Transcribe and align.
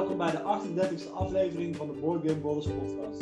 welkom 0.00 0.18
bij 0.18 0.30
de 0.30 0.38
38e 0.38 1.12
aflevering 1.12 1.76
van 1.76 1.86
de 1.86 1.92
Board 1.92 2.20
Game 2.26 2.40
Brothers 2.40 2.66
podcast. 2.66 3.18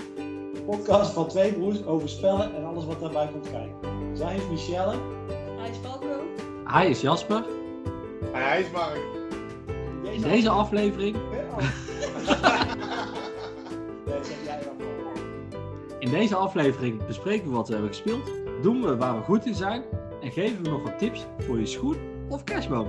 De 0.55 0.63
podcast 0.67 1.13
van 1.13 1.29
twee 1.29 1.53
broers 1.53 1.87
over 1.87 2.09
spellen 2.09 2.55
en 2.57 2.65
alles 2.65 2.85
wat 2.85 3.01
daarbij 3.01 3.29
komt 3.33 3.51
kijken. 3.51 3.77
Zij 4.17 4.37
is 4.37 4.49
Michelle. 4.51 4.95
Hij 5.59 5.71
is 5.71 5.77
Falco. 5.77 6.21
Hij 6.65 6.91
is 6.91 7.01
Jasper. 7.01 7.45
En 8.33 8.43
hij 8.43 8.61
is 8.61 8.71
Mark. 8.71 9.01
In 10.03 10.21
deze 10.23 10.49
aflevering, 10.51 11.17
Nee, 14.07 14.25
zeg 14.25 14.45
jij 14.45 14.61
dan 14.65 14.77
maar. 14.77 14.87
in 15.99 16.11
deze 16.11 16.37
aflevering 16.37 17.07
bespreken 17.07 17.49
we 17.49 17.55
wat 17.55 17.69
we 17.69 17.73
hebben 17.73 17.93
gespeeld, 17.93 18.31
doen 18.63 18.83
we 18.83 18.97
waar 18.97 19.17
we 19.17 19.23
goed 19.23 19.47
in 19.47 19.55
zijn 19.55 19.83
en 20.21 20.33
geven 20.33 20.63
we 20.63 20.69
nog 20.71 20.83
wat 20.83 20.99
tips 20.99 21.27
voor 21.39 21.59
je 21.59 21.67
schoen 21.67 21.97
of 22.29 22.45
kerstboom. 22.45 22.89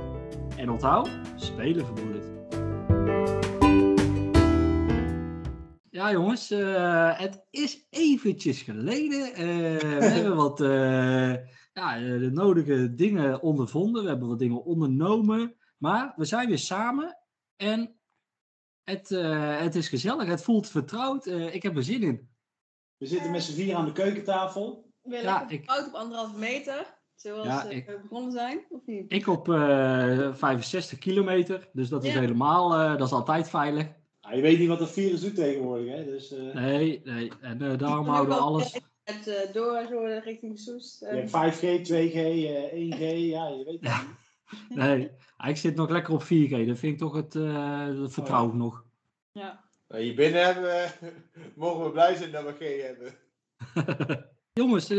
En 0.55 0.71
onthoud, 0.71 1.09
spelen 1.35 1.85
verbroedert. 1.85 2.38
Ja 5.99 6.11
jongens, 6.11 6.51
eh, 6.51 7.19
het 7.19 7.45
is 7.49 7.87
eventjes 7.89 8.61
geleden. 8.61 9.33
Eh, 9.33 9.45
we 9.99 10.05
hebben 10.15 10.35
wat 10.35 10.61
eh, 10.61 11.33
ja, 11.73 11.97
de 11.99 12.29
nodige 12.33 12.93
dingen 12.95 13.41
ondervonden, 13.41 14.03
we 14.03 14.09
hebben 14.09 14.27
wat 14.27 14.39
dingen 14.39 14.63
ondernomen. 14.63 15.55
Maar 15.77 16.13
we 16.15 16.25
zijn 16.25 16.47
weer 16.47 16.57
samen 16.57 17.17
en 17.55 17.99
het, 18.83 19.11
eh, 19.11 19.59
het 19.59 19.75
is 19.75 19.87
gezellig, 19.89 20.27
het 20.27 20.43
voelt 20.43 20.67
vertrouwd. 20.69 21.25
Eh, 21.25 21.53
ik 21.55 21.63
heb 21.63 21.75
er 21.75 21.83
zin 21.83 22.03
in. 22.03 22.29
We 22.97 23.05
zitten 23.05 23.31
met 23.31 23.43
z'n 23.43 23.53
vier 23.55 23.75
aan 23.75 23.85
de 23.85 23.91
keukentafel. 23.91 24.91
Weer 25.01 25.21
Ja, 25.23 25.37
lekker 25.39 25.57
ik- 25.57 25.65
koud 25.65 25.87
op 25.87 25.93
anderhalve 25.93 26.37
meter. 26.39 26.97
Zoals 27.15 27.45
Ja, 27.47 27.63
ik- 27.63 27.85
we 27.85 27.99
begonnen 28.01 28.31
zijn, 28.31 28.65
of 28.69 28.85
niet? 28.85 29.11
Ik 29.13 29.27
op 29.27 29.49
eh 29.49 30.33
65 30.33 30.97
kilometer, 30.97 31.69
dus 31.73 31.89
dat 31.89 32.03
is 32.03 32.13
helemaal, 32.13 32.73
eh, 32.73 32.97
dat 32.97 33.07
is 33.07 33.13
altijd 33.13 33.49
veilig. 33.49 33.97
Je 34.35 34.41
weet 34.41 34.59
niet 34.59 34.67
wat 34.67 34.79
dat 34.79 34.91
virus 34.91 35.21
doet 35.21 35.35
tegenwoordig, 35.35 35.95
hè? 35.95 36.05
Dus, 36.05 36.31
eh, 36.31 36.53
Nee, 36.53 37.01
nee, 37.03 37.31
en 37.41 37.61
eh, 37.61 37.77
daarom 37.77 38.07
houden 38.07 38.35
we 38.35 38.41
alles. 38.41 38.79
Het 39.03 39.27
eh, 39.27 39.53
door 39.53 39.85
zo 39.89 40.19
richting 40.23 40.59
Soest. 40.59 40.99
je 40.99 41.05
eh, 41.05 41.15
hebt 41.15 41.29
5G, 41.29 41.83
2G, 41.87 42.15
eh, 42.15 42.73
1G, 42.73 42.99
ja, 43.29 43.47
je 43.47 43.63
weet 43.65 43.79
het 43.79 43.81
niet. 43.81 44.17
Nee, 44.77 45.11
ik 45.47 45.57
zit 45.57 45.75
nog 45.75 45.89
lekker 45.89 46.13
op 46.13 46.23
4G, 46.23 46.67
dat 46.67 46.77
vind 46.77 46.83
ik 46.93 46.97
toch 46.97 47.15
het, 47.15 47.35
eh 47.35 47.95
dat 47.95 48.13
vertrouw 48.13 48.47
ik 48.47 48.53
nog. 48.53 48.85
ja. 49.31 49.67
Nou, 49.87 50.03
hier 50.03 50.15
binnen 50.15 50.45
hebben 50.45 50.63
we, 50.63 50.87
mogen 51.55 51.83
we 51.83 51.91
blij 51.91 52.15
zijn 52.15 52.31
dat 52.31 52.43
we 52.43 52.53
G 52.59 52.81
hebben. 52.81 53.13
Jongens, 54.53 54.89
eh, 54.89 54.97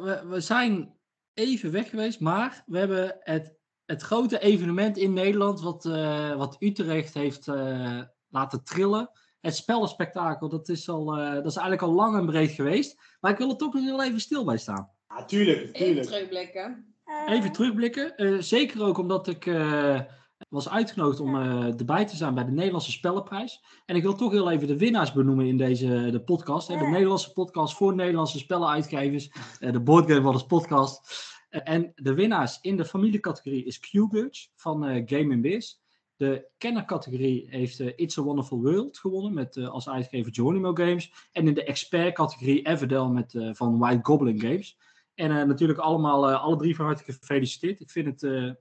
we, 0.00 0.22
we 0.28 0.40
zijn 0.40 0.94
even 1.34 1.72
weg 1.72 1.90
geweest, 1.90 2.20
maar 2.20 2.62
we 2.66 2.78
hebben 2.78 3.16
het, 3.20 3.56
het 3.84 4.02
grote 4.02 4.38
evenement 4.38 4.96
in 4.96 5.12
Nederland, 5.12 5.60
wat, 5.60 5.84
eh, 5.84 6.36
wat 6.36 6.56
Utrecht 6.58 7.14
heeft 7.14 7.48
eh, 7.48 8.02
laten 8.30 8.64
trillen. 8.64 9.10
Het 9.40 9.56
spellenspectakel, 9.56 10.48
dat 10.48 10.68
is, 10.68 10.88
al, 10.88 11.16
eh, 11.16 11.32
dat 11.32 11.46
is 11.46 11.56
eigenlijk 11.56 11.82
al 11.82 11.92
lang 11.92 12.16
en 12.16 12.26
breed 12.26 12.50
geweest. 12.50 13.00
Maar 13.20 13.30
ik 13.30 13.38
wil 13.38 13.50
er 13.50 13.56
toch 13.56 13.74
nog 13.74 13.82
heel 13.82 14.02
even 14.02 14.20
stil 14.20 14.44
bij 14.44 14.58
staan. 14.58 14.90
Ja, 15.08 15.24
tuurlijk, 15.24 15.58
Even 15.60 15.74
tuurlijk. 15.74 16.06
terugblikken. 16.06 16.94
Even 17.28 17.52
terugblikken. 17.52 18.16
eh, 18.16 18.36
zeker 18.38 18.82
ook 18.84 18.98
omdat 18.98 19.26
ik 19.26 19.46
eh, 19.46 20.00
was 20.48 20.68
uitgenodigd 20.68 21.20
om 21.20 21.36
eh, 21.36 21.78
erbij 21.78 22.04
te 22.06 22.16
zijn 22.16 22.34
bij 22.34 22.44
de 22.44 22.50
Nederlandse 22.50 22.90
Spellenprijs. 22.90 23.64
En 23.86 23.96
ik 23.96 24.02
wil 24.02 24.14
toch 24.14 24.32
heel 24.32 24.50
even 24.50 24.66
de 24.66 24.76
winnaars 24.78 25.12
benoemen 25.12 25.46
in 25.46 25.56
deze 25.56 26.08
de 26.10 26.20
podcast. 26.22 26.68
Hè, 26.68 26.76
de 26.78 26.84
Nederlandse 26.86 27.32
podcast 27.32 27.74
voor 27.74 27.94
Nederlandse 27.94 28.38
spellenuitgevers. 28.38 29.30
eh, 29.58 29.72
de 29.72 29.80
Board 29.80 30.06
Game 30.08 30.20
Brothers 30.20 30.46
podcast. 30.46 31.28
En 31.50 31.92
de 31.94 32.14
winnaars 32.14 32.58
in 32.60 32.76
de 32.76 32.84
familiecategorie 32.84 33.64
is 33.64 33.80
Q-Gurch 33.80 34.48
van 34.56 34.84
eh, 34.84 35.02
Game 35.06 35.40
Biz. 35.40 35.79
De 36.20 36.46
kennercategorie 36.58 37.46
heeft 37.50 37.80
eh, 37.80 37.92
It's 37.96 38.18
a 38.18 38.22
Wonderful 38.22 38.60
World 38.60 38.98
gewonnen 38.98 39.34
met 39.34 39.56
eh, 39.56 39.68
als 39.68 39.88
uitgever 39.88 40.34
Geronimo 40.34 40.74
Games. 40.74 41.28
En 41.32 41.46
in 41.46 41.54
de 41.54 41.64
expert-categorie 41.64 42.66
Everdell 42.66 43.06
met, 43.06 43.34
eh, 43.34 43.50
van 43.52 43.78
White 43.78 44.00
Goblin 44.02 44.40
Games. 44.40 44.78
En 45.14 45.48
natuurlijk 45.48 45.78
allemaal, 45.78 46.32
alle 46.32 46.56
drie 46.56 46.76
van 46.76 46.84
harte 46.84 47.04
gefeliciteerd. 47.04 47.80
Ik 47.80 47.90
vind 47.90 48.06
het 48.06 48.56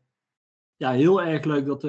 ja, 0.76 0.92
heel 0.92 1.22
erg 1.22 1.44
leuk 1.44 1.66
dat 1.66 1.82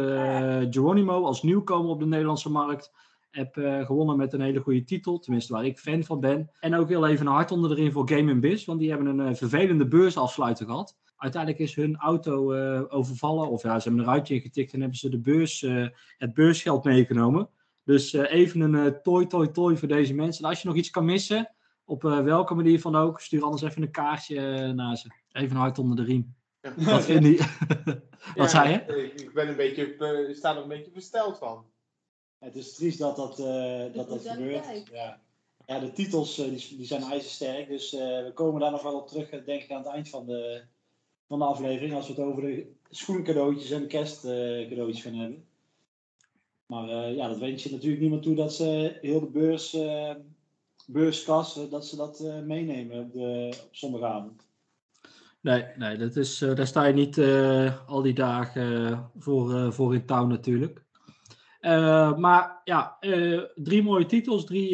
Geronimo 0.75 1.25
als 1.25 1.43
nieuwkomer 1.43 1.91
op 1.91 2.01
de 2.01 2.07
Nederlandse 2.07 2.51
markt 2.51 2.93
heb 3.31 3.55
gewonnen 3.87 4.17
met 4.17 4.33
een 4.33 4.41
hele 4.41 4.61
goede 4.61 4.85
titel. 4.85 5.19
Tenminste, 5.19 5.53
waar 5.53 5.65
ik 5.65 5.79
fan 5.79 6.05
van 6.05 6.21
ben. 6.21 6.51
En 6.61 6.75
ook 6.75 6.89
heel 6.89 7.07
even 7.07 7.27
een 7.27 7.33
hart 7.33 7.51
onder 7.51 7.71
de 7.71 7.77
riem 7.77 7.93
voor 7.93 8.09
Game 8.09 8.39
Biz. 8.39 8.65
Want 8.65 8.79
die 8.81 8.91
hebben 8.91 9.19
een 9.19 9.37
vervelende 9.37 9.89
beursafsluiter 9.89 10.67
gehad. 10.67 10.97
Uiteindelijk 11.21 11.63
is 11.63 11.75
hun 11.75 11.97
auto 11.97 12.53
eh, 12.53 12.83
overvallen. 12.89 13.49
Of 13.49 13.63
ja, 13.63 13.79
ze 13.79 13.89
hebben 13.89 14.07
een 14.07 14.13
ruitje 14.13 14.35
ingetikt 14.35 14.73
en 14.73 14.81
hebben 14.81 14.99
ze 14.99 15.09
de 15.09 15.19
beurs, 15.19 15.63
eh, 15.63 15.87
het 16.19 16.35
beursgeld 16.35 16.85
meegenomen. 16.85 17.49
Dus 17.85 18.15
eh, 18.15 18.33
even 18.33 18.61
een 18.61 18.75
eh, 18.75 19.01
toi, 19.01 19.27
toi, 19.27 19.51
toi 19.51 19.77
voor 19.77 19.89
deze 19.89 20.15
mensen. 20.15 20.45
En 20.45 20.51
als 20.51 20.63
je 20.63 20.69
nog 20.69 20.77
iets 20.77 20.91
kan 20.91 21.05
missen, 21.05 21.55
op 21.85 22.05
eh, 22.05 22.21
welke 22.21 22.55
manier 22.55 22.81
van 22.81 22.97
ook, 22.97 23.21
stuur 23.21 23.43
anders 23.43 23.63
even 23.63 23.83
een 23.83 23.91
kaartje 23.91 24.73
naar 24.73 24.97
ze. 24.97 25.09
Even 25.33 25.57
hart 25.57 25.79
onder 25.79 25.97
de 25.97 26.05
riem. 26.05 26.35
Wat 26.77 27.05
vind 27.05 27.25
je? 27.25 27.49
Wat 28.37 28.51
zei 28.51 28.71
je? 28.71 29.13
Ik, 29.15 29.33
ben 29.33 29.49
een 29.49 29.57
beetje, 29.57 29.97
eh, 29.97 30.29
ik 30.29 30.37
sta 30.37 30.57
er 30.57 30.63
een 30.63 30.69
beetje 30.69 30.91
versteld 30.93 31.39
van. 31.39 31.65
Het 32.39 32.57
is 32.57 32.75
triest 32.75 32.99
dat 32.99 33.17
dat, 33.17 33.39
eh, 33.39 33.95
dat, 33.95 34.09
dat 34.09 34.27
gebeurt. 34.27 34.89
Ja. 34.93 35.21
ja, 35.67 35.79
de 35.79 35.93
titels 35.93 36.35
die, 36.35 36.77
die 36.77 36.87
zijn 36.87 37.03
ijzersterk. 37.03 37.69
Dus 37.69 37.93
eh, 37.93 38.01
we 38.01 38.31
komen 38.35 38.61
daar 38.61 38.71
nog 38.71 38.83
wel 38.83 39.01
op 39.01 39.09
terug, 39.09 39.29
denk 39.31 39.63
ik, 39.63 39.71
aan 39.71 39.83
het 39.83 39.93
eind 39.93 40.09
van 40.09 40.27
de, 40.27 40.63
van 41.31 41.39
de 41.39 41.45
aflevering. 41.45 41.95
Als 41.95 42.07
we 42.07 42.13
het 42.13 42.23
over 42.23 42.43
de 42.43 42.67
schoencadeautjes 42.91 43.71
en 43.71 43.81
de 43.81 43.87
kerstcadeautjes 43.87 45.03
gaan 45.03 45.15
hebben. 45.15 45.45
Maar 46.67 46.89
eh, 46.89 47.17
ja, 47.17 47.29
dat 47.29 47.39
wens 47.39 47.63
je 47.63 47.71
natuurlijk 47.71 48.01
niemand 48.01 48.23
toe 48.23 48.35
dat 48.35 48.55
ze 48.55 48.99
heel 49.01 49.21
de 49.21 49.31
beurs, 49.31 49.75
eh, 49.75 50.15
beurskas, 50.87 51.57
eh, 51.57 51.71
dat 51.71 51.87
ze 51.87 51.97
dat 51.97 52.25
meenemen 52.45 53.01
op, 53.01 53.13
de, 53.13 53.47
op 53.63 53.69
zondagavond. 53.71 54.49
Nee, 55.41 55.65
nee 55.77 55.97
dat 55.97 56.17
is, 56.17 56.39
daar 56.39 56.67
sta 56.67 56.85
je 56.85 56.93
niet 56.93 57.19
al 57.87 58.03
die 58.03 58.15
dagen 58.15 59.11
voor, 59.19 59.73
voor 59.73 59.95
in 59.95 60.07
touw 60.07 60.27
natuurlijk. 60.27 60.83
Maar 62.17 62.61
ja, 62.65 62.97
drie 63.55 63.83
mooie 63.83 64.07
titels, 64.07 64.45
drie, 64.45 64.71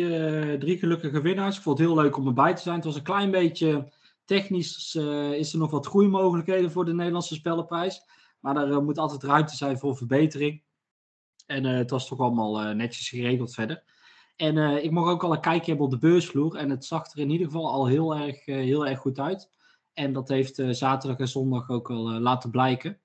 drie 0.59 0.79
gelukkige 0.79 1.21
winnaars. 1.21 1.57
Ik 1.57 1.63
vond 1.63 1.79
het 1.79 1.87
heel 1.87 1.97
leuk 1.97 2.17
om 2.17 2.27
erbij 2.27 2.55
te 2.55 2.63
zijn. 2.63 2.77
Het 2.77 2.85
was 2.85 2.97
een 2.97 3.03
klein 3.03 3.31
beetje 3.31 3.89
technisch, 4.27 4.95
eh, 4.95 5.33
is 5.33 5.53
er 5.53 5.59
nog 5.59 5.71
wat 5.71 5.87
groeimogelijkheden 5.87 6.71
voor 6.71 6.85
de 6.85 6.95
Nederlandse 6.95 7.35
Spellenprijs. 7.35 8.03
Maar 8.41 8.57
er 8.57 8.71
eh, 8.71 8.79
moet 8.79 8.99
altijd 8.99 9.23
ruimte 9.23 9.57
zijn 9.57 9.79
voor 9.79 9.97
verbetering. 9.97 10.63
En 11.47 11.65
eh, 11.67 11.77
het 11.77 11.91
was 11.91 12.09
toch 12.09 12.21
allemaal 12.21 12.75
netjes 12.75 13.09
geregeld 13.09 13.55
verder. 13.55 13.85
En 14.37 14.85
ik 14.85 14.91
mocht 14.91 15.11
ook 15.11 15.25
al 15.25 15.33
een 15.33 15.41
kijkje 15.41 15.67
hebben 15.67 15.85
op 15.85 15.93
de 15.93 15.99
beursvloer. 15.99 16.57
En 16.57 16.71
het 16.71 16.85
zag 16.85 17.13
er 17.13 17.19
in 17.19 17.31
ieder 17.31 17.47
geval 17.47 17.71
al 17.71 17.87
heel 17.87 18.17
erg, 18.17 18.45
heel 18.45 18.87
erg 18.87 18.99
goed 18.99 19.19
uit. 19.19 19.51
En 19.93 20.13
dat 20.13 20.29
heeft 20.29 20.63
zaterdag 20.71 21.19
en 21.19 21.29
zondag 21.29 21.71
ook 21.71 21.91
al 21.91 22.21
laten 22.21 22.51
blijken. 22.51 23.01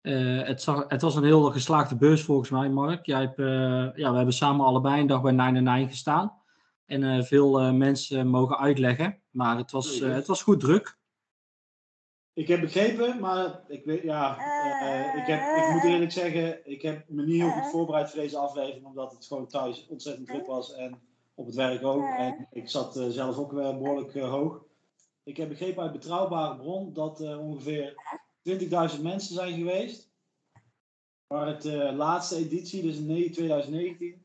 Het, 0.00 0.62
zag, 0.62 0.84
het 0.88 1.02
was 1.02 1.14
een 1.14 1.24
heel 1.24 1.50
geslaagde 1.50 1.96
beurs 1.96 2.22
volgens 2.22 2.50
mij, 2.50 2.70
Mark. 2.70 3.06
Jij 3.06 3.20
hebt, 3.20 3.36
ja, 3.96 4.10
we 4.10 4.16
hebben 4.16 4.34
samen 4.34 4.66
allebei 4.66 5.00
een 5.00 5.06
dag 5.06 5.22
bij 5.22 5.32
9 5.32 5.88
gestaan. 5.88 6.32
En 6.84 7.24
veel 7.24 7.72
mensen 7.72 8.28
mogen 8.28 8.58
uitleggen. 8.58 9.20
Maar 9.36 9.56
het 9.56 9.70
was, 9.70 10.00
eh, 10.00 10.14
het 10.14 10.26
was 10.26 10.42
goed 10.42 10.60
druk. 10.60 10.98
Ik 12.32 12.48
heb 12.48 12.60
begrepen, 12.60 13.20
maar 13.20 13.60
ik, 13.68 13.84
weet, 13.84 14.02
ja, 14.02 14.38
eh, 14.38 15.20
ik, 15.20 15.26
heb, 15.26 15.40
ik 15.40 15.72
moet 15.72 15.84
eerlijk 15.84 16.12
zeggen, 16.12 16.70
ik 16.70 16.82
heb 16.82 17.08
me 17.08 17.24
niet 17.24 17.40
heel 17.40 17.50
goed 17.50 17.70
voorbereid 17.70 18.10
voor 18.10 18.20
deze 18.20 18.38
aflevering, 18.38 18.86
omdat 18.86 19.12
het 19.12 19.26
gewoon 19.26 19.46
thuis 19.46 19.86
ontzettend 19.88 20.26
druk 20.26 20.46
was 20.46 20.74
en 20.74 21.00
op 21.36 21.46
het 21.46 21.54
werk 21.54 21.84
ook. 21.84 22.08
En 22.18 22.48
ik 22.50 22.68
zat 22.68 22.96
eh, 22.96 23.08
zelf 23.08 23.38
ook 23.38 23.52
wel 23.52 23.78
behoorlijk 23.78 24.14
eh, 24.14 24.30
hoog. 24.30 24.64
Ik 25.22 25.36
heb 25.36 25.48
begrepen 25.48 25.82
uit 25.82 25.92
betrouwbare 25.92 26.56
bron 26.56 26.92
dat 26.92 27.20
er 27.20 27.38
ongeveer 27.38 27.94
20.000 28.96 29.02
mensen 29.02 29.34
zijn 29.34 29.54
geweest. 29.54 30.10
Waar 31.26 31.46
het 31.46 31.64
eh, 31.64 31.96
laatste 31.96 32.36
editie, 32.36 32.82
dus 32.82 32.96
in 32.96 33.06
ne- 33.06 33.30
2019, 33.30 34.24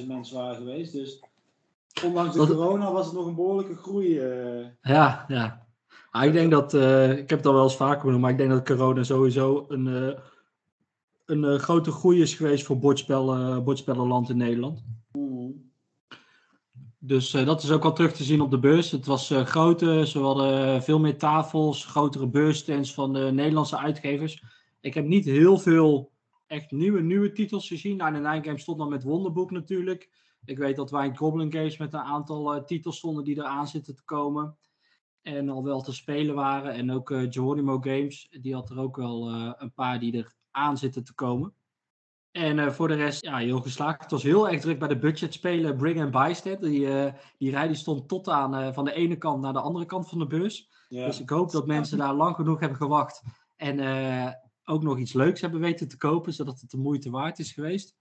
14.000 0.00 0.06
mensen 0.06 0.36
waren 0.36 0.56
geweest. 0.56 0.92
Dus 0.92 1.22
ondanks 2.04 2.32
de 2.32 2.38
Dat- 2.38 2.48
corona 2.48 2.92
was 2.92 3.06
het 3.06 3.14
nog 3.14 3.26
een 3.26 3.34
behoorlijke 3.34 3.74
groei. 3.76 4.18
eh. 4.18 4.66
Ja, 4.82 5.24
ja. 5.28 5.66
Ah, 6.10 6.24
ik 6.24 6.32
denk 6.32 6.50
dat, 6.50 6.74
eh, 6.74 7.10
ik 7.10 7.30
heb 7.30 7.38
het 7.38 7.46
al 7.46 7.54
wel 7.54 7.62
eens 7.62 7.76
vaker 7.76 8.04
benoemd, 8.04 8.20
maar 8.22 8.30
ik 8.30 8.36
denk 8.38 8.50
dat 8.50 8.64
corona 8.66 9.02
sowieso 9.02 9.64
een, 9.68 9.86
eh, 9.86 10.18
een 11.26 11.58
grote 11.58 11.90
groei 11.90 12.20
is 12.20 12.34
geweest 12.34 12.64
voor 12.66 12.78
bordspellen, 12.78 13.64
bordspellenland 13.64 14.30
in 14.30 14.36
Nederland. 14.36 14.84
Dus 16.98 17.30
dat 17.30 17.62
is 17.62 17.70
ook 17.70 17.84
al 17.84 17.92
terug 17.92 18.12
te 18.12 18.24
zien 18.24 18.40
op 18.40 18.50
de 18.50 18.58
beurs. 18.58 18.90
Het 18.90 19.06
was 19.06 19.32
groter, 19.44 20.06
ze 20.06 20.18
hadden 20.18 20.82
veel 20.82 20.98
meer 20.98 21.18
tafels, 21.18 21.84
grotere 21.86 22.26
beursstands 22.26 22.94
van 22.94 23.12
de 23.12 23.30
Nederlandse 23.32 23.78
uitgevers. 23.78 24.42
Ik 24.80 24.94
heb 24.94 25.04
niet 25.06 25.24
heel 25.24 25.58
veel 25.58 26.10
echt 26.46 26.70
nieuwe, 26.70 27.00
nieuwe 27.00 27.32
titels 27.32 27.68
gezien. 27.68 27.96
Nou, 27.96 28.12
de 28.12 28.18
Nine 28.18 28.58
stond 28.58 28.78
dan 28.78 28.88
met 28.88 29.02
Wonderboek 29.02 29.50
natuurlijk. 29.50 30.10
Ik 30.44 30.58
weet 30.58 30.76
dat 30.76 30.90
wij 30.90 31.06
in 31.06 31.16
Goblin 31.16 31.52
Games 31.52 31.76
met 31.76 31.92
een 31.92 32.00
aantal 32.00 32.54
eh, 32.54 32.64
titels 32.64 32.96
stonden 32.96 33.24
die 33.24 33.36
eraan 33.36 33.68
zitten 33.68 33.94
te 33.94 34.04
komen. 34.04 34.56
En 35.22 35.48
al 35.48 35.64
wel 35.64 35.80
te 35.82 35.92
spelen 35.92 36.34
waren. 36.34 36.72
En 36.72 36.92
ook 36.92 37.10
eh 37.10 37.26
Geronimo 37.28 37.78
Games, 37.80 38.28
die 38.40 38.54
had 38.54 38.70
er 38.70 38.78
ook 38.78 38.96
wel 38.96 39.28
eh, 39.28 39.52
een 39.56 39.72
paar 39.72 39.98
die 39.98 40.16
er 40.16 40.34
aan 40.50 40.78
zitten 40.78 41.04
te 41.04 41.14
komen. 41.14 41.54
En 42.30 42.74
voor 42.74 42.88
de 42.88 42.94
rest, 42.94 43.24
ja, 43.24 43.36
heel 43.36 43.60
geslaagd. 43.60 44.02
Het 44.02 44.10
was 44.10 44.22
heel 44.22 44.48
erg 44.48 44.60
druk 44.60 44.78
bij 44.78 44.88
de 44.88 44.98
budgetspelen 44.98 45.76
Bring 45.76 46.00
and 46.00 46.10
Bystead. 46.10 46.60
Die, 46.60 47.12
die 47.38 47.50
rij 47.50 47.66
die 47.66 47.76
stond 47.76 48.08
tot 48.08 48.28
aan 48.28 48.74
van 48.74 48.84
de 48.84 48.92
ene 48.92 49.16
kant 49.16 49.42
naar 49.42 49.52
de 49.52 49.60
andere 49.60 49.86
kant 49.86 50.08
van 50.08 50.18
de 50.18 50.26
bus. 50.26 50.70
Dus 50.88 51.20
ik 51.20 51.30
hoop 51.30 51.50
dat 51.50 51.66
mensen 51.66 51.98
daar 51.98 52.14
lang 52.14 52.34
genoeg 52.34 52.60
hebben 52.60 52.78
gewacht. 52.78 53.22
En 53.56 53.78
ook 54.64 54.82
nog 54.82 54.98
iets 54.98 55.12
leuks 55.12 55.40
hebben 55.40 55.60
weten 55.60 55.88
te 55.88 55.96
kopen, 55.96 56.32
zodat 56.32 56.60
het 56.60 56.70
de 56.70 56.76
moeite 56.76 57.10
waard 57.10 57.38
is 57.38 57.52
geweest. 57.52 57.97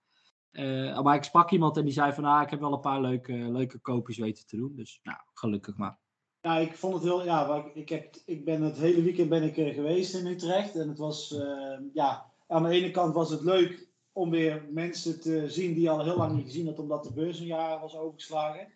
Eh, 0.52 1.02
maar 1.02 1.16
ik 1.16 1.24
sprak 1.24 1.52
iemand 1.52 1.78
en 1.78 1.84
die 1.84 1.94
zei 1.94 2.14
van, 2.14 2.26
ah, 2.26 2.42
ik 2.42 2.50
heb 2.50 2.60
wel 2.60 2.74
een 2.74 2.80
paar 2.80 3.02
leuke, 3.02 3.34
leuke 3.34 3.80
koopjes 3.80 4.18
weten 4.18 4.46
te 4.46 4.58
doen. 4.58 4.76
Dus 4.76 5.00
nou, 5.04 5.18
gelukkig 5.34 5.78
maar. 5.78 5.98
Ja, 6.42 6.58
ik 6.58 6.76
vond 6.76 6.94
het 6.94 7.04
heel. 7.04 7.24
Ja, 7.24 7.66
ik, 7.74 7.90
heb, 7.90 8.16
ik 8.26 8.46
ben 8.46 8.62
het 8.62 8.78
hele 8.78 9.02
weekend 9.02 9.30
ben 9.30 9.44
ik 9.44 9.58
er 9.58 9.74
geweest 9.74 10.14
in 10.16 10.26
Utrecht. 10.26 10.76
En 10.76 10.88
het 10.88 10.98
was. 10.98 11.34
eh, 11.34 11.80
ja, 11.94 12.32
aan 12.48 12.64
de 12.64 12.70
ene 12.70 12.92
kant 12.92 13.14
was 13.14 13.30
het 13.30 13.42
leuk 13.42 13.88
om 14.12 14.30
weer 14.30 14.66
mensen 14.70 15.22
te 15.22 15.50
zien 15.50 15.74
die 15.74 15.90
al 15.90 16.04
heel 16.04 16.18
lang 16.18 16.36
niet 16.36 16.46
gezien 16.46 16.66
had, 16.66 16.80
omdat 16.80 17.04
de 17.04 17.14
beurs 17.14 17.40
een 17.40 17.46
jaar 17.46 17.80
was 17.80 17.96
overgeslagen. 17.96 18.68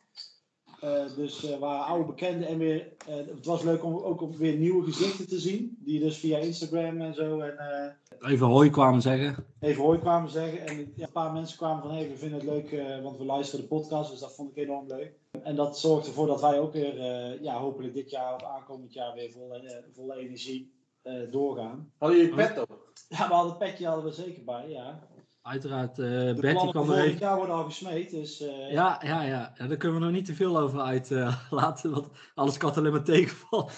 Eh, 0.82 1.16
dus 1.16 1.44
eh 1.52 1.60
waren 1.60 1.86
oude 1.86 2.06
bekenden 2.06 2.48
en 2.48 2.58
weer. 2.58 2.88
eh, 3.08 3.16
het 3.16 3.46
was 3.46 3.64
leuk 3.64 3.84
om 3.84 3.96
ook 3.98 4.22
om 4.22 4.38
weer 4.38 4.56
nieuwe 4.58 4.84
gezichten 4.84 5.28
te 5.28 5.40
zien. 5.40 5.78
Die 5.80 6.00
dus 6.00 6.18
via 6.18 6.38
Instagram 6.38 7.02
en 7.02 7.14
zo. 7.14 7.40
En, 7.40 7.58
eh, 7.58 8.32
Even 8.32 8.48
hoi 8.48 8.70
kwamen 8.70 9.02
zeggen. 9.02 9.46
even 9.60 9.84
hoi 9.84 10.00
kwamen 10.00 10.30
zeggen. 10.30 10.68
En 10.68 10.94
ja, 10.96 11.06
een 11.06 11.12
paar 11.12 11.32
mensen 11.32 11.58
kwamen 11.58 11.82
van, 11.84 11.92
hé, 11.92 12.08
we 12.08 12.18
vinden 12.18 12.40
het 12.40 12.48
leuk, 12.48 12.72
eh, 12.72 13.02
want 13.04 13.18
we 13.18 13.26
luisteren 13.26 13.62
de 13.62 13.68
podcast, 13.76 14.12
dus 14.12 14.20
dat 14.20 14.36
vond 14.36 14.50
ik 14.50 14.64
enorm 14.64 14.88
leuk. 14.88 15.14
En 15.44 15.56
dat 15.56 15.80
zorgt 15.80 16.08
ervoor 16.08 16.28
dat 16.28 16.42
wij 16.42 16.60
ook 16.60 16.74
weer, 16.74 17.00
eh, 17.00 17.42
ja, 17.42 17.60
hopelijk 17.60 17.94
dit 17.94 18.10
jaar 18.10 18.34
of 18.36 18.44
aankomend 18.44 18.94
jaar 18.94 19.14
weer 19.14 19.32
vol, 19.32 19.52
volle 19.92 20.16
energie 20.16 20.80
eh, 21.02 21.32
doorgaan. 21.32 21.92
Hadden 21.98 22.18
jullie 22.20 22.36
pet 22.36 22.60
op? 22.62 22.90
Ja, 23.10 23.28
we 23.28 23.34
hadden 23.34 23.50
het 23.54 23.60
petje 23.60 23.86
hadden 23.88 24.06
we 24.06 24.12
zeker 24.12 24.44
bij, 24.44 24.70
ja. 24.70 25.08
Uiteraard, 25.42 26.00
eh, 26.00 26.06
De 26.06 26.38
Betty 26.40 26.68
kwam 26.70 26.86
voor 26.86 26.96
er 26.96 27.04
even... 27.04 27.20
jaar 27.20 27.38
worden 27.38 27.56
al 27.56 27.64
gesmeed, 27.64 28.12
dus 28.12 28.42
eh, 28.42 28.72
Ja, 28.72 29.02
ja, 29.04 29.24
ja, 29.24 29.54
ja. 29.58 29.68
Daar 29.68 29.78
kunnen 29.78 30.00
we 30.00 30.06
nog 30.06 30.14
niet 30.14 30.26
te 30.26 30.34
veel 30.36 30.60
over 30.60 30.80
uitlaten, 30.80 31.92
want 31.94 32.08
alles 32.36 32.58
kan 32.58 32.74
alleen 32.74 32.92
maar 32.92 33.04
tegenvallen. 33.04 33.72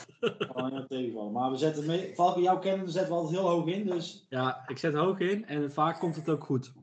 kan 0.54 0.86
tegenvallen. 0.88 1.32
Maar 1.32 1.52
we 1.52 1.58
zetten 1.58 1.86
mee, 1.86 2.16
Valken, 2.16 2.42
jouw 2.42 2.60
kennen 2.60 2.90
zetten 2.90 3.12
we 3.12 3.18
altijd 3.18 3.40
heel 3.40 3.50
hoog 3.50 3.66
in, 3.68 3.86
dus 3.86 4.26
Ja, 4.30 4.64
ik 4.68 4.78
zet 4.78 4.94
hoog 4.94 5.20
in 5.20 5.46
en 5.46 5.72
vaak 5.72 6.00
komt 6.00 6.16
het 6.16 6.30
ook 6.30 6.44
goed. 6.44 6.74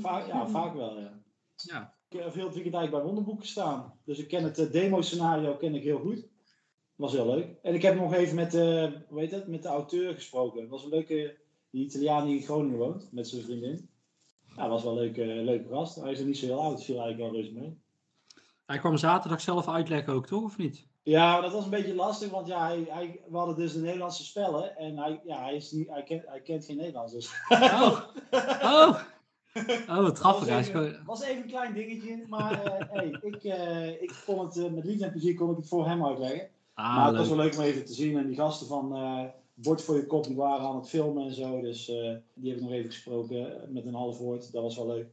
vaak, 0.00 0.26
ja, 0.26 0.46
vaak 0.46 0.74
wel, 0.74 1.00
ja. 1.00 1.22
Ja, 1.54 1.94
Ik 2.08 2.18
heb 2.18 2.32
veel 2.32 2.44
het 2.44 2.54
weekend 2.54 2.90
bij 2.90 3.02
Wonderboeken 3.02 3.46
staan. 3.46 3.98
Dus 4.04 4.18
ik 4.18 4.28
ken 4.28 4.44
het 4.44 4.58
eh, 4.58 4.72
demo-scenario 4.72 5.54
ken 5.56 5.74
ik 5.74 5.82
heel 5.82 5.98
goed. 6.00 6.28
Was 6.94 7.12
heel 7.12 7.26
leuk. 7.26 7.56
En 7.62 7.74
ik 7.74 7.82
heb 7.82 7.94
nog 7.94 8.14
even 8.14 8.34
met, 8.34 8.54
eh 8.54 8.92
hoe 9.08 9.20
heet 9.20 9.30
het, 9.30 9.48
met 9.48 9.62
de 9.62 9.68
auteur 9.68 10.14
gesproken. 10.14 10.60
Het 10.60 10.70
was 10.70 10.82
een 10.84 10.90
leuke, 10.90 11.36
die 11.70 11.84
Italiaan 11.84 12.26
die 12.26 12.36
in 12.36 12.42
Groningen 12.42 12.78
woont, 12.78 13.08
met 13.12 13.28
zijn 13.28 13.42
vriendin. 13.42 13.88
Ja, 14.56 14.68
was 14.68 14.82
wel 14.82 14.92
een 14.92 14.98
leuke, 14.98 15.24
leuke 15.24 15.68
gast. 15.68 15.96
Hij 15.96 16.12
is 16.12 16.18
nog 16.18 16.26
niet 16.26 16.38
zo 16.38 16.46
heel 16.46 16.62
oud, 16.62 16.84
viel 16.84 17.00
eigenlijk 17.00 17.32
wel 17.32 17.40
rust 17.40 17.52
mee. 17.52 17.78
hij 18.66 18.78
kwam 18.78 18.96
zaterdag 18.96 19.40
zelf 19.40 19.68
uitleggen 19.68 20.12
ook, 20.12 20.26
toch? 20.26 20.42
Of 20.42 20.58
niet? 20.58 20.86
Ja, 21.02 21.40
dat 21.40 21.52
was 21.52 21.64
een 21.64 21.70
beetje 21.70 21.94
lastig, 21.94 22.30
want 22.30 22.46
ja, 22.46 22.66
hij, 22.66 22.86
hij, 22.88 23.20
we 23.28 23.36
hadden 23.36 23.56
dus 23.56 23.72
de 23.72 23.80
Nederlandse 23.80 24.24
spellen. 24.24 24.76
En 24.76 24.96
hij, 24.96 25.20
ja, 25.24 25.42
hij, 25.42 25.56
is 25.56 25.70
niet, 25.70 25.88
hij, 25.88 26.02
kent, 26.02 26.22
hij 26.26 26.40
kent 26.40 26.64
geen 26.64 26.76
Nederlands. 26.76 27.12
Dus. 27.12 27.32
Oh, 27.48 28.00
oh. 28.72 29.00
oh 29.88 30.02
wat 30.02 30.18
grappig. 30.18 30.40
was 30.40 30.48
Hij 30.48 30.60
is 30.60 30.68
even, 30.68 31.02
was 31.06 31.22
even 31.22 31.42
een 31.42 31.48
klein 31.48 31.74
dingetje, 31.74 32.24
maar 32.28 32.64
eh, 32.64 32.88
hey, 32.90 33.18
ik, 33.20 33.44
eh, 33.44 34.02
ik 34.02 34.22
kon 34.26 34.44
het 34.44 34.56
eh, 34.56 34.70
met 34.70 34.84
liefde 34.84 35.04
en 35.04 35.10
plezier 35.10 35.34
kon 35.34 35.50
ik 35.50 35.56
het 35.56 35.68
voor 35.68 35.86
hem 35.86 36.06
uitleggen. 36.06 36.48
Ah, 36.74 36.96
maar 36.96 37.06
het 37.06 37.16
was 37.16 37.28
wel 37.28 37.36
leuk 37.36 37.54
om 37.56 37.62
even 37.62 37.84
te 37.84 37.94
zien. 37.94 38.18
En 38.18 38.26
die 38.26 38.36
gasten 38.36 38.66
van 38.66 38.92
Bord 39.54 39.82
voor 39.82 39.96
je 39.96 40.06
kop, 40.06 40.24
die 40.26 40.36
waren 40.36 40.66
aan 40.66 40.76
het 40.76 40.88
filmen 40.88 41.24
en 41.26 41.34
zo. 41.34 41.60
Dus 41.60 41.88
eh, 41.88 42.14
die 42.34 42.48
heb 42.50 42.58
ik 42.58 42.62
nog 42.64 42.72
even 42.72 42.90
gesproken 42.90 43.60
met 43.68 43.86
een 43.86 43.94
half 43.94 44.18
woord. 44.18 44.52
Dat 44.52 44.62
was 44.62 44.76
wel 44.76 44.86
leuk. 44.86 45.06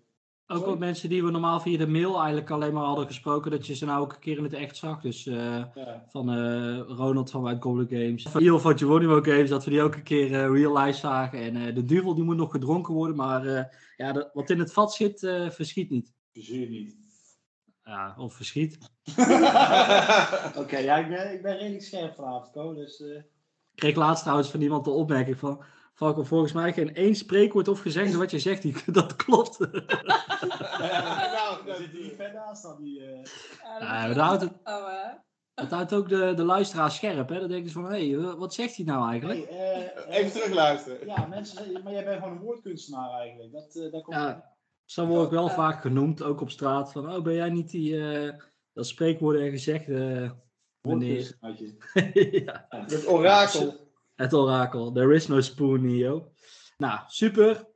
Ook 0.48 0.66
wat 0.66 0.80
mensen 0.80 1.10
die 1.10 1.24
we 1.24 1.32
normaal 1.32 1.60
via 1.60 1.78
de 1.78 1.88
mail 1.88 2.18
eigenlijk 2.18 2.50
alleen 2.52 2.74
maar 2.74 2.84
hadden 2.84 3.06
gesproken, 3.06 3.52
dat 3.52 3.68
je 3.68 3.76
ze 3.76 3.86
nou 3.86 4.02
ook 4.02 4.14
een 4.14 4.20
keer 4.20 4.38
in 4.38 4.44
het 4.44 4.54
echt 4.54 4.78
zag. 4.78 5.02
Dus 5.02 5.26
eh, 5.26 5.36
Ja, 5.76 6.06
van 6.10 6.30
eh, 6.32 6.78
Ronald 6.98 7.30
van 7.32 7.42
White 7.42 7.62
Goblin 7.62 7.88
Games. 8.02 8.24
Van 8.24 8.42
Iel 8.42 8.60
van 8.60 8.78
Geronimo 8.78 9.22
Games, 9.22 9.50
dat 9.50 9.64
we 9.64 9.70
die 9.72 9.82
ook 9.82 9.96
een 9.96 10.04
keer 10.04 10.26
eh, 10.34 10.52
real 10.52 10.78
life 10.78 11.00
zagen. 11.00 11.40
En 11.40 11.56
eh, 11.56 11.76
de 11.76 11.86
duvel 11.86 12.16
die 12.16 12.24
moet 12.24 12.36
nog 12.36 12.52
gedronken 12.52 12.94
worden, 12.94 13.16
maar 13.16 13.46
eh, 13.46 13.64
ja, 13.98 14.12
dat- 14.12 14.30
wat 14.34 14.50
in 14.50 14.60
het 14.60 14.74
vat 14.74 14.94
zit, 14.94 15.24
eh, 15.24 15.50
verschiet 15.50 15.90
niet. 15.90 16.14
plezier 16.32 16.70
niet. 16.70 16.96
Ja, 17.84 18.16
of 18.18 18.34
verschiet. 18.34 18.78
Oké, 20.62 20.78
ja, 20.78 20.98
ik 20.98 21.08
ben, 21.10 21.34
ik 21.34 21.42
ben 21.42 21.58
redelijk 21.58 21.84
scherp 21.84 22.16
vanavond, 22.16 22.52
Ko. 22.52 22.74
Dus 22.74 23.02
eh, 23.02 23.22
kreeg 23.76 23.96
laatst 23.96 24.22
trouwens 24.22 24.52
van 24.52 24.62
iemand 24.62 24.86
de 24.86 24.92
opmerking 24.92 25.38
van... 25.38 25.64
Falco, 25.94 26.24
volgens 26.24 26.52
mij 26.52 26.74
geen 26.74 26.96
één 26.96 27.16
spreekwoord 27.16 27.68
of 27.68 27.80
gezegd 27.80 28.14
wat 28.14 28.32
je 28.32 28.40
zegt, 28.40 28.62
die, 28.62 28.76
dat 28.92 29.16
klopt. 29.16 29.60
nou, 29.60 29.72
daar 31.66 31.76
zit 31.76 31.92
hij 31.92 32.14
ver 32.18 32.34
naast 32.34 32.64
dan. 32.64 32.82
Die, 32.82 33.02
eh, 33.06 33.24
Ja, 33.80 34.14
daar 34.14 34.26
houdt 34.26 34.42
het, 34.42 34.52
Oh, 34.64 35.70
houdt 35.70 35.94
ook 35.94 36.10
de, 36.10 36.34
de 36.34 36.44
luisteraar 36.44 36.92
scherp, 36.92 37.30
hè. 37.30 37.40
Dan 37.40 37.50
denken 37.50 37.70
ze 37.70 37.80
van, 37.80 37.92
hé, 37.92 38.10
hey, 38.10 38.36
wat 38.36 38.54
zegt 38.54 38.76
hij 38.76 38.86
nou 38.86 39.10
eigenlijk? 39.10 39.50
hey, 39.50 39.94
eh, 39.94 40.18
Even 40.18 40.32
terugluisteren. 40.32 41.08
Ja, 41.08 41.26
mensen 41.26 41.58
zeggen, 41.58 41.84
maar 41.84 41.94
jij 41.94 42.04
bent 42.04 42.24
gewoon 42.24 42.38
een 42.38 42.44
woordkunstenaar 42.44 43.12
eigenlijk. 43.12 43.52
Dat, 43.52 43.76
eh 43.76 43.92
daar 43.92 44.02
komt 44.02 44.18
Ja, 44.18 44.56
zo 44.86 45.06
word 45.06 45.26
ik 45.26 45.32
wel 45.32 45.50
vaak 45.50 45.82
genoemd, 45.82 46.24
ook 46.24 46.42
op 46.42 46.50
straat, 46.50 46.92
van, 46.92 47.16
oh, 47.16 47.24
ben 47.24 47.34
jij 47.34 47.50
niet 47.50 47.70
die, 47.70 48.12
eh, 48.12 48.34
dat 48.74 48.88
spreekwoorden 48.88 49.42
en 49.42 49.52
gezegde, 49.52 50.36
meneer? 50.82 51.38
ja, 52.46 52.66
Het 52.70 53.08
orakel. 53.08 53.90
het 54.16 54.34
orakel. 54.34 54.92
There 54.92 55.14
is 55.14 55.28
no 55.28 55.42
spoon 55.42 55.84
here. 55.84 56.24
Nou, 56.78 57.00
super. 57.08 57.68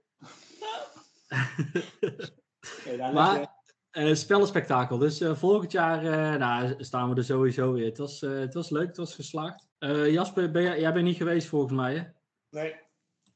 Leg 2.86 3.14
Maar- 3.14 3.54
Eh 3.92 4.14
spellenspectakel. 4.16 4.98
Dus 4.98 5.22
eh, 5.22 5.36
volgend 5.36 5.72
jaar 5.72 6.06
eh, 6.06 6.40
nou, 6.40 6.84
staan 6.84 7.10
we 7.10 7.16
er 7.16 7.24
sowieso 7.24 7.72
weer. 7.72 7.86
Het 7.86 7.98
was, 7.98 8.22
eh, 8.22 8.40
het 8.40 8.54
was 8.54 8.70
leuk, 8.70 8.88
het 8.88 8.98
was 8.98 9.16
geslaagd. 9.16 9.68
Eh, 9.78 10.12
Jasper, 10.12 10.52
ben 10.52 10.62
jij, 10.64 10.80
jij 10.80 10.94
bent 10.94 11.06
niet 11.06 11.18
geweest 11.18 11.48
volgens 11.48 11.74
mij, 11.74 11.96
hè? 11.96 12.04
Nee. 12.50 12.76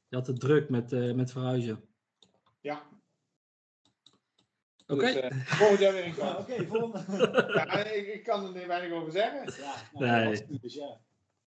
Je 0.08 0.16
had 0.16 0.26
het 0.26 0.40
druk 0.40 0.68
met, 0.68 0.92
eh, 0.92 1.12
met 1.14 1.30
verhuizen. 1.32 1.84
Ja. 2.60 2.82
Oké. 4.90 5.04
Dus, 5.06 5.14
eh, 5.14 5.30
volgend 5.58 5.80
jaar 5.80 5.92
weer 5.92 6.14
kans. 6.18 6.38
Oké, 6.38 6.66
volgende. 6.66 7.52
Ja, 7.54 7.84
ik, 7.84 8.06
ik 8.14 8.24
kan 8.24 8.56
er 8.56 8.66
weinig 8.66 8.98
over 8.98 9.12
zeggen. 9.12 9.52
Ja, 9.62 9.74
nou, 9.92 10.10
Nee. 10.10 10.20
dat 10.22 10.30
was 10.30 10.48
het 10.48 10.62
dus 10.62 10.74
ja. 10.74 10.98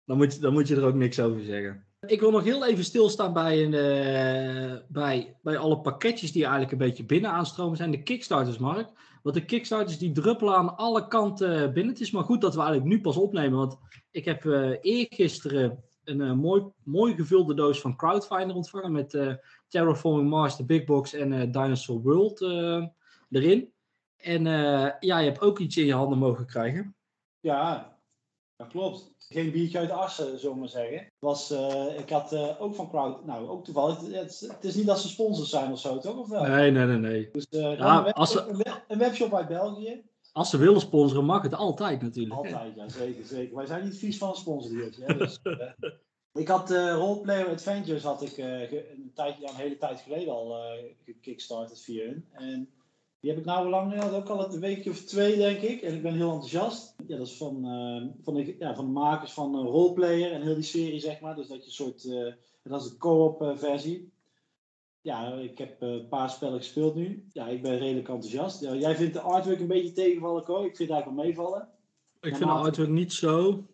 Dan, 0.04 0.16
moet, 0.16 0.34
je- 0.34 0.40
dan 0.40 0.52
moet 0.52 0.68
je 0.68 0.76
er 0.76 0.84
ook 0.84 0.94
niks 0.94 1.20
over 1.20 1.44
zeggen. 1.44 1.84
Ik 2.06 2.20
wil 2.20 2.30
nog 2.30 2.44
heel 2.44 2.66
even 2.66 2.84
stilstaan 2.84 3.32
bij, 3.32 3.62
een, 3.64 3.74
eh, 3.74 4.78
bij, 4.88 5.36
bij 5.42 5.56
alle 5.56 5.80
pakketjes 5.80 6.32
die 6.32 6.42
eigenlijk 6.42 6.72
een 6.72 6.78
beetje 6.78 7.04
binnen 7.04 7.30
aanstromen 7.30 7.76
zijn. 7.76 7.90
De 7.90 8.02
Kickstarters, 8.02 8.58
Mark. 8.58 8.88
Want 9.22 9.34
de 9.34 9.44
Kickstarters 9.44 9.98
die 9.98 10.12
druppelen 10.12 10.54
aan 10.54 10.76
alle 10.76 11.08
kanten 11.08 11.72
binnen. 11.72 11.92
Het 11.92 12.02
is 12.02 12.10
maar 12.10 12.24
goed 12.24 12.40
dat 12.40 12.54
we 12.54 12.60
eigenlijk 12.60 12.90
nu 12.90 13.00
pas 13.00 13.16
opnemen. 13.16 13.58
Want 13.58 13.78
ik 14.10 14.24
heb 14.24 14.44
eh 14.44 14.70
eergisteren 14.80 15.82
een 16.04 16.20
eh, 16.20 16.32
mooi, 16.32 16.62
mooi 16.84 17.14
gevulde 17.14 17.54
doos 17.54 17.80
van 17.80 17.96
Crowdfinder 17.96 18.56
ontvangen. 18.56 18.92
Met 18.92 19.14
eh, 19.14 19.32
Terraforming 19.68 20.28
Mars, 20.28 20.56
de 20.56 20.64
Big 20.64 20.84
Box 20.84 21.12
en 21.14 21.32
eh, 21.32 21.40
Dinosaur 21.52 22.00
World 22.00 22.40
eh, 22.42 22.84
erin. 23.32 23.72
En 24.16 24.46
eh, 24.46 24.90
ja, 25.00 25.18
je 25.18 25.28
hebt 25.30 25.40
ook 25.40 25.58
iets 25.58 25.76
in 25.76 25.86
je 25.86 25.94
handen 25.94 26.18
mogen 26.18 26.46
krijgen. 26.46 26.96
Ja, 27.40 27.96
dat 28.56 28.68
klopt. 28.68 29.10
Geen 29.18 29.50
biertje 29.50 29.78
uit 29.78 29.90
Assen, 29.90 30.38
zullen 30.38 30.54
we 30.54 30.60
maar 30.60 30.68
zeggen. 30.68 31.06
Was, 31.18 31.50
eh, 31.50 31.98
ik 31.98 32.10
had 32.10 32.32
eh, 32.32 32.62
ook 32.62 32.74
van 32.74 32.88
Crowd, 32.88 33.24
nou 33.24 33.48
ook 33.48 33.64
toevallig, 33.64 34.00
het, 34.00 34.40
het, 34.40 34.64
is- 34.64 34.74
niet 34.74 34.86
dat 34.86 34.98
ze 35.00 35.08
sponsors 35.08 35.50
zijn 35.50 35.72
of 35.72 35.78
zo, 35.80 35.98
toch? 35.98 36.16
Of 36.18 36.28
wel? 36.28 36.42
Nee, 36.42 36.70
nee, 36.70 36.86
nee, 36.86 36.96
nee. 36.96 37.28
Dus, 37.32 37.46
Ja, 37.50 37.98
een, 37.98 38.04
web- 38.04 38.16
als 38.16 38.32
ze- 38.32 38.46
een, 38.48 38.56
web- 38.56 38.84
een 38.88 38.98
webshop 38.98 39.34
uit 39.34 39.48
België. 39.48 40.02
Als 40.32 40.50
ze 40.50 40.58
willen 40.58 40.80
sponsoren, 40.80 41.24
mag 41.24 41.42
het 41.42 41.54
altijd 41.54 42.02
natuurlijk. 42.02 42.34
Altijd, 42.34 42.74
ja, 42.76 42.88
zeker, 42.88 43.24
zeker. 43.24 43.56
Wij 43.56 43.66
zijn 43.66 43.84
niet 43.84 43.98
vies 43.98 44.18
van 44.18 44.28
een 44.28 44.34
sponsordeeltje. 44.34 45.04
Hè? 45.04 45.16
Dus, 45.16 45.40
ik 46.42 46.48
had 46.48 46.70
eh 46.70 46.94
Roleplayer 46.94 47.48
Adventures 47.48 48.02
had 48.02 48.22
ik 48.22 48.36
een, 48.36 49.10
tijdje, 49.14 49.48
een 49.48 49.54
hele 49.54 49.76
tijd 49.78 50.00
geleden 50.00 50.32
al 50.32 50.56
eh 50.56 50.84
gekickstarted 51.04 51.80
via 51.80 52.04
hun. 52.04 52.26
En 52.32 52.68
die 53.22 53.30
heb 53.30 53.40
ik 53.40 53.46
nou 53.46 53.68
lang, 53.68 53.94
ja, 53.94 54.10
ook 54.10 54.28
al 54.28 54.52
een 54.52 54.60
weekje 54.60 54.90
of 54.90 55.00
twee 55.00 55.36
denk 55.36 55.60
ik. 55.60 55.82
En 55.82 55.94
ik 55.94 56.02
ben 56.02 56.14
heel 56.14 56.30
enthousiast. 56.30 56.94
Ja, 57.06 57.16
dat 57.16 57.26
is 57.26 57.36
van, 57.36 57.64
eh, 57.64 58.24
van, 58.24 58.34
de, 58.34 58.56
ja, 58.58 58.74
van 58.74 58.84
de 58.84 58.92
makers 58.92 59.32
van 59.32 59.56
Roleplayer 59.56 60.32
en 60.32 60.42
heel 60.42 60.54
die 60.54 60.62
serie 60.62 61.00
zeg 61.00 61.20
maar. 61.20 61.34
Dus 61.34 61.48
dat 61.48 61.58
je 61.58 61.64
een 61.64 61.70
soort, 61.70 62.04
eh, 62.04 62.32
dat 62.62 62.82
is 62.82 62.90
de 62.90 62.96
co-op 62.96 63.42
eh, 63.42 63.56
versie. 63.56 64.12
Ja, 65.00 65.32
ik 65.32 65.58
heb 65.58 65.82
een 65.82 66.08
paar 66.08 66.30
spellen 66.30 66.58
gespeeld 66.58 66.94
nu. 66.94 67.26
Ja, 67.32 67.46
ik 67.46 67.62
ben 67.62 67.78
redelijk 67.78 68.08
enthousiast. 68.08 68.60
Ja, 68.60 68.74
jij 68.74 68.96
vindt 68.96 69.14
de 69.14 69.20
artwork 69.20 69.60
een 69.60 69.66
beetje 69.66 69.92
tegenvallen, 69.92 70.44
Ko. 70.44 70.56
Ik 70.56 70.76
vind 70.76 70.88
het 70.88 70.90
eigenlijk 70.90 71.16
wel 71.16 71.24
meevallen. 71.26 71.68
Ik 72.20 72.36
vind 72.36 72.50
de 72.50 72.56
artwork 72.56 72.88
niet 72.88 73.12
zo. 73.12 73.64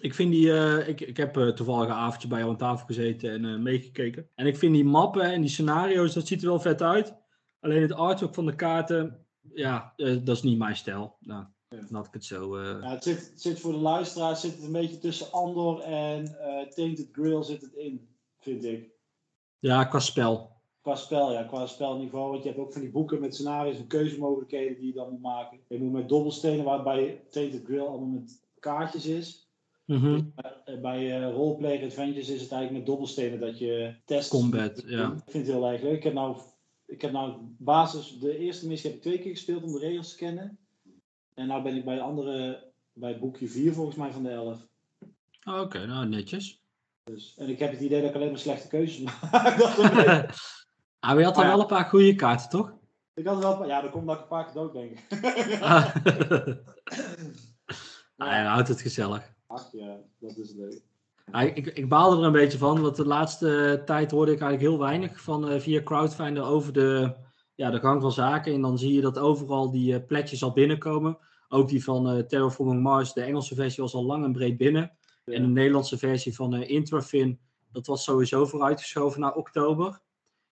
Ik 0.00 0.14
vind 0.14 0.32
die. 0.32 0.52
ik, 0.86 1.00
ik 1.00 1.16
heb 1.16 1.34
toevallig 1.34 1.88
een 1.88 1.94
avondje 1.94 2.28
bij 2.28 2.38
jou 2.38 2.50
aan 2.50 2.56
tafel 2.56 2.86
gezeten 2.86 3.30
en 3.30 3.44
eh, 3.44 3.58
meegekeken. 3.58 4.28
En 4.34 4.46
ik 4.46 4.56
vind 4.56 4.74
die 4.74 4.84
mappen 4.84 5.22
en 5.22 5.40
die 5.40 5.50
scenario's, 5.50 6.14
dat 6.14 6.26
ziet 6.26 6.42
er 6.42 6.48
wel 6.48 6.60
vet 6.60 6.82
uit. 6.82 7.14
Alleen 7.60 7.82
het 7.82 7.92
artwork 7.92 8.34
van 8.34 8.46
de 8.46 8.54
kaarten, 8.54 9.26
ja, 9.54 9.92
eh, 9.96 10.16
dat 10.24 10.36
is 10.36 10.42
niet 10.42 10.58
mijn 10.58 10.76
stijl. 10.76 11.16
Nou, 11.20 11.44
Ja. 11.68 11.76
dan 11.76 11.94
had 11.94 12.06
ik 12.06 12.12
het 12.12 12.24
zo. 12.24 12.56
eh, 12.56 12.80
Ja, 12.82 12.90
het, 12.90 13.02
zit, 13.04 13.32
zit 13.36 13.60
voor 13.60 13.72
de 13.72 13.78
luisteraar 13.78 14.36
zit 14.36 14.54
het 14.54 14.62
een 14.64 14.72
beetje 14.72 14.98
tussen 14.98 15.32
Andor 15.32 15.80
en 15.80 16.38
eh 16.40 16.66
Tainted 16.68 17.08
Grail 17.12 17.42
zit 17.42 17.60
het 17.60 17.72
in, 17.74 18.08
vind 18.38 18.64
ik. 18.64 18.90
ja, 19.58 19.84
qua 19.84 19.98
spel. 19.98 20.54
Qua 20.80 20.94
spel, 20.94 21.32
ja, 21.32 21.42
qua 21.42 21.66
spelniveau. 21.66 22.30
Want 22.30 22.42
je 22.42 22.48
hebt 22.48 22.60
ook 22.60 22.72
van 22.72 22.80
die 22.80 22.90
boeken 22.90 23.20
met 23.20 23.34
scenario's 23.34 23.76
en 23.78 23.86
keuzemogelijkheden 23.86 24.76
die 24.78 24.86
je 24.86 24.92
dan 24.92 25.10
moet 25.10 25.20
maken. 25.22 25.58
Je 25.68 25.78
moet 25.78 25.92
met 25.92 26.08
dobbelstenen, 26.08 26.64
waarbij 26.64 27.24
Tainted 27.30 27.64
Grill 27.64 27.80
allemaal 27.80 28.08
met 28.08 28.40
kaartjes 28.58 29.06
is. 29.06 29.50
Mhm. 29.84 30.20
Bij 30.82 31.22
eh 31.22 31.32
roleplay 31.32 31.84
adventures 31.84 32.28
is 32.28 32.40
het 32.42 32.50
eigenlijk 32.52 32.72
met 32.72 32.86
dobbelstenen 32.86 33.40
dat 33.40 33.58
je 33.58 33.94
test. 34.04 34.30
Combat, 34.30 34.82
ja. 34.86 35.12
Ik 35.12 35.30
vind 35.32 35.46
het 35.46 35.54
heel 35.56 35.66
erg 35.66 35.82
leuk. 35.82 35.96
Ik 35.96 36.02
heb 36.02 36.12
nou, 36.12 36.36
ik 36.86 37.02
heb 37.02 37.12
nou 37.12 37.36
basis, 37.58 38.18
de 38.18 38.38
eerste 38.38 38.66
missie 38.66 38.90
heb 38.90 38.98
ik 38.98 39.04
twee 39.04 39.18
keer 39.18 39.30
gespeeld 39.30 39.62
om 39.62 39.72
de 39.72 39.78
regels 39.78 40.10
te 40.10 40.16
kennen. 40.16 40.58
En 41.34 41.46
nou 41.46 41.62
ben 41.62 41.76
ik 41.76 41.84
bij 41.84 41.94
de 41.94 42.00
andere, 42.00 42.64
bij 42.92 43.18
boekje 43.18 43.48
4 43.48 43.72
volgens 43.72 43.96
mij 43.96 44.12
van 44.12 44.22
de 44.22 44.30
11. 44.30 44.66
Oké, 45.44 45.86
nou 45.86 46.08
netjes. 46.08 46.62
Dus, 47.04 47.34
en 47.36 47.48
ik 47.48 47.58
heb 47.58 47.70
het 47.70 47.80
idee 47.80 48.00
dat 48.00 48.10
ik 48.10 48.16
alleen 48.16 48.30
maar 48.30 48.38
slechte 48.38 48.68
keuzes 48.68 48.98
maak. 49.10 49.58
Ah, 50.98 51.12
maar 51.12 51.20
je 51.20 51.26
had 51.26 51.34
dan 51.34 51.46
wel 51.46 51.60
een 51.60 51.66
paar 51.66 51.84
goede 51.84 52.14
kaarten, 52.14 52.48
toch? 52.48 52.74
ik 53.14 53.26
had 53.26 53.38
wel, 53.38 53.66
ja, 53.66 53.80
dan 53.80 53.90
komt 53.90 54.06
dat 54.06 54.16
ik 54.16 54.22
een 54.22 54.28
paar 54.28 54.44
keer 54.44 54.54
dood 54.54 54.72
denk 54.72 54.90
ik. 54.90 55.60
ah, 55.62 55.94
ja, 58.16 58.42
dan 58.42 58.52
houdt 58.52 58.68
het 58.68 58.80
gezellig. 58.80 59.32
Ach 59.46 59.72
ja, 59.72 59.98
dat 60.18 60.36
is 60.36 60.52
leuk. 60.52 60.82
Ik, 61.32 61.66
ik 61.66 61.88
baalde 61.88 62.16
er 62.16 62.22
een 62.22 62.32
beetje 62.32 62.58
van, 62.58 62.80
want 62.80 62.96
de 62.96 63.06
laatste 63.06 63.82
tijd 63.84 64.10
hoorde 64.10 64.32
ik 64.32 64.40
eigenlijk 64.40 64.70
heel 64.70 64.86
weinig 64.86 65.20
van 65.20 65.48
eh, 65.48 65.60
via 65.60 65.82
Crowdfinder 65.82 66.44
over 66.44 66.72
de, 66.72 67.14
ja, 67.54 67.70
de 67.70 67.80
gang 67.80 68.00
van 68.00 68.12
zaken. 68.12 68.52
En 68.52 68.60
dan 68.60 68.78
zie 68.78 68.92
je 68.92 69.00
dat 69.00 69.18
overal 69.18 69.70
die 69.70 69.94
eh, 69.94 70.06
pletjes 70.06 70.42
al 70.42 70.52
binnenkomen. 70.52 71.18
Ook 71.48 71.68
die 71.68 71.84
van 71.84 72.08
eh 72.08 72.18
Terraforming 72.18 72.82
Mars, 72.82 73.12
de 73.12 73.22
Engelse 73.22 73.54
versie 73.54 73.82
was 73.82 73.94
al 73.94 74.04
lang 74.04 74.24
en 74.24 74.32
breed 74.32 74.56
binnen. 74.56 74.92
Ja. 75.24 75.32
En 75.32 75.42
de 75.42 75.48
Nederlandse 75.48 75.98
versie 75.98 76.34
van 76.34 76.54
eh 76.54 76.70
Intrafin, 76.70 77.40
dat 77.72 77.86
was 77.86 78.04
sowieso 78.04 78.46
vooruitgeschoven 78.46 79.20
naar 79.20 79.34
oktober. 79.34 80.00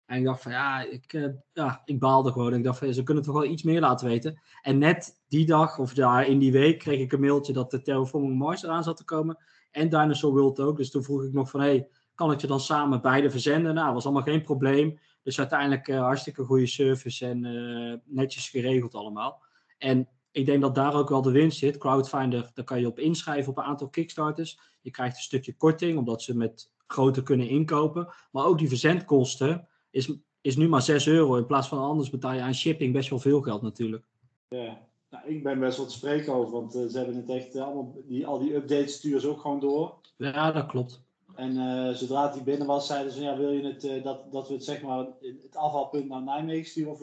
En 0.05 0.17
ik 0.17 0.23
dacht 0.23 0.41
van 0.41 0.51
ja, 0.51 0.81
ik, 0.81 1.13
eh, 1.13 1.29
ja, 1.53 1.81
ik 1.85 1.99
baalde 1.99 2.31
gewoon. 2.31 2.53
Ik 2.53 2.63
dacht 2.63 2.79
van 2.79 2.93
ze 2.93 3.03
kunnen 3.03 3.23
toch 3.23 3.33
wel 3.33 3.45
iets 3.45 3.63
meer 3.63 3.79
laten 3.79 4.07
weten. 4.07 4.41
En 4.61 4.77
net 4.77 5.23
die 5.27 5.45
dag, 5.45 5.79
of 5.79 5.93
daar 5.93 6.27
in 6.27 6.39
die 6.39 6.51
week, 6.51 6.79
kreeg 6.79 6.99
ik 6.99 7.11
een 7.11 7.19
mailtje 7.19 7.53
dat 7.53 7.71
de 7.71 7.81
Terraforming 7.81 8.37
Mars 8.37 8.63
eraan 8.63 8.83
zat 8.83 8.97
te 8.97 9.05
komen. 9.05 9.37
En 9.71 9.89
Dinosaur 9.89 10.33
World 10.33 10.59
ook. 10.59 10.77
Dus 10.77 10.91
toen 10.91 11.03
vroeg 11.03 11.23
ik 11.23 11.33
nog 11.33 11.49
van 11.49 11.59
hey, 11.59 11.87
kan 12.15 12.31
ik 12.31 12.41
je 12.41 12.47
dan 12.47 12.59
samen 12.59 13.01
beide 13.01 13.29
verzenden? 13.29 13.73
Nou, 13.73 13.93
was 13.93 14.03
allemaal 14.03 14.23
geen 14.23 14.41
probleem. 14.41 14.99
Dus 15.23 15.39
uiteindelijk 15.39 15.87
eh, 15.87 15.99
hartstikke 15.99 16.43
goede 16.43 16.67
service 16.67 17.25
en 17.25 17.45
eh, 17.45 17.99
netjes 18.05 18.49
geregeld 18.49 18.95
allemaal. 18.95 19.43
En 19.77 20.09
ik 20.31 20.45
denk 20.45 20.61
dat 20.61 20.75
daar 20.75 20.93
ook 20.93 21.09
wel 21.09 21.21
de 21.21 21.31
winst 21.31 21.57
zit. 21.57 21.77
Crowdfinder, 21.77 22.51
daar 22.53 22.65
kan 22.65 22.79
je 22.79 22.87
op 22.87 22.99
inschrijven 22.99 23.51
op 23.51 23.57
een 23.57 23.63
aantal 23.63 23.89
Kickstarters. 23.89 24.59
Je 24.81 24.91
krijgt 24.91 25.15
een 25.15 25.21
stukje 25.21 25.55
korting, 25.57 25.97
omdat 25.97 26.21
ze 26.21 26.37
met 26.37 26.71
groter 26.87 27.23
kunnen 27.23 27.47
inkopen. 27.47 28.13
Maar 28.31 28.45
ook 28.45 28.57
die 28.57 28.67
verzendkosten 28.67 29.67
is, 29.93 30.11
is 30.41 30.55
nu 30.55 30.67
maar 30.67 30.81
6 30.81 31.07
euro. 31.07 31.35
In 31.35 31.45
plaats 31.45 31.67
van 31.67 31.79
anders 31.79 32.09
betaal 32.09 32.33
je 32.33 32.41
aan 32.41 32.53
shipping 32.53 32.93
best 32.93 33.09
wel 33.09 33.19
veel 33.19 33.41
geld 33.41 33.61
natuurlijk. 33.61 34.03
Ja. 34.49 34.81
Nou, 35.09 35.27
ik 35.27 35.43
ben 35.43 35.59
best 35.59 35.77
wel 35.77 35.85
te 35.85 35.93
spreken 35.93 36.33
over, 36.33 36.51
want 36.51 36.75
eh, 36.75 36.85
ze 36.85 36.97
hebben 36.97 37.15
het 37.15 37.29
echt 37.29 37.55
eh, 37.55 37.63
allemaal, 37.63 37.95
die, 38.07 38.27
al 38.27 38.39
die 38.39 38.55
updates 38.55 38.93
sturen 38.93 39.21
ze 39.21 39.29
ook 39.29 39.41
gewoon 39.41 39.59
door. 39.59 39.95
Ja, 40.17 40.51
dat 40.51 40.65
klopt. 40.65 41.01
En 41.35 41.57
eh, 41.57 41.93
zodra 41.93 42.23
het 42.23 42.33
die 42.33 42.43
binnen 42.43 42.67
was, 42.67 42.87
zeiden 42.87 43.11
ze: 43.11 43.21
ja, 43.21 43.37
wil 43.37 43.51
je 43.51 43.65
het, 43.65 44.03
dat, 44.03 44.31
dat 44.31 44.47
we 44.47 44.53
het, 44.53 44.63
zeg 44.63 44.81
maar, 44.81 45.07
het 45.21 45.55
afvalpunt 45.55 46.07
naar 46.07 46.21
Nijmegen 46.21 46.69
sturen 46.69 46.91
of 46.91 46.99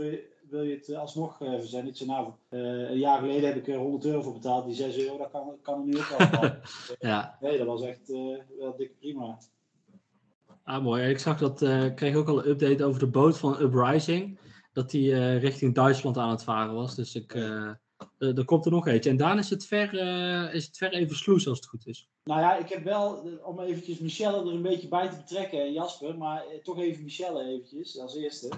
wil, 0.49 0.63
je 0.63 0.75
het 0.75 0.95
alsnog 0.95 1.37
verzenden? 1.37 1.89
Ik 1.89 1.97
zei: 1.97 2.11
Nou, 2.11 2.31
een 2.49 2.99
jaar 2.99 3.19
geleden 3.19 3.49
heb 3.49 3.57
ik 3.57 3.69
er 3.69 3.77
100 3.77 4.05
euro 4.05 4.23
voor 4.23 4.33
betaald, 4.33 4.65
die 4.65 4.75
6 4.75 4.99
euro, 4.99 5.17
dat 5.17 5.31
kan, 5.31 5.55
kan 5.63 5.81
er 5.81 5.87
nu 5.87 5.99
ook 5.99 6.35
al. 6.41 6.51
Ja, 6.99 7.37
nee, 7.41 7.59
dat 7.59 7.67
was 7.67 7.83
echt 7.83 8.09
wel 8.59 8.77
dikke 8.77 8.95
prima. 8.99 9.39
Ah, 10.77 10.83
mooi. 10.83 11.09
Ik 11.09 11.19
zag 11.19 11.39
dat, 11.39 11.63
ik 11.63 11.95
kreeg 11.95 12.15
ook 12.15 12.29
al 12.29 12.39
een 12.39 12.49
update 12.49 12.85
over 12.85 13.01
de 13.01 13.07
boot 13.07 13.39
van 13.39 13.61
Uprising. 13.61 14.39
Dat 14.73 14.91
die 14.91 15.13
eh, 15.13 15.41
richting 15.41 15.75
Duitsland 15.75 16.17
aan 16.17 16.31
het 16.31 16.43
varen 16.43 16.75
was. 16.75 16.95
Dus 16.95 17.15
ik, 17.15 17.35
eh, 17.35 17.71
er 18.19 18.45
komt 18.45 18.65
er 18.65 18.71
nog 18.71 18.87
eentje. 18.87 19.11
En 19.11 19.17
daarna 19.17 19.41
is 19.41 19.51
het 19.51 19.67
ver, 19.67 19.95
is 20.55 20.67
het 20.67 20.77
ver 20.77 20.93
even 20.93 21.17
sloes 21.17 21.49
als 21.49 21.59
het 21.59 21.69
goed 21.69 21.87
is. 21.87 22.09
Nou 22.25 22.41
ja, 22.41 22.57
ik 22.57 22.69
heb 22.69 22.85
wel, 22.85 23.39
om 23.45 23.61
eventjes 23.61 23.99
Michelle 23.99 24.41
er 24.41 24.55
een 24.55 24.63
beetje 24.63 24.89
bij 24.89 25.09
te 25.09 25.17
betrekken, 25.17 25.61
en 25.61 25.73
Jasper, 25.73 26.19
maar 26.19 26.45
toch 26.63 26.79
even 26.79 27.03
Michelle 27.03 27.45
eventjes 27.45 27.99
als 27.99 28.17
eerste. 28.17 28.49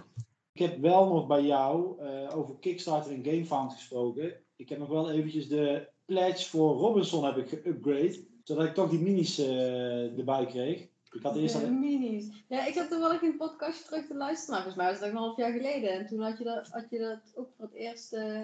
Ik 0.53 0.61
heb 0.61 0.81
wel 0.81 1.09
nog 1.09 1.27
bij 1.27 1.45
jou 1.45 2.01
over 2.31 2.57
Kickstarter 2.61 3.13
en 3.13 3.25
GameFound 3.25 3.73
gesproken. 3.73 4.35
Ik 4.57 4.69
heb 4.69 4.79
nog 4.79 4.89
wel 4.89 5.11
eventjes 5.11 5.49
de 5.49 5.89
pledge 6.05 6.49
voor 6.49 6.77
Robinson 6.77 7.25
heb 7.25 7.37
ik 7.37 7.49
geupgrade, 7.49 8.27
zodat 8.45 8.65
ik 8.65 8.75
toch 8.75 8.91
die 8.91 9.01
minis 9.01 9.39
erbij 9.39 10.47
kreeg. 10.47 10.89
Ik 11.13 11.23
had 11.23 11.37
eerst 11.37 11.55
al... 11.55 11.71
minis. 11.71 12.45
Ja, 12.49 12.67
ik 12.67 12.75
heb 12.75 12.89
toevallig 12.89 13.23
een 13.23 13.37
podcastje 13.37 13.85
terug 13.85 14.07
te 14.07 14.15
luisteren. 14.15 14.55
Maar 14.55 14.63
volgens 14.63 14.83
mij 14.83 14.91
was 14.91 15.01
dat 15.01 15.09
een 15.09 15.17
half 15.17 15.37
jaar 15.37 15.53
geleden. 15.53 15.91
En 15.91 16.07
toen 16.07 16.21
had 16.21 16.39
je 16.39 16.45
dat, 16.45 16.69
had 16.69 16.91
je 16.91 16.99
dat 16.99 17.33
ook 17.35 17.51
voor 17.57 17.65
het 17.65 17.75
eerst... 17.75 18.13
eh, 18.13 18.41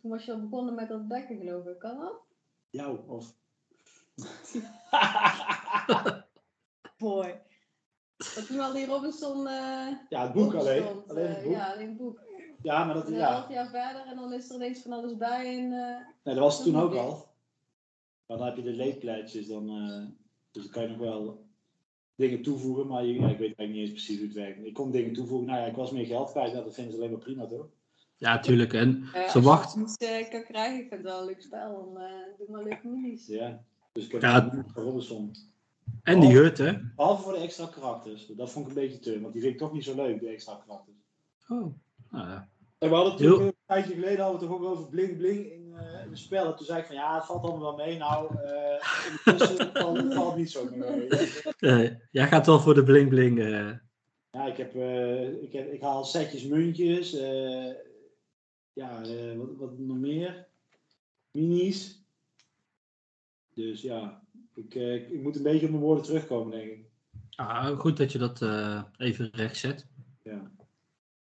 toen 0.00 0.10
was 0.10 0.24
je 0.24 0.32
al 0.32 0.40
begonnen 0.40 0.74
met 0.74 0.88
dat 0.88 1.08
dekken, 1.08 1.38
geloof 1.38 1.66
ik. 1.66 1.78
Kan 1.78 1.98
dat? 1.98 2.20
jou 2.70 2.98
of... 3.08 3.34
Boy. 6.98 7.40
Dat 8.16 8.46
toen 8.46 8.60
al 8.60 8.72
die 8.72 8.86
Robinson... 8.86 9.46
eh 9.46 9.88
ja, 10.08 10.22
het 10.22 10.32
boek 10.32 10.54
alleen. 10.54 10.82
stond, 10.82 11.10
alleen 11.10 11.26
eh, 11.26 11.34
het 11.34 11.42
boek. 11.44 11.52
Ja, 11.52 11.72
alleen 11.72 11.88
het 11.88 11.96
boek. 11.96 12.20
Ja, 12.62 12.84
maar 12.84 12.94
dat, 12.94 13.06
En 13.06 13.12
een 13.12 13.18
ja. 13.18 13.32
half 13.32 13.48
jaar 13.48 13.68
verder 13.70 14.06
en 14.06 14.16
dan 14.16 14.32
is 14.32 14.48
er 14.48 14.54
ineens 14.54 14.82
van 14.82 14.92
alles 14.92 15.16
bij. 15.16 15.58
En, 15.58 15.72
eh, 15.72 15.96
Nee, 16.24 16.34
dat 16.34 16.44
was 16.44 16.62
toen 16.62 16.76
ook 16.76 16.94
al. 16.94 17.28
Maar 18.26 18.36
dan 18.38 18.46
heb 18.46 18.56
je 18.56 18.62
de 18.62 18.72
leedpleitjes, 18.72 19.46
dan, 19.46 19.66
dus 20.50 20.62
dan 20.62 20.72
kan 20.72 20.82
je 20.82 20.88
nog 20.88 20.98
wel 20.98 21.48
dingen 22.20 22.42
toevoegen, 22.42 22.86
maar 22.86 23.04
je, 23.04 23.12
ja, 23.12 23.28
ik 23.28 23.38
weet 23.38 23.56
eigenlijk 23.56 23.70
niet 23.70 23.80
eens 23.80 23.90
precies 23.90 24.16
hoe 24.16 24.26
het 24.26 24.36
werkt. 24.36 24.64
Ik 24.64 24.74
kon 24.74 24.90
dingen 24.90 25.12
toevoegen, 25.12 25.46
nou 25.46 25.60
ja, 25.60 25.66
ik 25.66 25.76
was 25.76 25.90
meer 25.90 26.06
geld 26.06 26.30
kwijt, 26.30 26.52
nou, 26.52 26.64
dat 26.64 26.74
vinden 26.74 26.92
ze 26.92 26.98
alleen 26.98 27.10
maar 27.10 27.20
prima 27.20 27.46
toch? 27.46 27.66
Ja, 28.16 28.38
tuurlijk. 28.38 28.72
En 28.72 29.02
eh, 29.12 29.28
ze 29.28 29.34
als 29.34 29.44
wacht. 29.44 29.74
je 29.74 29.78
het 29.80 29.88
niet 29.88 30.10
eh, 30.10 30.30
kan 30.30 30.44
krijgen, 30.44 30.80
ik 30.80 30.88
vind 30.88 31.02
het 31.02 31.10
wel 31.10 31.20
een 31.20 31.26
leuk 31.26 31.42
spel. 31.42 31.92
Dan 31.92 32.02
eh, 32.02 32.12
doe 32.38 32.46
maar 32.50 32.62
leuke 32.62 32.88
minis. 32.88 33.26
Ja. 33.26 33.64
Dus 33.92 34.04
ik 34.04 34.12
heb 34.12 34.22
Ja. 34.22 34.64
Robinson. 34.74 35.32
En 36.02 36.20
die 36.20 36.32
hut, 36.32 36.58
hè? 36.58 36.72
Behalve 36.96 37.22
voor 37.22 37.32
de 37.32 37.38
extra 37.38 37.66
karakters. 37.66 38.26
Dat 38.26 38.50
vond 38.50 38.66
ik 38.68 38.76
een 38.76 38.82
beetje 38.82 38.98
te, 38.98 39.20
want 39.20 39.32
die 39.32 39.42
vind 39.42 39.54
ik 39.54 39.60
toch 39.60 39.72
niet 39.72 39.84
zo 39.84 39.94
leuk, 39.94 40.20
de 40.20 40.28
extra 40.28 40.62
karakters. 40.66 40.96
Oh, 41.48 41.74
nou 42.10 42.28
ja. 42.28 42.48
En 42.78 42.88
we 42.88 42.94
hadden 42.94 43.16
toen 43.16 43.42
een 43.42 43.54
tijdje 43.66 43.94
geleden 43.94 44.20
hadden 44.20 44.40
we 44.40 44.46
het 44.46 44.54
toch 44.54 44.66
ook 44.66 44.72
over 44.72 44.88
bling 44.88 45.16
bling 45.16 45.69
eh, 45.80 46.08
spellen. 46.12 46.56
Toen 46.56 46.66
zei 46.66 46.80
ik 46.80 46.86
van 46.86 46.94
ja, 46.94 47.14
het 47.14 47.24
valt 47.24 47.42
allemaal 47.42 47.76
wel 47.76 47.86
mee. 47.86 47.96
Nou, 47.98 48.36
eh 48.44 48.86
ondertussen 49.26 49.70
valt 49.82 49.96
het 49.96 50.14
valt 50.14 50.36
niet 50.36 50.50
zo 50.50 50.68
mee. 50.74 51.06
Eh, 51.58 51.90
jij 52.10 52.26
gaat 52.28 52.46
wel 52.46 52.60
voor 52.60 52.74
de 52.74 52.82
bling 52.84 53.08
bling. 53.08 53.38
eh. 53.40 53.70
Ja, 54.30 54.46
ik, 54.46 54.56
heb, 54.56 54.74
eh, 54.74 55.42
ik, 55.42 55.52
heb, 55.52 55.72
ik 55.72 55.80
haal 55.80 56.04
setjes 56.04 56.44
muntjes. 56.44 57.14
eh, 57.14 57.66
ja, 58.72 59.02
eh, 59.02 59.36
wat, 59.36 59.48
wat 59.56 59.78
nog 59.78 59.96
meer? 59.96 60.46
Minis. 61.30 62.04
Dus 63.54 63.82
ja, 63.82 64.22
ik, 64.54 64.74
eh, 64.74 64.94
ik, 64.94 65.08
ik 65.10 65.22
moet 65.22 65.36
een 65.36 65.42
beetje 65.42 65.64
op 65.66 65.70
mijn 65.72 65.82
woorden 65.84 66.04
terugkomen, 66.04 66.50
denk 66.58 66.70
ik. 66.70 66.88
Ah, 67.34 67.78
goed 67.78 67.96
dat 67.96 68.12
je 68.12 68.18
dat 68.18 68.42
eh, 68.42 68.82
even 68.96 69.28
recht 69.32 69.56
zet. 69.56 69.86
Ja. 70.22 70.50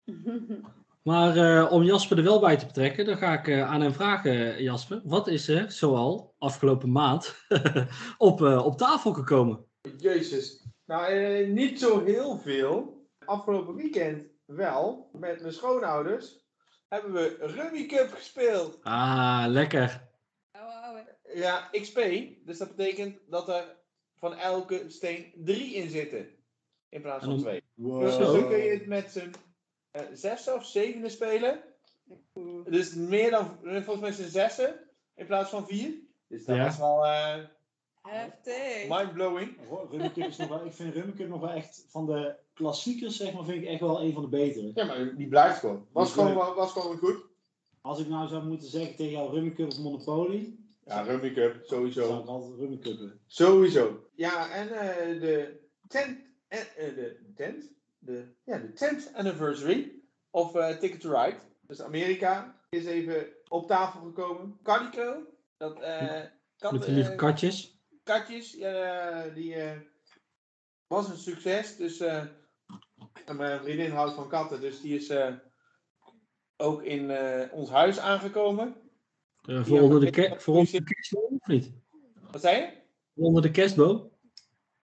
Maar 1.02 1.36
eh, 1.36 1.72
om 1.72 1.82
Jasper 1.82 2.18
er 2.18 2.24
wel 2.24 2.40
bij 2.40 2.56
te 2.56 2.66
betrekken, 2.66 3.04
dan 3.04 3.16
ga 3.16 3.38
ik 3.38 3.48
eh, 3.48 3.70
aan 3.70 3.80
hem 3.80 3.92
vragen, 3.92 4.62
Jasper. 4.62 5.00
Wat 5.04 5.28
is 5.28 5.48
er 5.48 5.72
zoal 5.72 6.34
afgelopen 6.38 6.92
maand 6.92 7.36
op, 8.18 8.42
eh, 8.42 8.66
op 8.66 8.76
tafel 8.76 9.12
gekomen? 9.12 9.64
Jezus. 9.98 10.66
Nou, 10.86 11.06
eh, 11.12 11.48
niet 11.48 11.80
zo 11.80 12.04
heel 12.04 12.38
veel. 12.38 13.06
Afgelopen 13.24 13.74
weekend 13.74 14.26
wel. 14.44 15.10
Met 15.12 15.40
mijn 15.40 15.52
schoonouders 15.52 16.46
hebben 16.88 17.12
we 17.12 17.36
Rummy 17.40 17.86
Cup 17.86 18.12
gespeeld. 18.12 18.78
Ah, 18.82 19.44
lekker. 19.48 20.08
Ouwe, 20.52 20.72
ouwe. 20.72 21.16
Ja, 21.34 21.68
XP. 21.72 22.00
Dus 22.44 22.58
dat 22.58 22.76
betekent 22.76 23.18
dat 23.28 23.48
er 23.48 23.76
van 24.18 24.34
elke 24.34 24.84
steen 24.88 25.32
drie 25.36 25.74
in 25.74 25.90
zitten. 25.90 26.28
In 26.88 27.02
plaats 27.02 27.24
van 27.24 27.38
twee. 27.38 27.62
Wow. 27.74 28.00
Dus 28.00 28.14
Zo. 28.14 28.32
dan 28.32 28.48
kun 28.48 28.58
je 28.58 28.70
het 28.70 28.86
met 28.86 29.10
z'n 29.10 29.30
eh, 29.90 30.02
zes 30.12 30.48
of 30.48 30.66
zevende 30.66 31.08
spelen. 31.08 31.62
Oeh. 32.34 32.66
Dus 32.70 32.94
meer 32.94 33.30
dan, 33.30 33.58
volgens 33.62 34.00
mij 34.00 34.12
zijn 34.12 34.30
zessen 34.30 34.80
in 35.14 35.26
plaats 35.26 35.50
van 35.50 35.66
vier. 35.66 35.94
Dus 36.28 36.44
dat 36.44 36.56
Ja. 36.56 36.64
was 36.64 36.78
wel 36.78 37.06
eh 37.06 37.44
Heftig. 38.02 38.88
mindblowing. 38.88 39.56
Rummikub 39.90 40.26
is 40.26 40.36
nog 40.36 40.48
wel, 40.48 40.66
ik 40.66 40.72
vind 40.72 40.94
Rummikub 40.94 41.28
nog 41.28 41.40
wel 41.40 41.50
echt 41.50 41.84
van 41.88 42.06
de 42.06 42.34
klassiekers, 42.54 43.16
zeg 43.16 43.32
maar, 43.32 43.44
vind 43.44 43.62
ik 43.62 43.68
echt 43.68 43.80
wel 43.80 44.02
een 44.02 44.12
van 44.12 44.22
de 44.22 44.28
betere. 44.28 44.70
Ja, 44.74 44.84
maar 44.84 45.16
die 45.16 45.28
blijft 45.28 45.58
gewoon. 45.58 45.86
Was 45.92 46.12
gewoon, 46.12 46.34
was 46.54 46.72
gewoon 46.72 46.98
goed. 46.98 47.16
Als 47.80 48.00
ik 48.00 48.08
nou 48.08 48.28
zou 48.28 48.44
moeten 48.46 48.68
zeggen 48.68 48.96
tegen 48.96 49.12
jou 49.12 49.30
Rummikub 49.34 49.66
of 49.72 49.78
Monopoly, 49.78 50.56
Ja, 50.84 51.04
dan 51.04 51.20
sowieso. 51.62 52.06
zou 52.06 52.20
ik 52.22 52.26
altijd 52.26 52.58
Rummikubben. 52.58 53.20
Sowieso. 53.26 54.08
Ja, 54.14 54.50
en 54.50 54.68
eh, 54.68 55.20
de 55.20 55.60
tent, 55.88 56.18
eh, 56.48 56.60
eh, 56.60 56.94
de 56.94 57.32
tent, 57.34 57.72
de, 57.98 58.34
ja, 58.44 58.58
de 58.58 58.68
10th 58.72 59.14
anniversary 59.16 60.02
of 60.30 60.54
eh, 60.54 60.76
Ticket 60.78 61.00
to 61.00 61.10
Ride. 61.22 61.36
Dus 61.66 61.82
Amerika 61.82 62.60
is 62.68 62.84
even 62.84 63.26
op 63.48 63.66
tafel 63.66 64.00
gekomen. 64.00 64.58
Calico, 64.62 65.26
dat 65.56 65.80
eh 65.80 66.22
kat, 66.58 66.72
Met 66.72 66.82
die 66.82 66.94
lieve 66.94 67.10
eh, 67.10 67.16
katjes. 67.16 67.80
katjes, 68.02 68.52
ja, 68.52 69.28
die 69.28 69.56
was 70.86 71.08
een 71.08 71.16
succes. 71.16 71.76
Dus 71.76 71.98
mijn 73.36 73.60
vriendin 73.62 73.90
houdt 73.90 74.14
van 74.14 74.28
katten, 74.28 74.60
dus 74.60 74.80
die 74.80 74.94
is 74.94 75.12
ook 76.56 76.82
in 76.82 77.10
ons 77.50 77.70
huis 77.70 77.98
aangekomen. 77.98 78.74
Voor, 79.42 79.80
onder 79.80 80.00
de 80.00 80.10
ke- 80.10 80.40
voor 80.40 80.54
onder 80.56 80.72
de 80.72 80.82
kerstboom 80.84 81.36
of 81.38 81.46
niet? 81.46 81.72
Wat 82.30 82.40
zei 82.40 82.56
je? 82.56 82.72
Onder 83.14 83.42
de 83.42 83.50
kerstboom? 83.50 84.12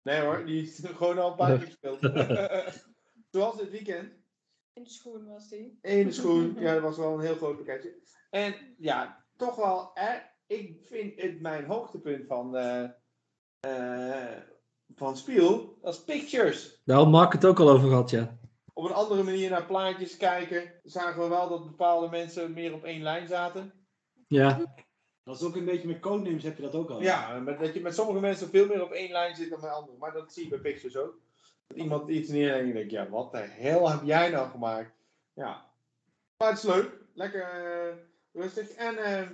Nee 0.02 0.22
hoor, 0.22 0.46
die 0.46 0.62
is 0.62 0.80
gewoon 0.98 1.18
al 1.20 1.30
een 1.32 1.36
paar 1.38 1.58
keer 1.58 1.66
gespeeld. 1.68 2.02
Zoals 3.34 3.58
dit 3.58 3.70
weekend. 3.70 4.14
In 4.74 4.84
de 4.84 4.90
schoen 4.90 5.28
was 5.28 5.50
die. 5.50 5.80
Eén 5.82 6.14
schoen, 6.14 6.56
ja, 6.60 6.74
dat 6.74 6.82
was 6.82 6.98
wel 6.98 7.14
een 7.14 7.26
heel 7.26 7.36
groot 7.36 7.58
pakketje. 7.58 7.96
En 8.30 8.76
ja, 8.78 9.26
toch 9.38 9.56
wel, 9.56 9.92
hè, 9.94 10.20
ik 10.48 10.80
vind 10.84 11.22
het 11.22 11.42
mijn 11.42 11.66
hoogtepunt 11.66 12.28
van, 12.28 12.56
eh 12.58 12.90
eh, 13.60 14.38
van 14.96 15.18
Spiel, 15.18 15.78
dat 15.82 15.94
is 15.94 16.04
pictures. 16.04 16.82
Daar 16.86 16.98
had 16.98 17.10
Mark 17.10 17.34
het 17.34 17.46
ook 17.46 17.60
al 17.60 17.70
over 17.70 17.88
gehad, 17.88 18.10
ja. 18.10 18.38
Op 18.74 18.86
een 18.86 18.94
andere 18.94 19.24
manier 19.24 19.50
naar 19.50 19.66
plaatjes 19.66 20.18
kijken, 20.18 20.74
zagen 20.84 21.22
we 21.22 21.28
wel 21.28 21.50
dat 21.50 21.66
bepaalde 21.66 22.10
mensen 22.10 22.54
meer 22.54 22.74
op 22.74 22.84
één 22.84 23.02
lijn 23.02 23.28
zaten. 23.28 23.74
Ja, 24.28 24.76
Dat 25.24 25.36
is 25.36 25.44
ook 25.44 25.56
een 25.56 25.66
beetje 25.66 25.88
met 25.88 26.00
codenames 26.00 26.44
heb 26.44 26.56
je 26.56 26.64
dat 26.64 26.76
ook 26.76 26.90
al. 26.90 27.02
Ja, 27.02 27.40
met, 27.40 27.60
dat 27.60 27.74
je 27.74 27.82
met 27.82 27.96
sommige 27.96 28.20
mensen 28.20 28.50
veel 28.50 28.68
meer 28.68 28.84
op 28.84 28.92
één 28.92 29.12
lijn 29.12 29.36
zit 29.36 29.50
dan 29.50 29.62
met 29.62 29.70
anderen. 29.70 30.00
Maar 30.00 30.14
dat 30.14 30.34
zie 30.34 30.44
je 30.44 30.50
bij 30.50 30.60
pictures 30.60 30.98
ook. 30.98 31.22
Iemand 31.76 32.10
iets 32.10 32.30
neer 32.30 32.54
en 32.54 32.68
je 32.68 32.74
denkt, 32.74 32.92
ja, 32.92 33.10
wat 33.10 33.32
de 33.32 33.38
hel 33.38 33.90
heb 33.90 34.02
jij 34.04 34.30
nou 34.30 34.50
gemaakt? 34.50 34.92
Ja. 35.34 35.66
Maar 36.38 36.50
het 36.50 36.58
is 36.58 36.64
leuk. 36.64 36.92
Lekker 37.14 37.42
eh, 37.42 37.96
rustig. 38.34 38.70
En 38.70 38.98
eh, 38.98 39.28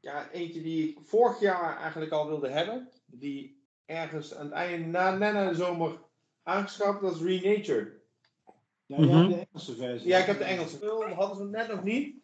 ja, 0.00 0.30
eentje 0.30 0.62
die 0.62 0.88
ik 0.88 0.98
vorig 1.04 1.40
jaar 1.40 1.76
eigenlijk 1.80 2.12
al 2.12 2.26
wilde 2.26 2.48
hebben. 2.48 2.88
Die 3.06 3.62
ergens 3.86 4.34
aan 4.34 4.44
het 4.44 4.54
einde, 4.54 4.86
na, 4.86 5.16
net 5.16 5.32
na 5.32 5.48
de 5.48 5.54
zomer 5.54 5.98
aangeschaft. 6.42 7.00
Dat 7.00 7.14
is 7.14 7.20
Renature. 7.22 7.92
Ja, 8.86 8.96
jij 8.96 9.06
Mhm. 9.06 9.16
hebt 9.16 9.30
de 9.30 9.46
Engelse 9.50 9.74
versie. 9.74 10.08
Ja, 10.08 10.18
ik 10.18 10.26
heb 10.26 10.38
de 10.38 10.44
Engelse. 10.44 10.78
Dat 10.78 11.04
hadden 11.12 11.36
ze 11.36 11.44
net 11.44 11.68
nog 11.68 11.82
niet. 11.84 12.16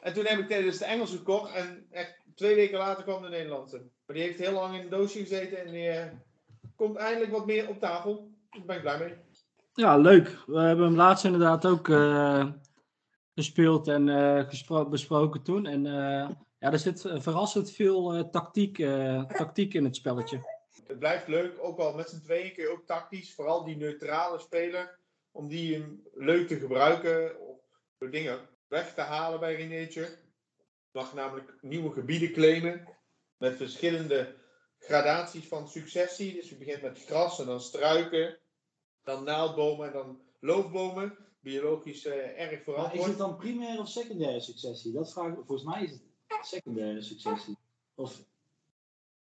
En 0.00 0.12
toen 0.14 0.24
heb 0.26 0.38
ik 0.38 0.46
tijdens 0.48 0.78
de 0.78 0.84
Engelse 0.84 1.16
gekocht. 1.16 1.54
En 1.54 1.86
echt 1.90 2.16
twee 2.34 2.54
weken 2.54 2.78
later 2.78 3.02
kwam 3.04 3.22
de 3.22 3.28
Nederlandse. 3.28 3.76
Maar 4.06 4.16
die 4.16 4.24
heeft 4.24 4.38
heel 4.38 4.52
lang 4.52 4.74
in 4.74 4.80
een 4.80 4.88
doosje 4.88 5.18
gezeten. 5.18 5.64
En 5.64 5.72
die 5.72 5.88
eh, 5.88 6.06
komt 6.76 6.96
eindelijk 6.96 7.32
wat 7.32 7.46
meer 7.46 7.68
op 7.68 7.80
tafel. 7.80 8.30
Daar 8.50 8.64
ben 8.66 8.76
ik 8.76 8.82
blij 8.82 8.98
mee. 8.98 9.14
ja 9.72 9.96
leuk. 9.96 10.38
We 10.46 10.58
hebben 10.60 10.84
hem 10.84 10.96
laatst 10.96 11.24
inderdaad 11.24 11.66
ook 11.66 11.88
eh, 11.88 12.46
gespeeld 13.34 13.88
en 13.88 14.08
gespro- 14.48 14.88
besproken 14.88 15.42
toen. 15.42 15.66
En 15.66 15.86
eh, 15.86 16.30
ja, 16.58 16.72
er 16.72 16.78
zit 16.78 17.00
verrassend 17.00 17.70
veel 17.70 18.30
tactiek, 18.30 18.76
tactiek 19.36 19.74
in 19.74 19.84
het 19.84 19.96
spelletje. 19.96 20.56
Het 20.86 20.98
blijft 20.98 21.28
leuk. 21.28 21.58
Ook 21.60 21.78
al 21.78 21.94
met 21.94 22.08
z'n 22.08 22.20
tweeën 22.22 22.52
kun 22.54 22.62
je 22.62 22.70
ook 22.70 22.86
tactisch. 22.86 23.34
Vooral 23.34 23.64
die 23.64 23.76
neutrale 23.76 24.38
speler. 24.38 24.98
Om 25.30 25.48
die 25.48 26.02
leuk 26.14 26.48
te 26.48 26.56
gebruiken. 26.58 27.36
Door 27.98 28.10
dingen 28.10 28.38
weg 28.68 28.94
te 28.94 29.00
halen 29.00 29.40
bij 29.40 29.54
Renature. 29.54 30.06
Je 30.90 30.98
mag 30.98 31.14
namelijk 31.14 31.58
nieuwe 31.60 31.92
gebieden 31.92 32.32
claimen. 32.32 32.88
Met 33.36 33.56
verschillende 33.56 34.34
gradaties 34.88 35.48
van 35.48 35.68
successie. 35.68 36.34
Dus 36.34 36.48
je 36.48 36.56
begint 36.56 36.82
met 36.82 37.04
gras 37.06 37.38
en 37.40 37.46
dan 37.46 37.60
struiken. 37.60 38.38
Dan 39.04 39.24
naaldbomen 39.24 39.86
en 39.86 39.92
dan 39.92 40.20
loofbomen. 40.40 41.16
Biologisch 41.40 42.04
eh, 42.06 42.14
erg 42.16 42.36
Maar 42.38 42.52
is 42.52 42.62
verantwoord. 42.64 43.08
het 43.08 43.18
dan 43.18 43.36
primaire 43.36 43.80
of 43.80 43.88
secundaire 43.88 44.40
successie? 44.40 44.92
Dat 44.92 45.12
vraag 45.12 45.28
ik. 45.28 45.34
Volgens 45.34 45.62
mij 45.62 45.82
is 45.84 45.90
het 45.90 46.00
secundaire 46.46 47.02
successie. 47.02 47.56
Of, 47.94 48.12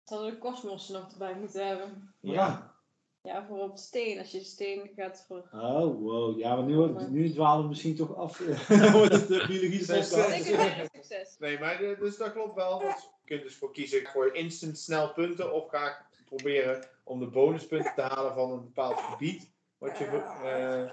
Ze 0.04 0.14
hadden 0.14 0.30
de 0.30 0.38
kosmos 0.38 0.88
nog 0.88 1.12
erbij 1.12 1.34
moeten 1.34 1.66
hebben. 1.66 2.14
ja. 2.20 2.74
Ja, 3.22 3.46
voor 3.46 3.58
op 3.58 3.76
steen. 3.76 4.18
Als 4.18 4.30
je 4.30 4.38
de 4.38 4.44
steen 4.44 4.90
gaat 4.96 5.24
voor... 5.28 5.48
Oh, 5.52 6.00
wow. 6.00 6.38
Ja, 6.38 6.54
maar 6.56 6.64
nu, 6.64 7.08
nu 7.10 7.30
dwalen 7.32 7.62
we 7.62 7.68
misschien 7.68 7.96
toch 7.96 8.16
af. 8.16 8.36
Dan 8.68 8.92
wordt 8.98 9.12
het 9.12 9.28
de 9.28 9.44
biologie 9.48 9.84
succes. 9.84 11.36
Nee, 11.38 11.58
maar 11.58 11.78
de- 11.78 11.96
dus 12.00 12.16
dat 12.16 12.32
klopt 12.32 12.54
wel. 12.54 12.82
Want 12.82 13.10
kunt 13.26 13.42
dus 13.42 13.56
voor 13.56 13.72
kiezen 13.72 14.06
voor 14.06 14.34
instant 14.34 14.78
snel 14.78 15.12
punten. 15.12 15.52
Of 15.52 15.68
ga 15.68 15.86
ik 15.88 16.24
proberen 16.26 16.84
om 17.04 17.18
de 17.20 17.26
bonuspunten 17.26 17.92
te 17.94 18.00
halen 18.02 18.34
van 18.34 18.52
een 18.52 18.64
bepaald 18.64 19.00
gebied. 19.00 19.50
Wat 19.78 19.98
je 19.98 20.04
eh 20.04 20.90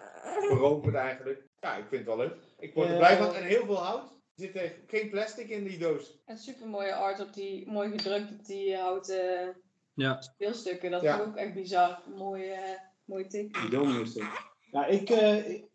verovert 0.49 0.95
eigenlijk. 0.95 1.43
Ja, 1.59 1.75
ik 1.75 1.85
vind 1.87 2.05
het 2.05 2.15
wel 2.15 2.17
leuk. 2.17 2.35
Ik 2.59 2.73
word 2.73 2.87
er 2.87 2.93
Eh. 2.93 2.99
blij 2.99 3.17
van. 3.17 3.33
En 3.35 3.43
heel 3.43 3.65
veel 3.65 3.77
hout. 3.83 4.11
Er 4.35 4.43
zit 4.43 4.55
er 4.55 4.75
geen 4.87 5.09
plastic 5.09 5.49
in 5.49 5.63
die 5.63 5.77
doos. 5.77 6.21
En 6.25 6.37
super 6.37 6.67
mooie 6.67 6.95
art 6.95 7.19
op 7.19 7.33
die, 7.33 7.71
mooi 7.71 7.91
gedrukt 7.91 8.31
op 8.31 8.45
die 8.45 8.75
houten 8.77 9.55
Ja. 9.93 10.21
speelstukken. 10.21 10.91
Dat 10.91 11.01
Ja. 11.01 11.15
is 11.19 11.25
ook 11.25 11.35
echt 11.35 11.53
bizar. 11.53 12.01
Mooie, 12.15 12.51
eh, 12.51 12.79
mooie 13.05 13.27
teken. 13.27 13.69
Die 13.69 14.23
Ja, 14.71 14.85
ik, 14.85 15.09
eh, 15.09 15.49
ik, 15.49 15.69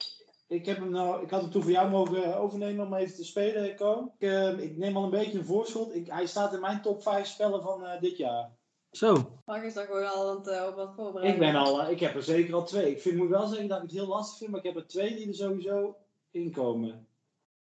ik, 0.48 0.66
heb 0.66 0.76
hem 0.76 0.90
nou, 0.90 1.22
ik 1.22 1.30
had 1.30 1.40
hem 1.40 1.50
toen 1.50 1.62
voor 1.62 1.70
jou 1.70 1.90
mogen 1.90 2.24
eh, 2.24 2.40
overnemen 2.40 2.87
om 2.87 2.94
even 2.94 3.14
te 3.14 3.24
spelen, 3.24 3.76
Ko. 3.76 4.12
Ik, 4.18 4.28
eh, 4.28 4.58
ik 4.58 4.76
neem 4.76 4.96
al 4.96 5.04
een 5.04 5.11
beetje 5.11 5.38
een 5.38 5.44
voorschot. 5.44 5.94
Ik, 5.94 6.06
hij 6.06 6.26
staat 6.26 6.52
in 6.52 6.61
mijn 6.61 6.82
top 6.82 7.02
5 7.02 7.26
spellen 7.26 7.62
van 7.62 7.87
eh, 7.87 8.00
dit 8.00 8.16
jaar. 8.16 8.56
Zo, 8.90 9.40
Mark 9.44 9.64
is 9.64 9.74
daar 9.74 9.87
gewoon 9.87 10.11
al 10.11 10.30
aan 10.30 10.37
het, 10.37 10.46
eh, 10.46 10.66
op 10.68 10.76
het 10.76 10.94
voorbereiden. 10.94 11.34
Ik 11.46 11.52
ben 11.52 11.61
al, 11.61 11.82
eh, 11.82 11.90
ik 11.90 12.00
heb 12.00 12.14
er 12.14 12.22
zeker 12.22 12.54
al 12.54 12.64
twee. 12.64 12.90
Ik 12.90 13.00
vind, 13.00 13.16
moet 13.16 13.28
wel 13.28 13.46
zeggen 13.46 13.68
dat 13.68 13.76
ik 13.76 13.82
het 13.82 13.92
heel 13.92 14.06
lastig 14.06 14.38
vind, 14.38 14.50
maar 14.50 14.61
ik 14.61 14.66
heb 14.66 14.76
er 14.76 14.87
twee 14.87 15.16
die 15.16 15.28
er 15.28 15.34
sowieso 15.34 15.96
in 16.30 16.52
komen. 16.52 17.06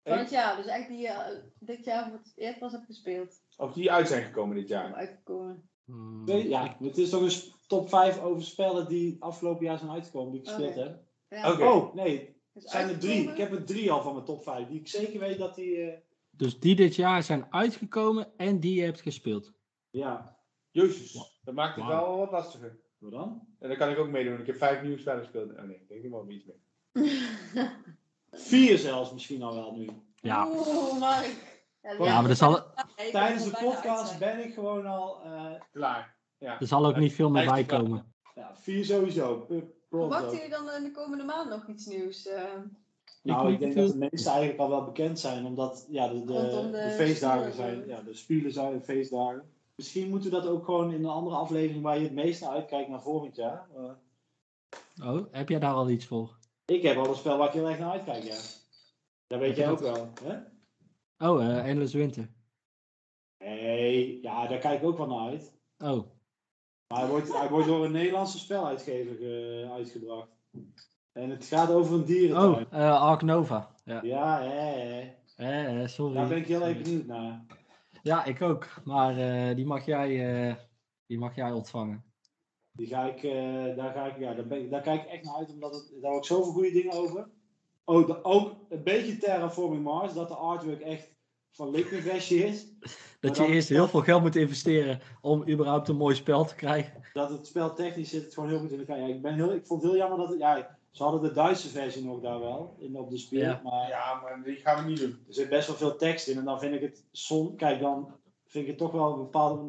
Van 0.04 0.18
het 0.18 0.30
jaar. 0.30 0.56
Dus 0.56 0.66
echt 0.66 0.88
die 0.88 0.98
je 0.98 1.08
eh, 1.08 1.38
dit 1.58 1.84
jaar 1.84 2.08
voor 2.08 2.18
het 2.18 2.32
eerst 2.36 2.58
pas 2.58 2.72
hebt 2.72 2.86
gespeeld. 2.86 3.40
Of 3.56 3.72
die 3.72 3.92
uit 3.92 4.08
zijn 4.08 4.24
gekomen 4.24 4.54
dit 4.54 4.64
Of 4.64 4.70
jaar. 4.70 4.94
uitgekomen. 4.94 5.68
Hmm. 5.84 6.24
Twee, 6.26 6.48
ja, 6.48 6.76
het 6.80 6.98
is 6.98 7.10
toch 7.10 7.22
een 7.22 7.52
top 7.66 7.88
5 7.88 8.22
over 8.22 8.42
spellen 8.42 8.88
die 8.88 9.16
afgelopen 9.20 9.64
jaar 9.64 9.78
zijn 9.78 9.90
uitgekomen, 9.90 10.32
die 10.32 10.40
ik 10.40 10.46
gespeeld 10.46 10.70
Oké. 10.70 10.80
heb. 10.80 11.02
Ja, 11.28 11.52
Oké. 11.52 11.64
Oh, 11.64 11.94
nee, 11.94 12.35
het 12.62 12.70
zijn 12.70 12.88
er 12.88 12.98
drie. 12.98 13.30
Ik 13.30 13.36
heb 13.36 13.52
er 13.52 13.64
drie 13.64 13.90
al 13.92 14.02
van 14.02 14.12
mijn 14.12 14.24
top 14.24 14.42
5, 14.42 14.68
die 14.68 14.80
ik 14.80 14.88
zeker 14.88 15.20
weet 15.20 15.38
dat 15.38 15.54
die... 15.54 15.76
eh, 15.90 15.98
Dus 16.30 16.60
die 16.60 16.74
dit 16.76 16.94
jaar 16.94 17.22
zijn 17.22 17.46
uitgekomen 17.50 18.32
en 18.36 18.60
die 18.60 18.74
je 18.74 18.82
hebt 18.84 19.00
gespeeld. 19.00 19.52
ja, 19.90 20.34
Jezus, 20.70 21.38
dat 21.44 21.54
maakt 21.54 21.76
het 21.76 21.86
wel 21.86 22.16
wat 22.16 22.30
lastiger. 22.30 22.78
wat 22.98 23.10
dan? 23.12 23.46
En 23.58 23.68
dan 23.68 23.76
kan 23.76 23.90
ik 23.90 23.98
ook 23.98 24.08
meedoen. 24.08 24.40
Ik 24.40 24.46
heb 24.46 24.56
vijf 24.56 24.82
nieuwe 24.82 24.98
spellen 24.98 25.20
gespeeld. 25.22 25.50
Oh 25.52 25.62
nee, 25.62 25.76
ik 25.76 25.88
denk 25.88 26.02
niet 26.02 26.12
wel 26.12 26.28
iets 26.30 26.44
mee. 26.44 26.60
Vier 28.30 28.78
zelfs 28.78 29.12
misschien 29.12 29.42
al 29.42 29.54
wel 29.54 29.72
nu. 29.76 29.88
Ja, 30.14 30.48
Oeh, 30.48 30.98
Mark. 30.98 31.60
ja 31.98 32.20
maar 32.20 32.30
er 32.30 32.36
zal, 32.36 32.56
ik 32.96 33.08
Tijdens 33.12 33.44
de 33.44 33.58
podcast 33.62 34.18
ben 34.18 34.44
ik 34.44 34.54
gewoon 34.54 34.86
al... 34.86 35.22
eh, 35.22 35.52
Klaar. 35.72 36.16
Ja. 36.38 36.60
er 36.60 36.66
zal 36.66 36.86
ook 36.86 36.96
niet 36.96 37.12
veel 37.12 37.30
meer 37.30 37.46
bij 37.46 37.64
komen. 37.64 38.14
ja, 38.34 38.56
vier 38.56 38.84
sowieso. 38.84 39.46
Verwachten 40.00 40.36
jullie 40.36 40.50
dan 40.50 40.70
in 40.70 40.82
de 40.82 40.90
komende 40.90 41.24
maand 41.24 41.50
nog 41.50 41.66
iets 41.68 41.86
nieuws? 41.86 42.26
eh? 42.26 42.42
Nou, 43.22 43.46
Ik 43.46 43.52
ik 43.54 43.60
denk 43.60 43.74
dat 43.74 43.92
de 43.92 44.08
meeste 44.10 44.28
eigenlijk 44.30 44.58
al 44.60 44.68
wel 44.68 44.84
bekend 44.84 45.18
zijn, 45.18 45.44
omdat 45.46 45.86
ja, 45.90 46.08
de, 46.08 46.24
de, 46.24 46.32
de, 46.32 46.70
de 46.70 46.90
feestdagen 46.96 47.52
zijn. 47.52 47.86
Ja, 47.86 48.00
de 48.02 48.14
spelen 48.14 48.52
zijn 48.52 48.82
feestdagen. 48.82 49.42
Misschien 49.74 50.08
moeten 50.08 50.30
we 50.30 50.36
dat 50.36 50.46
ook 50.46 50.64
gewoon 50.64 50.92
in 50.92 51.04
een 51.04 51.10
andere 51.10 51.36
aflevering 51.36 51.82
waar 51.82 51.96
je 51.98 52.02
het 52.04 52.12
meest 52.12 52.40
naar 52.40 52.50
uitkijkt 52.50 52.88
naar 52.88 53.02
volgend 53.02 53.36
jaar. 53.36 53.66
Oh, 55.02 55.22
heb 55.30 55.48
jij 55.48 55.58
daar 55.58 55.74
al 55.74 55.90
iets 55.90 56.06
voor? 56.06 56.36
ik 56.64 56.82
heb 56.82 56.96
al 56.96 57.08
een 57.08 57.14
spel 57.14 57.36
waar 57.38 57.46
ik 57.48 57.52
heel 57.52 57.68
erg 57.68 57.78
naar 57.78 57.90
uitkijk, 57.90 58.22
ja. 58.22 58.36
Dat 59.26 59.38
weet 59.38 59.48
Heb 59.48 59.56
je 59.56 59.62
jij 59.62 59.70
ook 59.70 59.80
dat? 59.82 59.96
wel. 60.22 60.32
Hè? 60.32 60.38
Oh, 61.28 61.44
eh 61.44 61.68
Endless 61.68 61.94
Winter. 61.94 62.28
Nee, 63.38 64.22
ja, 64.22 64.46
daar 64.46 64.58
kijk 64.58 64.80
ik 64.80 64.86
ook 64.88 64.96
wel 64.98 65.06
naar 65.06 65.28
uit. 65.28 65.52
Oh, 65.78 66.06
Maar 66.88 66.98
hij 67.00 67.08
wordt, 67.08 67.32
hij 67.38 67.48
wordt 67.48 67.66
door 67.66 67.84
een 67.84 67.92
Nederlandse 67.92 68.38
speluitgever 68.38 69.16
ge- 69.16 69.68
uitgebracht. 69.72 70.28
En 71.12 71.30
het 71.30 71.44
gaat 71.46 71.70
over 71.70 71.94
een 71.94 72.04
dierentuin. 72.04 72.66
oh 72.66 72.78
eh 72.80 73.00
Ark 73.02 73.22
Nova. 73.22 73.74
Ja, 73.84 74.02
Ja, 74.02 74.40
hè, 74.42 74.48
hè. 74.48 75.14
eh, 75.36 75.82
eh, 75.82 75.88
sorry. 75.88 76.14
daar 76.14 76.28
ben 76.28 76.36
ik 76.38 76.46
heel 76.46 76.58
Sorry. 76.58 76.72
even 76.72 76.82
benieuwd 76.82 77.06
naar. 77.06 77.44
Ja, 78.02 78.24
ik 78.24 78.42
ook. 78.42 78.68
Maar 78.84 79.16
eh, 79.18 79.56
die, 79.56 79.66
mag 79.66 79.84
jij, 79.86 80.38
eh, 80.48 80.54
die 81.06 81.18
mag 81.18 81.34
jij 81.34 81.52
ontvangen. 81.52 82.04
Die 82.72 82.86
ga 82.86 83.04
ik, 83.04 83.22
eh, 83.22 83.76
daar, 83.76 83.92
ga 83.92 84.06
ik, 84.06 84.18
ja, 84.18 84.34
daar, 84.34 84.46
ben 84.46 84.70
daar 84.70 84.80
kijk 84.82 85.02
ik 85.04 85.08
echt 85.10 85.24
naar 85.24 85.34
uit, 85.36 85.50
omdat 85.52 85.74
het, 85.74 85.92
daar 86.02 86.10
hoor 86.10 86.20
ik 86.20 86.26
zoveel 86.26 86.52
goede 86.52 86.70
dingen 86.72 86.92
over. 86.92 87.28
Oh, 87.84 88.06
de, 88.06 88.24
ook 88.24 88.56
een 88.68 88.82
beetje 88.82 89.16
Terraforming 89.16 89.82
Mars, 89.82 90.12
dat 90.14 90.28
de 90.28 90.34
artwork 90.34 90.80
echt 90.80 91.14
van 91.56 91.70
Liquidvestje 91.70 92.36
is. 92.36 92.66
Dat 93.20 93.36
je 93.36 93.46
eerst 93.46 93.68
heel 93.68 93.88
veel 93.88 94.00
geld 94.00 94.22
moet 94.22 94.36
investeren 94.36 95.00
om 95.20 95.48
überhaupt 95.48 95.88
een 95.88 95.96
mooi 95.96 96.14
spel 96.14 96.44
te 96.44 96.54
krijgen. 96.54 97.02
Dat 97.12 97.30
het 97.30 97.46
spel 97.46 97.74
technisch 97.74 98.10
zit 98.10 98.24
het 98.24 98.34
gewoon 98.34 98.48
heel 98.48 98.58
goed 98.58 98.70
in 98.72 98.78
elkaar. 98.78 98.98
Ja, 99.00 99.06
ik, 99.06 99.22
ben 99.22 99.34
heel, 99.34 99.52
ik 99.52 99.66
vond 99.66 99.82
het 99.82 99.90
heel 99.90 100.00
jammer 100.00 100.18
dat 100.18 100.28
het, 100.28 100.38
ja, 100.38 100.78
ze 100.90 101.02
hadden 101.02 101.20
de 101.22 101.32
Duitse 101.32 101.68
versie 101.68 102.04
nog 102.04 102.20
daar 102.20 102.40
wel, 102.40 102.76
in, 102.78 102.96
op 102.98 103.10
de 103.10 103.18
speel. 103.18 103.40
Ja. 103.40 103.60
Maar 103.64 103.88
Ja, 103.88 104.20
maar 104.22 104.42
die 104.44 104.56
gaan 104.56 104.84
we 104.84 104.90
niet 104.90 105.00
doen. 105.00 105.18
er 105.28 105.34
zit 105.34 105.48
best 105.48 105.66
wel 105.66 105.76
veel 105.76 105.96
tekst 105.96 106.28
in 106.28 106.38
en 106.38 106.44
dan 106.44 106.58
vind 106.60 106.74
ik 106.74 106.80
het 106.80 107.04
zon, 107.10 107.56
kijk 107.56 107.80
dan 107.80 108.10
vind 108.46 108.64
ik 108.64 108.70
het 108.70 108.78
toch 108.78 108.92
wel 108.92 109.06
op 109.10 109.16
een 109.16 109.22
bepaalde 109.22 109.62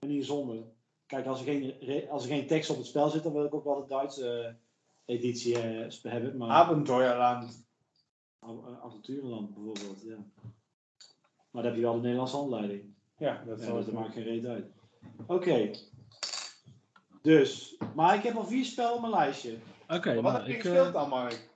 manier 0.00 0.24
zonde. 0.24 0.62
Kijk, 1.06 1.26
als 1.26 1.38
er 1.40 1.44
geen, 1.44 2.08
als 2.10 2.22
er 2.22 2.28
geen 2.28 2.46
tekst 2.46 2.70
op 2.70 2.76
het 2.76 2.86
spel 2.86 3.08
zit, 3.08 3.22
dan 3.22 3.32
wil 3.32 3.44
ik 3.44 3.54
ook 3.54 3.64
wel 3.64 3.80
de 3.80 3.86
Duitse 3.88 4.56
eh, 5.06 5.14
editie 5.16 5.58
eh, 5.58 5.92
hebben. 6.02 6.36
Maar... 6.36 6.48
Abenteuerland. 6.50 7.64
Av- 8.38 8.82
Avonturenland 8.82 9.54
bijvoorbeeld, 9.54 10.02
ja. 10.02 10.16
Maar 11.50 11.62
dan 11.62 11.72
heb 11.72 11.74
je 11.80 11.86
wel 11.86 11.94
de 11.94 12.00
Nederlandse 12.00 12.36
handleiding. 12.36 12.94
Ja, 13.18 13.42
dat 13.46 13.60
Ja, 13.60 13.72
dat 13.72 13.92
maakt 13.92 14.12
geen 14.12 14.22
reet 14.22 14.44
uit. 14.46 14.72
Oké. 15.26 15.70
Dus, 17.22 17.76
maar 17.94 18.14
ik 18.14 18.22
heb 18.22 18.34
al 18.36 18.44
vier 18.46 18.64
spellen 18.64 18.94
op 18.94 19.00
mijn 19.00 19.12
lijstje. 19.12 19.56
Oké, 19.88 20.12
Maar 20.14 20.22
wat 20.22 20.32
nou, 20.32 20.36
heb 20.36 20.46
je 20.46 20.52
ik, 20.54 20.60
gespeeld 20.60 20.86
eh, 20.86 20.92
dan, 20.92 21.08
Mark? 21.08 21.48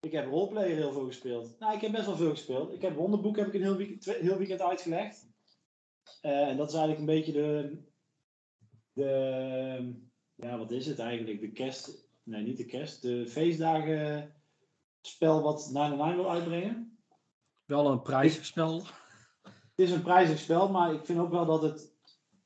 Ik 0.00 0.12
heb 0.12 0.26
roleplayer 0.28 0.76
heel 0.76 0.92
veel 0.92 1.06
gespeeld. 1.06 1.58
Nou, 1.58 1.74
ik 1.74 1.80
heb 1.80 1.92
best 1.92 2.06
wel 2.06 2.16
veel 2.16 2.30
gespeeld. 2.30 2.72
Ik 2.72 2.82
heb 2.82 2.96
Wonderboek 2.96 3.36
heb 3.36 3.46
ik 3.46 3.54
een 3.54 3.62
heel 3.62 3.76
weekend, 3.76 4.00
twee- 4.00 4.20
heel 4.22 4.36
weekend 4.36 4.60
uitgelegd. 4.60 5.26
Eh, 6.20 6.48
en 6.48 6.56
dat 6.56 6.68
is 6.68 6.74
eigenlijk 6.74 7.00
een 7.00 7.14
beetje 7.14 7.32
de, 7.32 7.78
de... 8.92 10.02
Ja, 10.34 10.58
wat 10.58 10.70
is 10.70 10.86
het 10.86 10.98
eigenlijk? 10.98 11.40
De 11.40 11.52
kerst... 11.52 12.08
Nee, 12.22 12.42
niet 12.42 12.56
de 12.56 12.64
kerst. 12.64 13.02
De 13.02 13.26
feestdagen 13.26 14.34
spel 15.00 15.42
wat 15.42 15.70
99 15.72 16.14
wil 16.14 16.30
uitbrengen. 16.30 16.93
Wel 17.66 17.90
een 17.90 18.02
prijzig 18.02 18.44
spel. 18.44 18.82
Het 19.42 19.86
is 19.86 19.90
een 19.90 20.02
prijzig 20.02 20.38
spel, 20.38 20.68
maar 20.70 20.94
ik 20.94 21.04
vind 21.04 21.18
ook 21.18 21.30
wel 21.30 21.46
dat 21.46 21.62
het... 21.62 21.92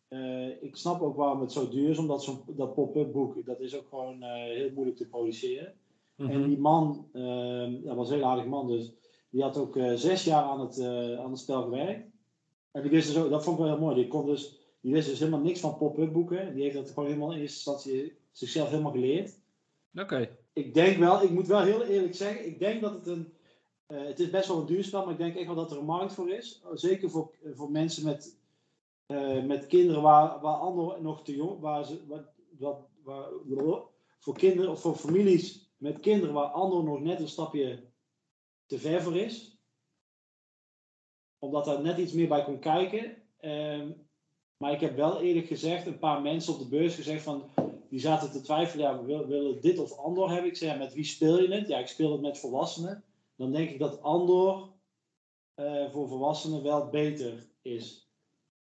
eh, 0.08 0.62
ik 0.62 0.76
snap 0.76 1.00
ook 1.02 1.16
waarom 1.16 1.40
het 1.40 1.52
zo 1.52 1.68
duur 1.68 1.90
is, 1.90 1.98
omdat 1.98 2.22
zo'n 2.24 2.40
dat 2.46 2.74
pop-up 2.74 3.12
boek, 3.12 3.46
dat 3.46 3.60
is 3.60 3.76
ook 3.76 3.88
gewoon 3.88 4.22
eh, 4.22 4.32
heel 4.32 4.70
moeilijk 4.74 4.96
te 4.96 5.08
produceren. 5.08 5.74
En 6.16 6.26
Mhm. 6.26 6.48
die 6.48 6.58
man, 6.58 7.08
ehm, 7.12 7.82
dat 7.84 7.96
was 7.96 8.10
een 8.10 8.16
heel 8.16 8.24
aardige 8.26 8.48
man 8.48 8.66
dus, 8.66 8.92
die 9.30 9.42
had 9.42 9.56
ook 9.56 9.76
eh, 9.76 9.92
zes 9.94 10.24
jaar 10.24 10.42
aan 10.42 10.60
het, 10.60 10.80
aan 11.18 11.30
het 11.30 11.38
spel 11.38 11.62
gewerkt. 11.62 12.06
En 12.70 12.82
die 12.82 12.90
wist 12.90 13.06
dus 13.14 13.22
ook, 13.22 13.30
dat 13.30 13.44
vond 13.44 13.58
ik 13.58 13.64
wel 13.64 13.72
heel 13.74 13.82
mooi, 13.84 13.94
die, 13.94 14.08
kon 14.08 14.26
dus, 14.26 14.58
die 14.80 14.92
wist 14.92 15.08
dus 15.08 15.18
helemaal 15.18 15.40
niks 15.40 15.60
van 15.60 15.76
pop-up 15.76 16.12
boeken. 16.12 16.54
Die 16.54 16.62
heeft 16.62 16.74
dat 16.74 16.88
gewoon 16.90 17.08
helemaal 17.08 17.32
in 17.32 17.40
eerste 17.40 17.70
instantie 17.70 18.16
zichzelf 18.32 18.68
helemaal 18.70 18.92
geleerd. 18.92 19.40
Oké. 19.94 20.28
Ik 20.52 20.74
denk 20.74 20.96
wel, 20.96 21.22
ik 21.22 21.30
moet 21.30 21.46
wel 21.46 21.62
heel 21.62 21.82
eerlijk 21.84 22.14
zeggen, 22.14 22.46
ik 22.46 22.58
denk 22.58 22.80
dat 22.80 22.92
het 22.92 23.06
een, 23.06 23.32
eh, 23.88 24.04
het 24.04 24.20
is 24.20 24.30
best 24.30 24.48
wel 24.48 24.58
een 24.58 24.66
duur 24.66 24.84
spel, 24.84 25.02
maar 25.02 25.12
ik 25.12 25.18
denk 25.18 25.36
echt 25.36 25.46
wel 25.46 25.54
dat 25.54 25.70
er 25.70 25.78
een 25.78 25.84
markt 25.84 26.12
voor 26.12 26.30
is. 26.30 26.62
Zeker 26.74 27.10
voor, 27.10 27.34
voor 27.52 27.70
mensen 27.70 28.04
met, 28.04 28.38
eh, 29.06 29.44
met 29.44 29.66
kinderen 29.66 30.02
waar, 30.02 30.40
waar 30.40 30.56
anderen 30.56 31.02
nog 31.02 31.24
te 31.24 31.36
jong, 31.36 31.60
waar 31.60 31.84
ze, 31.84 32.06
wat, 32.06 32.28
waar, 33.02 33.28
voor 34.18 34.34
kinderen 34.34 34.70
of 34.70 34.80
voor 34.80 34.94
families 34.94 35.68
met 35.76 36.00
kinderen 36.00 36.34
waar 36.34 36.46
Andor 36.46 36.84
nog 36.84 37.00
net 37.00 37.20
een 37.20 37.28
stapje 37.28 37.84
te 38.66 38.78
ver 38.78 39.02
voor 39.02 39.16
is. 39.16 39.58
Omdat 41.38 41.64
daar 41.64 41.82
net 41.82 41.98
iets 41.98 42.12
meer 42.12 42.28
bij 42.28 42.44
kon 42.44 42.58
kijken. 42.58 43.22
Ehm, 43.40 43.92
maar 44.56 44.72
ik 44.72 44.80
heb 44.80 44.96
wel 44.96 45.20
eerlijk 45.20 45.46
gezegd 45.46 45.86
een 45.86 45.98
paar 45.98 46.22
mensen 46.22 46.52
op 46.52 46.58
de 46.58 46.68
beurs 46.68 46.94
gezegd 46.94 47.22
van 47.22 47.42
die 47.88 48.00
zaten 48.00 48.30
te 48.30 48.40
twijfelen, 48.40 48.84
ja, 48.84 49.04
we 49.04 49.26
willen, 49.26 49.60
dit 49.60 49.78
of 49.78 49.98
Andor 49.98 50.30
hebben. 50.30 50.50
Ik 50.50 50.56
zei, 50.56 50.78
met 50.78 50.94
wie 50.94 51.04
speel 51.04 51.42
je 51.42 51.54
het? 51.54 51.68
Ja, 51.68 51.78
ik 51.78 51.88
speel 51.88 52.12
het 52.12 52.20
met 52.20 52.38
volwassenen. 52.38 53.04
Dan 53.38 53.52
denk 53.52 53.70
ik 53.70 53.78
dat 53.78 54.02
Andor 54.02 54.72
eh, 55.54 55.90
voor 55.92 56.08
volwassenen 56.08 56.62
wel 56.62 56.88
beter 56.88 57.50
is. 57.62 58.10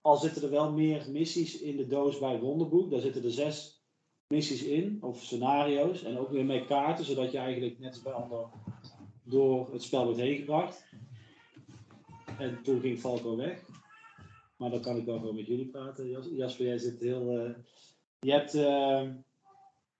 Al 0.01 0.17
zitten 0.17 0.43
er 0.43 0.49
wel 0.49 0.71
meer 0.71 1.05
missies 1.11 1.59
in 1.59 1.77
de 1.77 1.87
doos 1.87 2.19
bij 2.19 2.39
Wonderboek. 2.39 2.91
Daar 2.91 2.99
zitten 2.99 3.23
er 3.23 3.31
zes 3.31 3.83
missies 4.27 4.63
in, 4.63 4.97
of 5.01 5.21
scenario's. 5.23 6.03
En 6.03 6.17
ook 6.17 6.29
weer 6.29 6.45
met 6.45 6.65
kaarten, 6.65 7.05
zodat 7.05 7.31
je 7.31 7.37
eigenlijk 7.37 7.79
net 7.79 7.93
als 7.93 8.01
bij 8.01 8.13
Andor 8.13 8.49
door 9.23 9.71
het 9.73 9.83
spel 9.83 10.03
wordt 10.03 10.19
heen 10.19 10.37
gebracht. 10.37 10.85
En 12.37 12.63
toen 12.63 12.79
ging 12.79 12.99
Falco 12.99 13.35
weg. 13.35 13.65
Maar 14.57 14.69
dan 14.69 14.81
kan 14.81 14.97
ik 14.97 15.05
wel 15.05 15.19
gewoon 15.19 15.35
met 15.35 15.47
jullie 15.47 15.67
praten. 15.69 16.09
Jas- 16.09 16.29
Jasper, 16.31 16.65
jij 16.65 16.77
zit 16.77 16.99
heel... 16.99 17.37
eh, 17.39 17.51
je 18.19 18.31
hebt 18.31 18.53
eh, 18.55 19.09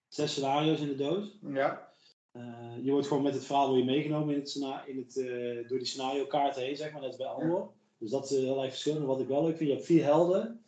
zes 0.07 0.31
scenario's 0.31 0.79
in 0.79 0.87
de 0.87 0.95
doos. 0.95 1.37
Ja. 1.41 1.88
Eh, 2.31 2.83
je 2.83 2.91
wordt 2.91 3.07
gewoon 3.07 3.23
met 3.23 3.33
het 3.33 3.45
verhaal 3.45 3.75
je 3.75 3.83
meegenomen 3.83 4.33
in 4.33 4.39
het, 4.39 4.55
in 4.85 4.97
het, 4.97 5.17
eh, 5.17 5.67
door 5.67 5.77
die 5.77 5.87
scenario 5.87 6.25
kaarten 6.25 6.61
heen, 6.61 6.75
zeg 6.75 6.91
maar, 6.91 7.01
net 7.01 7.17
bij 7.17 7.27
Andor. 7.27 7.71
Dus 7.97 8.09
dat 8.09 8.31
is 8.31 8.37
eh, 8.37 8.43
heel 8.43 8.61
erg 8.61 8.69
verschillend. 8.69 9.05
Wat 9.05 9.19
ik 9.19 9.27
wel 9.27 9.43
leuk 9.43 9.57
vind, 9.57 9.69
je 9.69 9.75
hebt 9.75 9.87
vier 9.87 10.03
helden. 10.03 10.63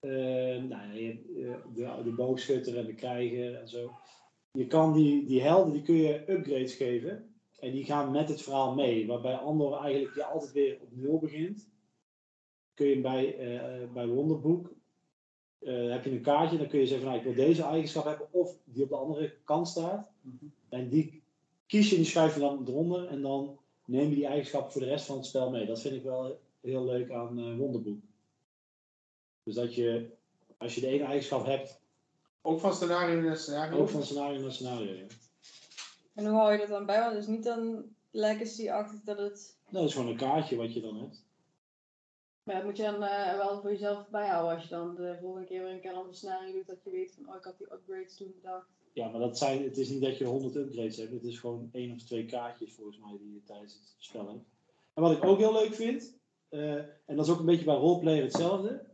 Eh, 0.00 0.10
nou, 0.62 0.92
je 0.92 1.18
de, 1.74 2.02
de 2.04 2.12
boogschutter 2.16 2.78
en 2.78 2.86
de 2.86 2.94
krijger 2.94 3.54
en 3.54 3.68
zo. 3.68 3.90
Je 4.52 4.66
kan 4.66 4.92
die, 4.92 5.24
die 5.26 5.42
helden, 5.42 5.72
die 5.72 5.82
kun 5.82 5.94
je 5.94 6.30
upgrades 6.30 6.74
geven. 6.74 7.34
En 7.60 7.72
die 7.72 7.84
gaan 7.84 8.10
met 8.10 8.28
het 8.28 8.42
verhaal 8.42 8.74
mee. 8.74 9.06
Waarbij 9.06 9.34
Andor 9.34 9.80
eigenlijk 9.80 10.14
je 10.14 10.24
altijd 10.24 10.52
weer 10.52 10.78
op 10.80 10.88
nul 10.90 11.18
begint. 11.18 11.70
Kun 12.74 12.86
je 12.86 13.00
bij, 13.00 13.36
bij 13.92 14.06
Wonderboek 14.06 14.74
heb 15.64 16.04
je 16.04 16.10
een 16.10 16.22
kaartje, 16.22 16.58
dan 16.58 16.68
kun 16.68 16.78
je 16.78 16.86
zeggen 16.86 17.06
van 17.06 17.14
nou, 17.16 17.28
ik 17.28 17.34
wil 17.34 17.44
deze 17.46 17.62
eigenschap 17.62 18.04
hebben 18.04 18.32
of 18.32 18.56
die 18.64 18.82
op 18.82 18.88
de 18.88 18.96
andere 18.96 19.34
kant 19.44 19.68
staat. 19.68 20.10
En 20.72 20.88
die 20.88 21.22
kies 21.66 21.90
je, 21.90 21.96
die 21.96 22.04
schrijf 22.04 22.34
je 22.34 22.40
dan 22.40 22.68
eronder 22.68 23.08
en 23.08 23.22
dan 23.22 23.58
neem 23.84 24.08
je 24.08 24.14
die 24.14 24.26
eigenschappen 24.26 24.72
voor 24.72 24.80
de 24.80 24.86
rest 24.86 25.06
van 25.06 25.16
het 25.16 25.26
spel 25.26 25.50
mee. 25.50 25.66
Dat 25.66 25.80
vind 25.80 25.94
ik 25.94 26.02
wel 26.02 26.40
heel 26.60 26.84
leuk 26.84 27.10
aan 27.10 27.38
eh, 27.38 27.56
Wonderboek. 27.56 28.02
Dus 29.42 29.54
dat 29.54 29.74
je, 29.74 30.10
als 30.58 30.74
je 30.74 30.80
de 30.80 30.86
ene 30.86 31.04
eigenschap 31.04 31.44
hebt, 31.46 31.80
Ook 32.42 32.60
van 32.60 32.74
scenario 32.74 33.20
naar 33.20 33.36
scenario. 33.36 33.78
ook 33.78 33.88
van 33.88 34.02
scenario 34.02 34.40
naar 34.40 34.52
scenario. 34.52 34.92
Ja. 34.92 35.06
En 36.14 36.26
hoe 36.26 36.38
hou 36.38 36.52
je 36.52 36.58
dat 36.58 36.68
dan 36.68 36.86
bij? 36.86 36.98
Want 37.00 37.12
het 37.12 37.22
is 37.22 37.28
niet 37.28 37.44
dan 37.44 37.84
legacy-achtig 38.10 39.00
dat 39.02 39.18
het... 39.18 39.56
Nou, 39.68 39.84
dat 39.84 39.88
is 39.88 39.92
gewoon 39.92 40.08
een 40.08 40.16
kaartje 40.16 40.56
wat 40.56 40.74
je 40.74 40.80
dan 40.80 40.96
hebt. 40.96 41.24
Maar 42.42 42.54
dat 42.54 42.64
moet 42.64 42.76
je 42.76 42.82
dan 42.82 43.02
eh, 43.02 43.36
wel 43.36 43.60
voor 43.60 43.70
jezelf 43.70 44.08
bijhouden 44.08 44.54
als 44.54 44.62
je 44.62 44.68
dan 44.68 44.94
de 44.94 45.16
volgende 45.20 45.46
keer 45.46 45.62
weer 45.62 45.72
een 45.72 45.80
keer 45.80 45.96
een 45.96 46.14
scenario 46.14 46.52
doet. 46.52 46.66
Dat 46.66 46.84
je 46.84 46.90
weet 46.90 47.14
van, 47.14 47.28
oh 47.28 47.36
ik 47.36 47.44
had 47.44 47.58
die 47.58 47.72
upgrades 47.72 48.16
toen 48.16 48.32
bedacht. 48.34 48.68
Ja, 48.92 49.08
maar 49.08 49.20
dat 49.20 49.38
zijn, 49.38 49.62
het 49.62 49.78
is 49.78 49.88
niet 49.88 50.02
dat 50.02 50.18
je 50.18 50.24
100 50.24 50.54
upgrades 50.54 50.96
hebt. 50.96 51.12
Het 51.12 51.24
is 51.24 51.38
gewoon 51.38 51.68
één 51.72 51.92
of 51.92 52.02
twee 52.02 52.24
kaartjes 52.24 52.72
volgens 52.72 52.98
mij 52.98 53.18
die 53.18 53.32
je 53.32 53.42
tijdens 53.44 53.72
het 53.72 53.94
spel 53.98 54.28
hebt. 54.28 54.44
En 54.94 55.02
wat 55.02 55.12
ik 55.12 55.24
ook 55.24 55.38
heel 55.38 55.52
leuk 55.52 55.74
vind, 55.74 56.18
eh, 56.48 56.74
en 56.74 57.16
dat 57.16 57.26
is 57.26 57.32
ook 57.32 57.38
een 57.38 57.46
beetje 57.46 57.64
bij 57.64 57.74
roleplayer 57.74 58.22
hetzelfde, 58.22 58.92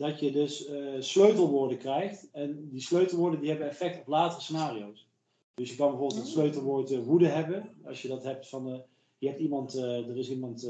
dat 0.00 0.20
je 0.20 0.32
dus 0.32 0.66
eh, 0.66 1.00
sleutelwoorden 1.00 1.78
krijgt. 1.78 2.28
En 2.32 2.68
die 2.70 2.80
sleutelwoorden 2.80 3.40
die 3.40 3.48
hebben 3.48 3.68
effect 3.68 4.00
op 4.00 4.06
latere 4.06 4.40
scenario's. 4.40 5.08
Dus 5.54 5.70
je 5.70 5.76
kan 5.76 5.88
bijvoorbeeld 5.88 6.20
het 6.20 6.30
sleutelwoord 6.30 6.90
eh, 6.90 6.98
woede 6.98 7.26
hebben. 7.26 7.68
Als 7.84 8.02
je 8.02 8.08
dat 8.08 8.24
hebt 8.24 8.48
van, 8.48 8.72
eh, 8.72 8.78
je 9.18 9.28
hebt 9.28 9.40
iemand, 9.40 9.74
er 9.74 10.16
is 10.16 10.30
iemand 10.30 10.68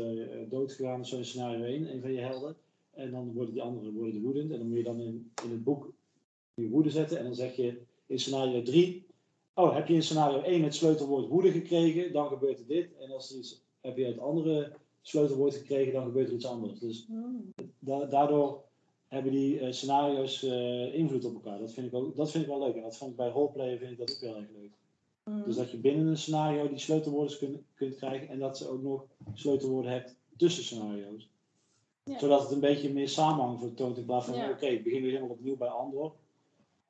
doodgegaan 0.49 1.01
of 1.01 1.07
zo 1.07 1.16
in 1.16 1.25
scenario 1.25 1.64
1, 1.64 1.92
een 1.92 2.01
van 2.01 2.12
je 2.12 2.20
helden. 2.20 2.57
En 2.90 3.11
dan 3.11 3.33
worden 3.33 3.55
die 3.55 3.62
anderen 3.62 3.92
worden 3.92 4.23
woedend. 4.23 4.51
En 4.51 4.59
dan 4.59 4.68
moet 4.68 4.77
je 4.77 4.83
dan 4.83 5.01
in, 5.01 5.33
in 5.44 5.51
het 5.51 5.64
boek 5.64 5.92
je 6.55 6.68
woede 6.68 6.90
zetten. 6.90 7.18
En 7.18 7.25
dan 7.25 7.35
zeg 7.35 7.57
je 7.57 7.81
in 8.11 8.18
scenario 8.18 8.62
3, 8.62 9.07
oh, 9.55 9.75
heb 9.75 9.88
je 9.88 9.94
in 9.94 10.03
scenario 10.03 10.40
1 10.40 10.62
het 10.62 10.75
sleutelwoord 10.75 11.29
woede 11.29 11.51
gekregen, 11.51 12.12
dan 12.12 12.29
gebeurt 12.29 12.59
er 12.59 12.66
dit. 12.66 12.88
En 12.99 13.11
als 13.11 13.31
er 13.31 13.38
iets, 13.38 13.62
heb 13.81 13.96
je 13.96 14.05
het 14.05 14.18
andere 14.18 14.73
sleutelwoord 15.03 15.55
gekregen, 15.55 15.92
dan 15.92 16.05
gebeurt 16.05 16.29
er 16.29 16.35
iets 16.35 16.46
anders. 16.46 16.79
Dus 16.79 17.07
da- 17.79 18.05
daardoor 18.05 18.62
hebben 19.09 19.33
die 19.33 19.61
eh, 19.61 19.73
scenario's 19.73 20.42
eh, 20.42 20.94
invloed 20.94 21.25
op 21.25 21.35
elkaar. 21.35 21.59
Dat 21.59 21.73
vind, 21.73 21.87
ik 21.87 21.94
ook, 21.94 22.16
dat 22.16 22.31
vind 22.31 22.44
ik 22.44 22.51
wel 22.51 22.59
leuk. 22.61 22.75
En 22.75 22.83
dat 22.83 22.96
vond 22.96 23.11
ik 23.11 23.16
bij 23.16 23.29
roleplayer 23.29 23.79
vind 23.79 23.90
ik 23.90 23.99
dat 23.99 24.11
ook 24.14 24.20
heel 24.20 24.37
erg 24.37 24.49
leuk. 24.61 24.70
Mm. 25.25 25.42
Dus 25.44 25.57
dat 25.57 25.70
je 25.70 25.77
binnen 25.77 26.07
een 26.07 26.16
scenario 26.18 26.68
die 26.68 26.79
sleutelwoorden 26.79 27.38
kunt, 27.38 27.59
kunt 27.75 27.96
krijgen 27.96 28.29
en 28.29 28.38
dat 28.38 28.59
ze 28.59 28.68
ook 28.68 28.83
nog 28.83 29.05
sleutelwoorden 29.35 29.92
hebt 29.92 30.14
tussen 30.37 30.64
scenario's. 30.64 31.29
Ja. 32.05 32.18
Zodat 32.18 32.42
het 32.42 32.51
een 32.51 32.61
beetje 32.61 32.92
meer 32.92 33.09
samenhang 33.09 33.59
vertoont 33.61 33.96
in 33.96 34.05
plaats 34.05 34.27
van 34.27 34.35
Ja. 34.35 34.51
oké, 34.51 34.66
ik 34.66 34.85
begin 34.85 35.03
weer 35.03 35.11
helemaal 35.11 35.35
opnieuw 35.35 35.57
bij 35.57 35.68
Andor. 35.68 36.12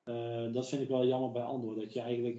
Eh, 0.03 0.53
dat 0.53 0.69
vind 0.69 0.83
ik 0.83 0.89
wel 0.89 1.07
jammer 1.07 1.31
bij 1.33 1.43
Andor, 1.43 1.75
dat 1.75 1.93
je 1.93 2.01
eigenlijk... 2.01 2.39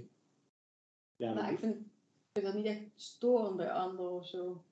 Ja, 1.15 1.33
Nou, 1.33 1.51
ik 1.51 1.59
vind, 1.59 1.75
ik 1.75 1.85
vind 2.31 2.45
dat 2.45 2.55
niet 2.55 2.65
echt 2.65 2.81
storend 2.95 3.57
bij 3.57 3.71
anderen 3.71 4.11
of 4.11 4.27
zo. 4.27 4.63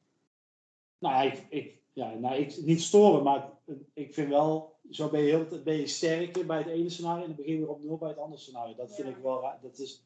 Nou 1.00 1.28
ik, 1.28 1.46
ik, 1.50 1.78
ja, 1.94 2.14
nou, 2.14 2.36
ik, 2.36 2.62
niet 2.62 2.82
storen, 2.82 3.24
maar 3.24 3.50
ik 3.94 4.14
vind 4.14 4.30
wel, 4.30 4.80
zo 4.90 5.10
ben 5.10 5.22
je, 5.22 5.28
heel, 5.28 5.64
ben 5.64 5.74
je 5.76 5.88
sterker 5.88 6.46
bij 6.46 6.58
het 6.58 6.68
ene 6.68 6.90
scenario 6.90 7.22
en 7.22 7.28
dan 7.28 7.36
begin 7.36 7.54
je 7.54 7.60
weer 7.60 7.70
op 7.70 7.84
nul 7.84 7.98
bij 7.98 8.10
het 8.10 8.18
andere 8.18 8.42
scenario. 8.42 8.76
Dat 8.76 8.96
vind 8.96 9.08
Ja. 9.08 9.16
ik 9.16 9.22
wel 9.24 9.42
raar. 9.42 9.60
Dat 9.62 9.80
is 9.80 10.04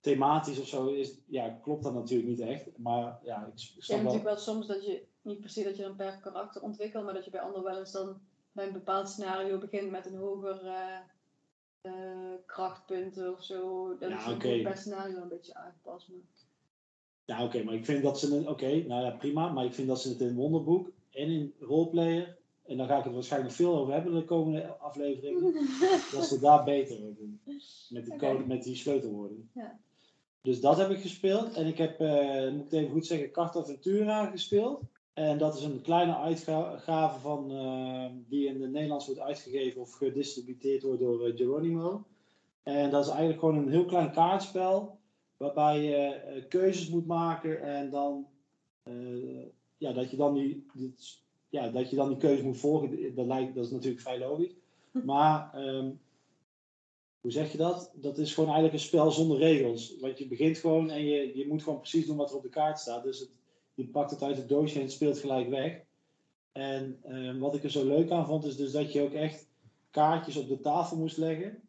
thematisch 0.00 0.60
of 0.60 0.66
zo, 0.66 0.86
is, 0.86 1.14
ja, 1.26 1.58
klopt 1.62 1.82
dat 1.82 1.94
natuurlijk 1.94 2.28
niet 2.28 2.40
echt. 2.40 2.78
Maar 2.78 3.18
ja, 3.22 3.46
ik 3.46 3.58
Je 3.58 3.82
snap 3.82 3.96
natuurlijk 3.96 4.24
wel 4.24 4.36
soms 4.36 4.66
dat 4.66 4.84
je, 4.84 5.06
niet 5.22 5.50
se 5.50 5.64
dat 5.64 5.76
je 5.76 5.82
dan 5.82 5.96
per 5.96 6.18
karakter 6.22 6.62
ontwikkelt, 6.62 7.04
maar 7.04 7.14
dat 7.14 7.24
je 7.24 7.30
bij 7.30 7.40
anderen 7.40 7.64
wel 7.64 7.78
eens 7.78 7.92
dan 7.92 8.20
bij 8.52 8.66
een 8.66 8.72
bepaald 8.72 9.08
scenario 9.08 9.58
begint 9.58 9.90
met 9.90 10.06
een 10.06 10.16
hoger 10.16 10.66
eh, 10.66 10.98
krachtpunten 12.46 13.32
of 13.32 13.44
zo. 13.44 13.88
Dat 13.98 14.10
Ja, 14.10 14.18
is 14.18 14.24
dan 14.24 14.34
oké. 14.34 14.62
per 14.62 14.76
scenario 14.76 15.22
een 15.22 15.28
beetje 15.28 15.54
aangepast. 15.54 16.08
Maar... 16.08 16.18
Ja, 17.24 17.44
oké, 17.44 17.62
maar 17.62 17.74
ik 17.74 17.84
vind 17.84 18.02
dat 18.02 18.18
ze 18.18 18.34
het, 18.34 18.46
oké, 18.46 18.84
nou 18.86 19.04
ja, 19.04 19.10
prima, 19.10 19.52
maar 19.52 19.64
ik 19.64 19.74
vind 19.74 19.88
dat 19.88 20.00
ze 20.00 20.08
het 20.08 20.20
in 20.20 20.34
Wonderboek 20.34 20.90
en 21.10 21.28
in 21.28 21.54
Roleplayer, 21.58 22.36
en 22.66 22.76
daar 22.76 22.86
ga 22.86 22.98
ik 22.98 23.04
het 23.04 23.12
waarschijnlijk 23.12 23.54
veel 23.54 23.76
over 23.78 23.92
hebben 23.92 24.12
in 24.12 24.18
de 24.18 24.24
komende 24.24 24.76
afleveringen, 24.76 25.54
dat 26.12 26.24
ze 26.24 26.38
daar 26.40 26.64
beter 26.64 26.96
over 26.96 27.16
doen. 27.16 27.40
Met 27.88 28.04
die, 28.04 28.16
code, 28.16 28.46
met 28.46 28.62
die 28.62 28.76
sleutelwoorden. 28.76 29.50
Ja. 29.54 29.78
Dus 30.42 30.60
dat 30.60 30.76
heb 30.76 30.90
ik 30.90 31.00
gespeeld. 31.00 31.54
En 31.54 31.66
ik 31.66 31.78
heb, 31.78 32.00
eh, 32.00 32.50
moet 32.52 32.64
ik 32.64 32.72
even 32.72 32.90
goed 32.90 33.06
zeggen, 33.06 33.30
Carta 33.30 33.64
Ventura 33.64 34.26
gespeeld. 34.26 34.82
En 35.12 35.38
dat 35.38 35.56
is 35.56 35.62
een 35.62 35.80
kleine 35.82 36.16
uitgave 36.16 37.20
van, 37.20 37.50
eh, 37.50 38.06
die 38.28 38.46
in 38.46 38.62
het 38.62 38.70
Nederlands 38.70 39.06
wordt 39.06 39.20
uitgegeven 39.20 39.80
of 39.80 39.92
gedistributeerd 39.92 40.82
wordt 40.82 41.00
door 41.00 41.26
eh, 41.26 41.36
Geronimo. 41.36 42.04
En 42.62 42.90
dat 42.90 43.04
is 43.04 43.10
eigenlijk 43.10 43.40
gewoon 43.40 43.56
een 43.56 43.68
heel 43.70 43.84
klein 43.84 44.12
kaartspel. 44.12 44.98
Waarbij 45.36 45.82
je 45.82 45.96
eh, 45.96 46.48
keuzes 46.48 46.88
moet 46.88 47.06
maken 47.06 47.62
en 47.62 47.90
dan, 47.90 48.26
ja, 49.76 49.92
dat 49.92 50.10
je 50.10 50.16
dan 50.16 50.34
die, 50.34 50.66
dit- 50.74 51.22
ja, 51.48 51.68
dat 51.70 51.90
je 51.90 51.96
dan 51.96 52.08
die 52.08 52.16
keuze 52.16 52.44
moet 52.44 52.58
volgen. 52.58 53.14
Dat, 53.14 53.26
lijkt, 53.26 53.54
dat 53.54 53.64
is 53.64 53.70
natuurlijk 53.70 54.02
vrij 54.02 54.18
logisch. 54.18 54.54
Maar 55.04 55.54
ehm, 55.54 55.90
hoe 57.20 57.30
zeg 57.32 57.52
je 57.52 57.58
dat? 57.58 57.92
Dat 57.94 58.18
is 58.18 58.34
gewoon 58.34 58.50
eigenlijk 58.50 58.78
een 58.78 58.88
spel 58.88 59.10
zonder 59.10 59.38
regels. 59.38 59.98
Want 60.00 60.18
je 60.18 60.28
begint 60.28 60.58
gewoon 60.58 60.90
en 60.90 61.04
je, 61.04 61.36
je 61.38 61.46
moet 61.48 61.62
gewoon 61.62 61.78
precies 61.78 62.06
doen 62.06 62.16
wat 62.16 62.30
er 62.30 62.36
op 62.36 62.42
de 62.42 62.48
kaart 62.48 62.78
staat. 62.78 63.02
Dus 63.02 63.18
het, 63.18 63.30
je 63.80 63.86
pakt 63.86 64.10
het 64.10 64.22
uit 64.22 64.36
het 64.36 64.48
doosje 64.48 64.74
en 64.74 64.82
het 64.82 64.92
speelt 64.92 65.18
gelijk 65.18 65.48
weg. 65.48 65.80
En 66.52 66.98
eh, 67.02 67.38
wat 67.38 67.54
ik 67.54 67.64
er 67.64 67.70
zo 67.70 67.86
leuk 67.86 68.10
aan 68.10 68.26
vond, 68.26 68.44
is 68.44 68.56
dus 68.56 68.72
dat 68.72 68.92
je 68.92 69.02
ook 69.02 69.12
echt 69.12 69.48
kaartjes 69.90 70.36
op 70.36 70.48
de 70.48 70.60
tafel 70.60 70.96
moest 70.96 71.16
leggen. 71.16 71.62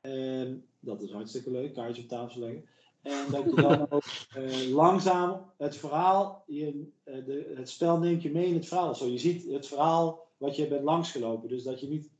En 0.00 0.66
dat 0.80 1.02
is 1.02 1.10
hartstikke 1.10 1.50
leuk, 1.50 1.74
kaartjes 1.74 2.04
op 2.04 2.10
tafel 2.10 2.40
leggen. 2.40 2.64
En 3.02 3.30
dat 3.30 3.44
je 3.44 3.54
dan 3.54 3.90
ook 3.90 4.02
eh, 4.36 4.68
langzaam 4.68 5.50
het 5.56 5.76
verhaal, 5.76 6.44
je, 6.46 6.88
eh, 7.04 7.24
de, 7.24 7.52
het 7.56 7.70
spel 7.70 7.98
neemt 7.98 8.22
je 8.22 8.30
mee 8.30 8.46
in 8.46 8.54
het 8.54 8.66
verhaal. 8.66 8.94
Zo, 8.94 9.06
je 9.06 9.18
ziet 9.18 9.50
het 9.50 9.66
verhaal 9.66 10.26
wat 10.36 10.56
je 10.56 10.68
bent 10.68 10.82
langsgelopen. 10.82 11.48
Dus 11.48 11.62
dat 11.62 11.80
je 11.80 11.88
niet 11.88 12.10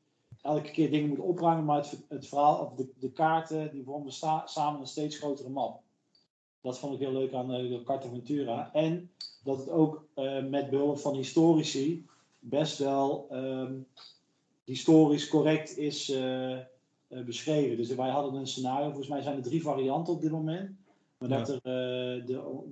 elke 0.42 0.70
keer 0.70 0.90
dingen 0.90 1.08
moet 1.08 1.18
opruimen, 1.18 1.64
maar 1.64 1.76
het, 1.76 2.04
het 2.08 2.26
verhaal, 2.26 2.64
of 2.64 2.74
de, 2.74 2.88
de 2.98 3.12
kaarten, 3.12 3.70
die 3.72 3.84
vormen 3.84 4.12
sta- 4.12 4.46
samen 4.46 4.80
een 4.80 4.86
steeds 4.86 5.18
grotere 5.18 5.48
map. 5.48 5.82
Dat 6.60 6.78
vond 6.78 6.94
ik 6.94 7.00
heel 7.00 7.12
leuk 7.12 7.32
aan 7.32 7.48
de 7.48 7.80
Cartaventura. 7.84 8.72
En 8.72 9.10
dat 9.44 9.58
het 9.58 9.68
ook 9.68 10.04
eh, 10.14 10.44
met 10.44 10.70
behulp 10.70 10.98
van 10.98 11.14
historici 11.14 12.06
best 12.38 12.78
wel 12.78 13.26
ehm, 13.30 13.74
historisch 14.64 15.28
correct 15.28 15.76
is 15.76 16.10
eh, 16.10 16.58
beschreven. 17.08 17.76
Dus 17.76 17.94
wij 17.94 18.10
hadden 18.10 18.34
een 18.34 18.46
scenario, 18.46 18.86
volgens 18.86 19.08
mij 19.08 19.22
zijn 19.22 19.36
er 19.36 19.42
drie 19.42 19.62
varianten 19.62 20.14
op 20.14 20.20
dit 20.20 20.30
moment. 20.30 20.70
Maar 21.18 21.28
dat 21.28 21.48
er 21.48 21.60
de, 21.62 22.22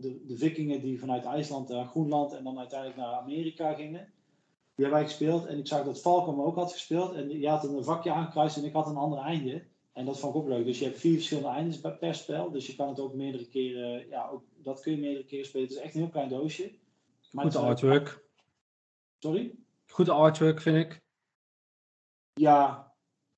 de, 0.01 0.25
de 0.27 0.37
vikingen 0.37 0.81
die 0.81 0.99
vanuit 0.99 1.25
IJsland 1.25 1.69
naar 1.69 1.87
Groenland 1.87 2.33
en 2.33 2.45
dan 2.45 2.59
uiteindelijk 2.59 3.01
naar 3.01 3.15
Amerika 3.15 3.73
gingen, 3.73 4.13
die 4.75 4.87
hebben 4.87 4.99
wij 4.99 5.09
gespeeld. 5.09 5.47
En 5.47 5.59
ik 5.59 5.67
zag 5.67 5.85
dat 5.85 6.01
Falcom 6.01 6.41
ook 6.41 6.57
had 6.57 6.73
gespeeld. 6.73 7.13
En 7.13 7.41
je 7.41 7.49
had 7.49 7.65
een 7.65 7.85
vakje 7.85 8.13
aangekruist 8.13 8.57
en 8.57 8.65
ik 8.65 8.73
had 8.73 8.87
een 8.87 8.97
ander 8.97 9.19
einde. 9.19 9.63
En 9.99 10.05
dat 10.05 10.19
vond 10.19 10.35
ik 10.35 10.41
ook 10.41 10.49
leuk. 10.49 10.65
Dus 10.65 10.79
je 10.79 10.85
hebt 10.85 10.99
vier 10.99 11.15
verschillende 11.15 11.49
eindes 11.49 11.81
bij- 11.81 11.97
per 11.97 12.15
spel. 12.15 12.51
Dus 12.51 12.67
je 12.67 12.75
kan 12.75 12.89
het 12.89 13.01
ook 13.01 13.15
meerdere 13.15 13.49
keren, 13.49 14.09
ja, 14.09 14.29
ook, 14.29 14.43
dat 14.57 14.81
kun 14.81 14.93
je 14.93 14.99
meerdere 14.99 15.25
keren 15.25 15.47
spelen. 15.47 15.67
Het 15.67 15.77
is 15.77 15.83
echt 15.83 15.95
een 15.95 16.01
heel 16.01 16.11
klein 16.11 16.29
doosje. 16.29 16.73
Maar 17.33 17.45
Goed 17.45 17.57
artwork. 17.57 18.25
Sorry? 19.19 19.55
Goed 19.87 20.09
artwork, 20.09 20.61
vind 20.61 20.77
ik. 20.77 21.01
Ja, 22.35 22.93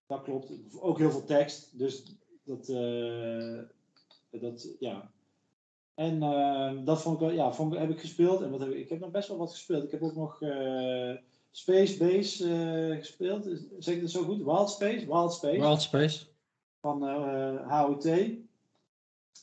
dat 0.07 0.23
klopt. 0.23 0.53
Ook 0.81 0.99
heel 0.99 1.11
veel 1.11 1.25
tekst. 1.25 1.79
Dus 1.79 2.17
dat, 2.43 2.69
eh, 2.69 3.59
dat 4.31 4.69
ja. 4.79 5.11
En 5.95 6.23
eh, 6.23 6.85
dat 6.85 7.03
vond 7.03 7.15
ik 7.15 7.21
wel, 7.21 7.31
ja, 7.31 7.53
vond 7.53 7.73
ik, 7.73 7.79
heb 7.79 7.91
ik 7.91 8.01
gespeeld. 8.01 8.41
En 8.41 8.51
wat 8.51 8.61
heb 8.61 8.71
ik, 8.71 8.79
ik 8.79 8.89
heb 8.89 9.01
nog 9.01 9.11
best 9.11 9.29
wel 9.29 9.39
wat 9.39 9.51
gespeeld. 9.51 9.85
Ik 9.85 9.91
heb 9.91 10.03
ook 10.03 10.17
nog 10.17 10.43
eh, 10.43 11.17
Space 11.51 11.99
Base 11.99 12.97
gespeeld. 13.01 13.49
Zeg 13.79 13.95
ik 13.95 14.01
dat 14.01 14.11
zo 14.11 14.23
goed? 14.23 14.45
Wild 14.45 14.71
Space? 14.71 15.07
Wild 15.07 15.33
Space. 15.33 15.61
Wild 15.61 15.83
Space. 15.83 16.30
Van 16.81 17.07
eh 17.09 17.83
HOT. 17.83 18.05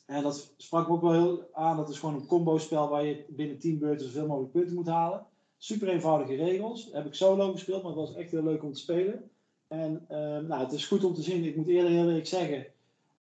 En 0.06 0.22
dat 0.22 0.54
sprak 0.56 0.88
me 0.88 0.94
ook 0.94 1.02
wel 1.02 1.12
heel 1.12 1.48
aan. 1.52 1.76
Dat 1.76 1.88
is 1.88 1.98
gewoon 1.98 2.14
een 2.14 2.26
combo 2.26 2.58
spel 2.58 2.88
waar 2.88 3.04
je 3.04 3.24
binnen 3.28 3.58
10 3.58 3.78
beurten 3.78 4.06
zoveel 4.06 4.26
mogelijk 4.26 4.52
punten 4.52 4.74
moet 4.74 4.86
halen. 4.88 5.26
Super 5.56 5.88
eenvoudige 5.88 6.34
regels. 6.34 6.88
Heb 6.92 7.06
ik 7.06 7.14
solo 7.14 7.52
gespeeld, 7.52 7.82
maar 7.82 7.92
het 7.92 8.00
was 8.00 8.14
echt 8.14 8.30
heel 8.30 8.42
leuk 8.42 8.62
om 8.62 8.72
te 8.72 8.80
spelen. 8.80 9.30
En 9.68 10.04
eh, 10.08 10.18
nou, 10.18 10.62
het 10.62 10.72
is 10.72 10.86
goed 10.86 11.04
om 11.04 11.14
te 11.14 11.22
zien. 11.22 11.44
Ik 11.44 11.56
moet 11.56 11.66
eerlijk, 11.68 11.94
heel 11.94 12.06
eerlijk 12.08 12.26
zeggen. 12.26 12.66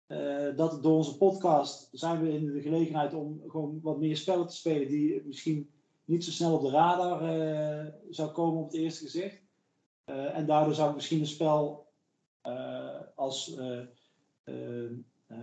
eh, 0.07 0.55
dat 0.55 0.83
door 0.83 0.95
onze 0.95 1.17
podcast 1.17 1.89
zijn 1.91 2.21
we 2.21 2.33
in 2.33 2.45
de 2.53 2.61
gelegenheid 2.61 3.13
om 3.13 3.41
gewoon 3.47 3.79
wat 3.83 3.99
meer 3.99 4.17
spellen 4.17 4.47
te 4.47 4.55
spelen 4.55 4.87
die 4.87 5.21
misschien 5.25 5.69
niet 6.05 6.23
zo 6.23 6.31
snel 6.31 6.53
op 6.53 6.61
de 6.61 6.69
radar 6.69 7.21
eh, 7.21 7.91
zou 8.09 8.31
komen 8.31 8.59
op 8.61 8.71
het 8.71 8.81
eerste 8.81 9.03
gezicht. 9.03 9.41
Eh, 10.03 10.37
en 10.37 10.45
daardoor 10.45 10.73
zou 10.73 10.89
ik 10.89 10.95
misschien 10.95 11.19
een 11.19 11.27
spel 11.27 11.87
eh, 12.41 12.99
als 13.15 13.55
eh, 14.45 14.83
eh, 14.83 14.91
eh, 15.27 15.37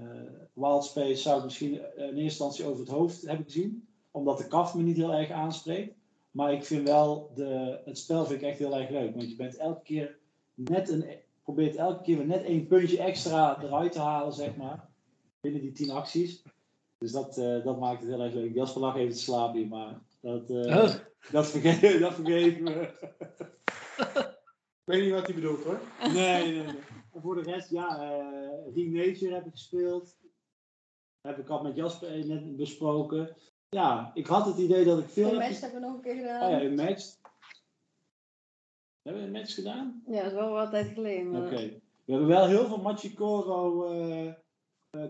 Wild 0.52 0.84
Space 0.84 1.22
zou 1.22 1.38
ik 1.38 1.44
misschien 1.44 1.72
in 1.74 1.82
eerste 1.96 2.20
instantie 2.20 2.64
over 2.64 2.80
het 2.80 2.88
hoofd 2.88 3.22
hebben 3.22 3.44
gezien. 3.44 3.86
Omdat 4.10 4.38
de 4.38 4.46
kaf 4.46 4.74
me 4.74 4.82
niet 4.82 4.96
heel 4.96 5.12
erg 5.12 5.30
aanspreekt. 5.30 5.94
Maar 6.30 6.52
ik 6.52 6.64
vind 6.64 6.88
wel, 6.88 7.32
de, 7.34 7.80
het 7.84 7.98
spel 7.98 8.26
vind 8.26 8.42
ik 8.42 8.48
echt 8.48 8.58
heel 8.58 8.76
erg 8.76 8.90
leuk. 8.90 9.14
Want 9.14 9.30
je 9.30 9.36
bent 9.36 9.56
elke 9.56 9.82
keer 9.82 10.18
net 10.54 10.88
een, 10.88 11.04
probeert 11.42 11.76
elke 11.76 12.02
keer 12.02 12.16
weer 12.16 12.26
net 12.26 12.42
één 12.44 12.66
puntje 12.66 12.98
extra 12.98 13.62
eruit 13.62 13.92
te 13.92 14.00
halen, 14.00 14.32
zeg 14.32 14.56
maar. 14.56 14.88
Binnen 15.40 15.60
die 15.60 15.72
tien 15.72 15.90
acties. 15.90 16.42
Dus 16.98 17.12
dat, 17.12 17.38
eh, 17.38 17.64
dat 17.64 17.78
maakt 17.80 18.00
het 18.00 18.10
heel 18.10 18.20
erg 18.20 18.34
leuk. 18.34 18.54
Jasper 18.54 18.80
lag 18.80 18.96
even 18.96 19.12
te 19.12 19.18
slapen 19.18 19.58
hier, 19.58 19.68
maar 19.68 20.00
dat, 20.20 20.50
eh, 20.50 20.76
Oh. 20.76 20.90
dat, 21.30 21.46
vergeet, 21.50 22.00
dat 22.00 22.14
vergeet 22.14 22.60
me. 22.60 22.70
Ik 24.84 24.88
weet 24.92 25.02
niet 25.02 25.12
wat 25.12 25.26
hij 25.26 25.34
bedoelt 25.34 25.64
hoor. 25.64 25.80
Nee, 26.12 26.52
nee, 26.52 26.62
nee. 26.62 26.74
En 27.12 27.20
voor 27.22 27.34
de 27.34 27.50
rest, 27.50 27.70
ja, 27.70 28.00
eh 28.00 28.74
Ring 28.74 28.92
Nature 28.94 29.34
heb 29.34 29.46
ik 29.46 29.52
gespeeld. 29.52 30.16
Heb 31.20 31.38
ik 31.38 31.48
al 31.48 31.62
met 31.62 31.76
Jasper 31.76 32.08
eh, 32.18 32.24
net 32.24 32.56
besproken. 32.56 33.36
Ja, 33.68 34.10
ik 34.14 34.26
had 34.26 34.46
het 34.46 34.58
idee 34.58 34.84
dat 34.84 34.98
ik 34.98 35.08
veel... 35.08 35.28
Een 35.28 35.36
match 35.36 35.60
hebben 35.60 35.80
we 35.80 35.86
nog 35.86 35.94
een 35.96 36.02
keer 36.02 36.14
gedaan. 36.16 36.42
Oh 36.42 36.50
ja, 36.50 36.60
een 36.60 36.74
match. 36.74 37.16
Hebben 39.02 39.22
we 39.22 39.28
een 39.28 39.34
match 39.34 39.54
gedaan? 39.54 40.02
Ja, 40.06 40.16
dat 40.22 40.26
is 40.26 40.32
wel 40.32 40.50
wat 40.50 40.70
tijd 40.70 40.92
geleden. 40.92 41.30
Maar... 41.30 41.42
Oké. 41.46 41.80
We 42.04 42.12
hebben 42.12 42.28
wel 42.28 42.46
heel 42.46 42.66
veel 42.66 42.80
Machikoro 42.80 43.84
eh, 43.86 44.28
eh, 44.28 44.34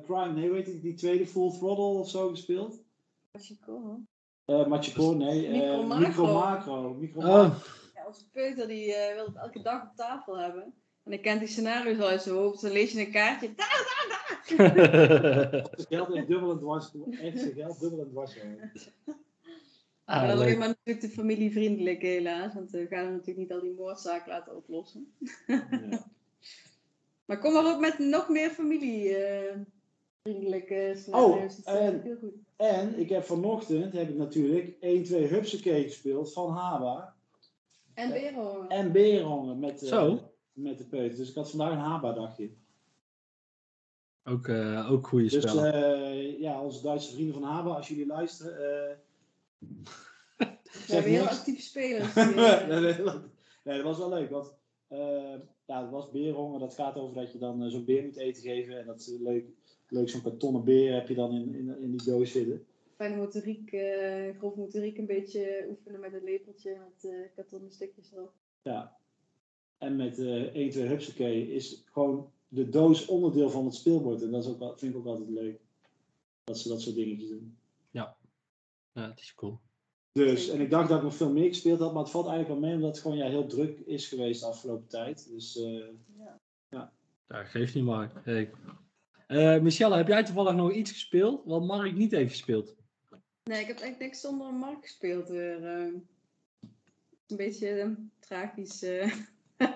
Crime, 0.03 0.33
nee, 0.33 0.51
weet 0.51 0.69
ik, 0.69 0.83
die 0.83 0.95
tweede 0.95 1.27
Full 1.27 1.51
Throttle 1.51 1.85
of 1.85 2.09
zo 2.11 2.29
gespeeld. 2.29 2.83
Machikoro. 3.33 4.01
Eh 4.45 4.67
Machikoro, 4.67 5.17
nee. 5.17 5.47
eh, 5.47 5.53
Micro 5.53 5.83
Macro. 5.87 6.09
Micro 6.09 6.33
Macro. 6.33 6.95
Micro 6.95 7.21
Oh, 7.21 7.27
Macro. 7.27 7.59
Ja, 7.95 8.07
onze 8.07 8.31
peuter 8.31 8.69
die 8.69 8.95
eh, 8.95 9.15
wil 9.15 9.27
het 9.27 9.37
elke 9.37 9.63
dag 9.63 9.83
op 9.83 9.97
tafel 9.97 10.39
hebben. 10.39 10.75
En 11.05 11.13
ik 11.13 11.23
kent 11.23 11.39
die 11.41 11.49
scenario's 11.49 11.99
al 11.99 12.07
uit 12.07 12.23
zijn 12.23 12.35
hoofd. 12.35 12.61
Dan 12.61 12.73
lees 12.73 12.93
je 12.93 13.01
een 13.01 13.11
kaartje. 13.11 13.51
Daar, 13.57 13.69
daar, 13.69 14.07
daar! 14.09 14.21
Zijn 15.77 15.87
geld 15.89 16.15
echt 16.15 16.27
dubbel 16.27 16.51
en 16.51 16.59
dwars. 16.59 16.91
Echt 17.11 17.39
zijn 17.39 17.53
geld 17.53 17.81
dubbel 17.81 18.01
en 18.01 18.09
dwars. 18.11 18.37
Ah, 20.05 20.23
leuk. 20.23 20.31
alleen 20.31 20.59
maar 20.59 20.69
natuurlijk 20.69 21.01
de 21.01 21.09
familievriendelijk 21.09 22.03
helaas. 22.03 22.55
Want 22.55 22.71
we 22.71 22.87
gaan 22.87 23.05
hem 23.05 23.13
natuurlijk 23.13 23.39
niet 23.39 23.53
al 23.53 23.61
die 23.61 23.75
moordzaak 23.79 24.27
laten 24.27 24.57
oplossen. 24.57 25.13
Ja. 25.47 25.69
Maar 27.25 27.39
kom 27.39 27.53
maar 27.53 27.75
op 27.75 27.81
met 27.81 27.99
nog 27.99 28.29
meer 28.29 28.51
familievriendelijke 28.51 30.93
scenario's. 30.97 31.33
Oh, 31.33 31.41
dat 31.65 31.75
eh, 31.75 31.87
en- 31.87 32.01
heel 32.03 32.17
goed. 32.17 32.35
En 32.57 32.99
ik 32.99 33.09
heb 33.09 33.25
vanochtend 33.25 33.93
heb 33.93 34.09
ik 34.09 34.17
natuurlijk 34.17 34.77
1, 34.81 35.05
2 35.05 35.27
Hupsakee 35.27 35.83
gespeeld 35.83 36.33
van 36.33 36.51
Haba. 36.51 37.15
En 37.95 38.11
Bero. 38.11 38.67
En 38.69 38.93
Berenhonger 38.93 39.57
met, 39.57 39.83
eh, 39.83 39.89
Zo. 39.89 40.32
Met 40.53 40.79
de 40.79 40.85
peuter. 40.85 41.17
Dus 41.17 41.29
ik 41.29 41.35
had 41.35 41.51
vandaag 41.51 41.73
een 41.73 41.79
Haba 41.79 42.13
dagje. 42.13 42.51
ook, 44.25 44.49
eh, 44.49 44.91
ook 44.93 45.07
goede 45.07 45.29
Dus 45.29 45.43
spellen. 45.51 45.75
eh, 46.05 46.41
ja, 46.41 46.61
onze 46.63 46.83
Duitse 46.83 47.13
vrienden 47.13 47.35
van 47.35 47.43
Haba, 47.43 47.75
als 47.75 47.89
jullie 47.89 48.07
luisteren. 48.07 48.57
eh, 48.57 48.97
We 50.87 50.93
hebben 50.95 51.11
heel 51.13 51.23
niks. 51.25 51.39
actieve 51.39 51.63
spelers. 51.63 52.15
nee, 52.15 52.97
dat- 53.03 53.23
nee, 53.65 53.77
dat 53.77 53.83
was 53.85 53.99
wel 53.99 54.09
leuk. 54.09 54.31
Want 54.31 54.55
eh, 54.89 55.35
ja, 55.67 55.81
het 55.83 55.91
was 55.91 56.11
berenhonger. 56.11 56.61
Dat 56.61 56.75
gaat 56.75 56.97
over 56.97 57.15
dat 57.17 57.33
je 57.33 57.39
dan 57.39 57.71
zo'n 57.71 57.85
beer 57.85 58.03
moet 58.05 58.17
eten 58.17 58.43
geven. 58.43 58.79
En 58.79 58.87
dat 58.87 59.01
is 59.01 59.07
leuk. 59.21 59.45
Leuk, 59.89 60.09
zo'n 60.09 60.23
kartonnen 60.23 60.65
beer 60.65 60.95
heb 60.95 61.09
je 61.09 61.15
dan 61.15 61.33
in, 61.35 61.55
in, 61.55 61.79
in 61.81 61.91
die 61.97 62.05
doos 62.05 62.33
zitten. 62.33 62.67
Fijne 62.97 63.17
motoriek, 63.17 63.73
eh 63.73 64.39
grove 64.39 64.59
motoriek 64.59 64.99
een 64.99 65.07
beetje 65.07 65.67
oefenen 65.71 66.01
met 66.01 66.13
een 66.13 66.25
lepeltje 66.25 66.77
met 66.79 67.13
eh 67.13 67.35
kartonnen 67.35 67.71
stukjes 67.73 68.13
erop. 68.13 68.33
Ja. 68.63 68.97
En 69.83 69.97
met 69.97 70.19
eh 70.19 70.55
1, 70.55 70.71
2 70.71 70.87
Hupsakee 70.87 71.53
is 71.55 71.83
gewoon 71.93 72.31
de 72.49 72.69
doos 72.69 73.07
onderdeel 73.07 73.51
van 73.51 73.65
het 73.65 73.75
speelbord. 73.75 74.23
En 74.23 74.31
dat 74.31 74.45
is 74.45 74.51
ook, 74.51 74.59
wel- 74.59 74.77
vind 74.79 74.93
ik 74.95 74.99
ook 74.99 75.07
altijd 75.07 75.29
leuk. 75.29 75.61
Dat 76.45 76.59
ze 76.59 76.69
dat 76.69 76.81
soort 76.81 76.95
dingetjes 76.97 77.29
doen. 77.29 77.57
Ja, 77.91 78.17
het 78.93 79.21
is 79.21 79.35
cool. 79.35 79.59
Dus, 80.13 80.49
en 80.49 80.61
ik 80.61 80.71
dacht 80.71 80.89
dat 80.89 80.99
ik 80.99 81.05
nog 81.05 81.15
veel 81.15 81.33
meer 81.33 81.49
gespeeld 81.49 81.79
had, 81.79 81.93
maar 81.93 82.03
het 82.03 82.11
valt 82.13 82.27
eigenlijk 82.27 82.61
wel 82.61 82.69
mee 82.69 82.77
omdat 82.79 82.91
het 82.95 83.03
gewoon 83.03 83.17
ja, 83.17 83.29
heel 83.29 83.47
druk 83.47 83.79
is 83.79 84.09
geweest 84.09 84.41
de 84.41 84.47
afgelopen 84.47 84.89
tijd. 84.89 85.29
Dus 85.31 85.57
eh, 85.57 85.85
Ja, 87.29 87.45
geeft 87.45 87.75
niet 87.75 87.85
maar. 87.85 88.13
Hey. 88.25 88.51
Eh, 89.27 89.61
Michelle, 89.63 89.97
heb 89.97 90.09
jij 90.09 90.25
toevallig 90.25 90.55
nog 90.55 90.73
iets 90.73 90.91
gespeeld 90.93 91.45
wat 91.45 91.65
Mark 91.65 91.95
niet 91.95 92.11
heeft 92.11 92.31
gespeeld? 92.31 92.77
Nee, 93.43 93.61
ik 93.61 93.67
heb 93.67 93.77
eigenlijk 93.77 93.99
niks 93.99 94.21
zonder 94.21 94.47
een 94.49 94.55
markt 94.59 94.83
gespeeld 94.83 95.29
weer. 95.29 95.65
eh. 95.67 95.95
een 97.27 97.37
beetje 97.37 97.69
eh, 97.69 97.91
tragisch. 98.19 98.83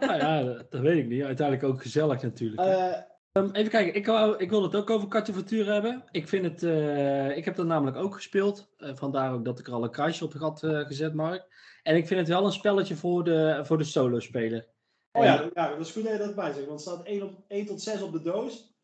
Nou 0.01 0.17
ja, 0.17 0.43
dat, 0.43 0.71
dat 0.71 0.81
weet 0.81 0.99
ik 0.99 1.09
niet. 1.09 1.23
Uiteindelijk 1.23 1.69
ook 1.69 1.83
gezellig 1.83 2.23
natuurlijk. 2.23 2.61
eh, 2.61 2.93
Ehm, 3.33 3.51
even 3.53 3.71
kijken, 3.71 3.95
ik, 3.95 4.07
wou, 4.07 4.37
ik 4.39 4.51
wil 4.51 4.63
het 4.63 4.75
ook 4.75 4.91
over 4.91 5.09
Katje 5.09 5.33
Ventura 5.33 5.73
hebben. 5.73 6.05
Ik 6.11 6.29
vind 6.29 6.45
het, 6.45 6.63
eh, 6.63 7.37
ik 7.37 7.45
heb 7.45 7.57
dat 7.57 7.67
namelijk 7.67 7.97
ook 7.97 8.15
gespeeld. 8.15 8.71
Eh, 8.79 8.95
vandaar 8.95 9.33
ook 9.33 9.45
dat 9.45 9.59
ik 9.59 9.67
er 9.67 9.73
al 9.73 9.85
een 9.85 9.91
kruisje 9.91 10.25
op 10.25 10.33
had 10.33 10.59
gezet, 10.59 11.15
Mark. 11.15 11.45
En 11.83 11.97
ik 11.97 12.07
vind 12.07 12.21
het 12.21 12.29
wel 12.29 12.45
een 12.45 12.53
spelletje 12.53 12.97
voor 12.97 13.25
de, 13.25 13.61
voor 13.65 13.79
de 13.79 13.85
solo-speler. 13.85 14.67
oh 15.13 15.25
ja, 15.25 15.51
ja, 15.55 15.69
dat 15.69 15.87
is 15.87 15.93
goed 15.93 16.03
dat 16.05 16.13
je 16.13 16.19
dat 16.19 16.35
bij 16.35 16.53
zegt, 16.53 16.67
want 16.67 16.87
er 16.87 16.93
staat 16.93 17.07
1, 17.07 17.23
op, 17.23 17.45
1 17.49 17.67
tot 17.67 17.83
6 17.83 18.03
op 18.03 18.13
de 18.13 18.23
doos. 18.23 18.75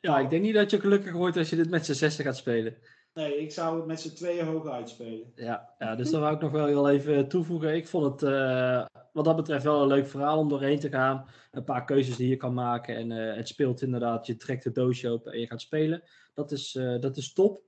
Ja, 0.00 0.18
ik 0.18 0.30
denk 0.30 0.42
niet 0.42 0.54
dat 0.54 0.70
je 0.70 0.80
gelukkig 0.80 1.12
wordt 1.12 1.36
als 1.36 1.50
je 1.50 1.56
dit 1.56 1.70
met 1.70 1.84
z'n 1.84 1.92
zessen 1.92 2.24
gaat 2.24 2.36
spelen. 2.36 2.76
Nee, 3.14 3.40
ik 3.40 3.52
zou 3.52 3.76
het 3.76 3.86
met 3.86 4.00
z'n 4.00 4.14
tweeën 4.14 4.46
hoog 4.46 4.68
uitspelen. 4.68 5.32
Ja, 5.34 5.74
ja, 5.78 5.94
dus 5.94 6.10
dat 6.10 6.20
wou 6.20 6.34
ik 6.34 6.40
nog 6.40 6.50
wel 6.50 6.66
heel 6.66 6.90
even 6.90 7.28
toevoegen. 7.28 7.74
Ik 7.74 7.88
vond 7.88 8.04
het 8.04 8.30
uh, 8.30 8.86
wat 9.12 9.24
dat 9.24 9.36
betreft 9.36 9.64
wel 9.64 9.82
een 9.82 9.88
leuk 9.88 10.06
verhaal 10.06 10.38
om 10.38 10.48
doorheen 10.48 10.78
te 10.78 10.88
gaan. 10.88 11.26
Een 11.50 11.64
paar 11.64 11.84
keuzes 11.84 12.16
die 12.16 12.28
je 12.28 12.36
kan 12.36 12.54
maken. 12.54 12.96
En 12.96 13.10
uh, 13.10 13.36
het 13.36 13.48
speelt 13.48 13.82
inderdaad, 13.82 14.26
je 14.26 14.36
trekt 14.36 14.64
het 14.64 14.74
doosje 14.74 15.08
open 15.08 15.32
en 15.32 15.40
je 15.40 15.46
gaat 15.46 15.60
spelen. 15.60 16.02
Dat 16.34 16.52
is, 16.52 16.72
dat 17.00 17.16
is 17.16 17.32
top. 17.32 17.62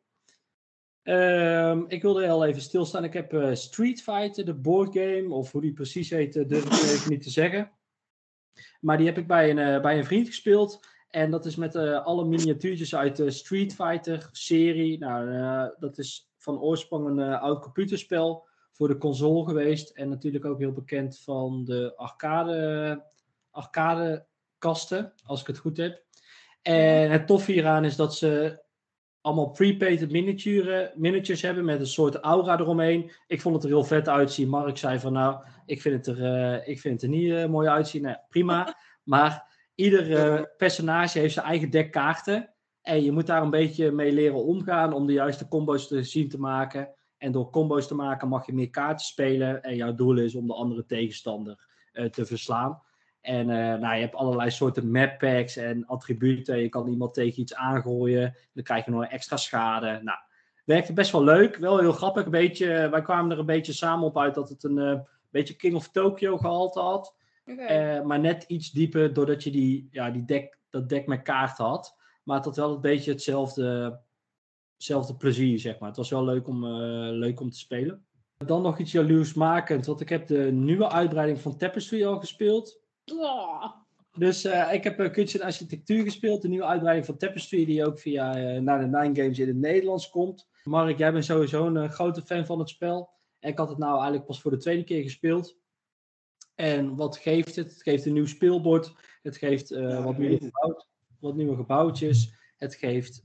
Um, 1.03 1.85
ik 1.89 2.03
wilde 2.03 2.25
heel 2.25 2.45
even 2.45 2.63
stilstaan. 2.63 3.05
Ik 3.05 3.13
heb 3.13 3.51
Street 3.53 4.03
Fighter, 4.03 4.45
de 4.45 4.55
boardgame, 4.55 5.35
of 5.35 5.53
hoe 5.53 5.61
die 5.61 5.73
precies 5.73 6.11
heet, 6.11 6.49
durf 6.49 6.65
ik 6.65 6.73
even 6.73 7.11
niet 7.11 7.23
te 7.23 7.31
zeggen. 7.31 7.71
Maar 8.81 8.97
die 8.97 9.07
heb 9.07 9.19
ik 9.19 9.27
bij 9.27 9.51
een, 9.51 9.83
bij 9.83 9.99
een 9.99 10.05
vriend 10.05 10.27
gespeeld. 10.27 10.87
En 11.13 11.31
dat 11.31 11.45
is 11.45 11.57
met 11.57 11.75
uh, 11.75 12.05
alle 12.05 12.25
miniatuurtjes 12.25 12.95
uit 12.95 13.17
de 13.17 13.31
Street 13.31 13.75
Fighter 13.75 14.29
serie. 14.33 14.99
Nou, 14.99 15.29
uh, 15.29 15.65
dat 15.79 15.99
is 15.99 16.31
van 16.39 16.61
oorsprong 16.61 17.07
een 17.07 17.19
uh, 17.19 17.43
oud 17.43 17.63
computerspel 17.63 18.47
voor 18.71 18.89
de 18.89 18.99
console 18.99 19.45
geweest. 19.45 19.91
En 19.91 20.09
natuurlijk 20.09 20.45
ook 20.45 20.59
heel 20.59 20.73
bekend 20.73 21.21
van 21.21 21.65
de 21.65 21.93
arcade, 21.97 23.05
arcade 23.51 24.27
kasten, 24.59 25.13
als 25.25 25.41
ik 25.41 25.47
het 25.47 25.59
goed 25.59 25.77
heb. 25.77 26.03
En 26.63 27.11
het 27.11 27.27
tof 27.27 27.47
hieraan 27.47 27.85
is 27.85 27.97
dat 27.97 28.15
ze 28.15 28.63
allemaal 29.21 29.51
pre-painted 29.51 30.11
miniature, 30.11 30.93
miniatures 30.97 31.43
hebben 31.43 31.65
met 31.65 31.81
een 31.81 31.87
soort 31.87 32.15
aura 32.15 32.59
eromheen. 32.59 33.11
Ik 33.27 33.41
vond 33.41 33.55
het 33.55 33.65
er 33.65 33.71
heel 33.71 33.85
vet 33.85 34.09
uitzien. 34.09 34.49
Mark 34.49 34.77
zei 34.77 34.99
van 34.99 35.13
nou, 35.13 35.45
ik 35.67 35.81
vind 35.81 36.07
het 36.07 36.19
er, 36.19 36.67
ik 36.67 36.81
vind 36.81 36.95
het 36.95 37.11
er 37.11 37.17
niet 37.17 37.49
mooi 37.49 37.69
uitzien. 37.69 38.03
Nou, 38.03 38.17
prima. 38.29 38.77
Maar 39.03 39.52
Ieder 39.75 40.11
uh, 40.11 40.43
personage 40.57 41.19
heeft 41.19 41.35
zijn 41.35 41.47
eigen 41.47 41.71
deck 41.71 41.91
kaarten. 41.91 42.53
En 42.83 43.03
je 43.03 43.13
moet 43.13 43.27
daar 43.27 43.43
een 43.43 43.51
beetje 43.51 43.91
mee 43.91 44.13
leren 44.13 44.45
omgaan 44.45 44.93
om 44.93 45.07
de 45.07 45.13
juiste 45.13 45.49
combo's 45.49 45.89
te 45.89 46.03
zien 46.03 46.29
te 46.29 46.41
maken. 46.41 46.95
En 47.19 47.33
door 47.33 47.51
combo's 47.51 47.87
te 47.87 47.95
maken 47.95 48.29
mag 48.29 48.47
je 48.47 48.53
meer 48.53 48.71
kaarten 48.71 49.07
spelen. 49.07 49.63
En 49.63 49.77
jouw 49.77 49.95
doel 49.95 50.19
is 50.19 50.35
om 50.35 50.47
de 50.47 50.55
andere 50.55 50.87
tegenstander 50.87 51.67
uh, 51.93 52.05
te 52.05 52.27
verslaan. 52.27 52.83
En 53.21 53.49
uh, 53.49 53.55
nou, 53.55 53.95
je 53.95 54.01
hebt 54.01 54.15
allerlei 54.15 54.51
soorten 54.51 54.91
map 54.91 55.19
packs 55.19 55.57
en 55.57 55.87
attributen. 55.87 56.59
Je 56.59 56.69
kan 56.69 56.89
iemand 56.89 57.15
tegen 57.15 57.41
iets 57.41 57.55
aangooien. 57.55 58.37
Dan 58.53 58.65
krijg 58.65 58.85
je 58.85 58.91
nog 58.91 59.05
extra 59.05 59.37
schade. 59.37 60.01
Nou, 60.03 60.19
werkte 60.65 60.93
best 60.93 61.13
wel 61.13 61.25
leuk. 61.25 61.57
Wel 61.57 61.79
heel 61.79 61.93
grappig. 61.93 62.25
Een 62.25 62.31
beetje, 62.31 62.89
wij 62.89 63.03
kwamen 63.03 63.31
er 63.31 63.39
een 63.39 63.47
beetje 63.47 63.73
samen 63.73 64.07
op 64.07 64.19
uit 64.19 64.35
dat 64.35 64.49
het 64.49 64.65
een 64.65 65.07
beetje 65.31 65.57
King 65.57 65.75
of 65.75 65.89
Tokyo 65.89 66.37
gehalte 66.37 66.81
had. 66.81 67.17
Okay. 67.53 67.99
Uh, 67.99 68.05
maar 68.05 68.21
net 68.21 68.45
iets 68.47 68.71
dieper, 68.71 69.13
doordat 69.13 69.43
je 69.43 69.51
die, 69.51 69.89
ja, 69.91 70.11
die 70.11 70.25
deck, 70.25 70.59
dat 70.71 70.89
deck 70.89 71.07
met 71.07 71.23
kaarten 71.23 71.65
had. 71.65 71.97
Maar 72.25 72.37
het 72.37 72.45
had 72.45 72.57
wel 72.57 72.75
een 72.75 72.81
beetje 72.81 73.11
hetzelfde, 73.11 73.99
hetzelfde 74.75 75.17
plezier, 75.17 75.59
zeg 75.59 75.79
maar. 75.79 75.89
Het 75.89 75.97
was 75.97 76.11
wel 76.11 76.25
leuk 76.25 76.49
om, 76.49 76.65
uh, 76.65 76.71
leuk 77.11 77.41
om 77.41 77.51
te 77.51 77.59
spelen. 77.59 78.07
Dan 78.37 78.63
nog 78.63 78.79
iets 78.79 78.93
jaloersmakend, 78.93 79.87
want 79.87 80.01
ik 80.01 80.09
heb 80.09 80.27
de 80.27 80.53
nieuwe 80.53 80.89
uitbreiding 80.89 81.41
van 81.41 81.57
Tapestry 81.57 82.05
al 82.05 82.19
gespeeld. 82.19 82.81
Oh. 83.17 83.65
Dus 84.19 84.45
uh, 84.45 84.73
ik 84.73 84.85
heb 84.85 85.13
kunst 85.13 85.35
en 85.35 85.43
architectuur 85.43 86.03
gespeeld. 86.03 86.43
De 86.43 86.49
nieuwe 86.49 86.67
uitbreiding 86.67 87.07
van 87.07 87.17
Tapestry, 87.17 87.65
die 87.65 87.87
ook 87.87 87.99
via 87.99 88.33
naar 88.61 88.81
de 88.81 88.99
Nine 88.99 89.15
Games 89.23 89.39
in 89.39 89.49
het 89.49 89.57
Nederlands 89.57 90.11
komt. 90.11 90.49
Mark, 90.65 90.99
jij 90.99 91.13
bent 91.13 91.25
sowieso 91.25 91.67
een 91.67 91.91
grote 91.91 92.23
fan 92.23 92.47
van 92.47 92.59
het 92.59 92.69
spel. 92.69 93.11
En 93.39 93.51
ik 93.51 93.59
had 93.59 93.69
het 93.69 93.79
nou 93.79 93.95
eigenlijk 93.95 94.25
pas 94.25 94.41
voor 94.41 94.51
de 94.51 94.57
tweede 94.57 94.85
keer 94.85 95.03
gespeeld. 95.03 95.61
En 96.55 96.97
wat 96.97 97.17
geeft 97.17 97.57
het? 97.57 97.71
Het 97.71 97.83
geeft 97.83 98.07
een 98.07 98.13
nieuw 98.13 98.27
speelbord. 98.27 98.93
Het 99.23 99.37
geeft 99.37 99.69
ja, 99.69 100.03
wat, 100.03 100.19
nieuwe 100.19 100.39
gebouw, 100.39 100.85
wat 101.21 101.35
nieuwe 101.35 101.57
gebouwtjes. 101.57 102.35
Het 102.57 102.75
geeft 102.75 103.23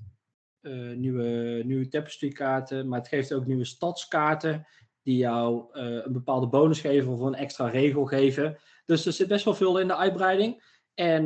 uh, 0.62 0.96
nieuwe, 0.96 1.62
nieuwe 1.66 1.88
tapestry 1.88 2.30
kaarten. 2.30 2.88
Maar 2.88 3.00
het 3.00 3.08
geeft 3.08 3.34
ook 3.34 3.46
nieuwe 3.46 3.66
stadskaarten. 3.66 4.68
Die 5.02 5.18
jou 5.18 5.66
uh, 5.74 6.06
een 6.06 6.14
bepaalde 6.14 6.48
bonus 6.48 6.80
geven 6.80 7.12
of 7.12 7.20
een 7.20 7.36
extra 7.36 7.70
regel 7.70 8.06
geven. 8.06 8.58
Dus 8.86 9.06
er 9.06 9.14
zit 9.14 9.28
best 9.28 9.46
wel 9.46 9.56
veel 9.56 9.80
in 9.80 9.88
de 9.88 9.96
uitbreiding. 9.96 10.76
En 10.94 11.24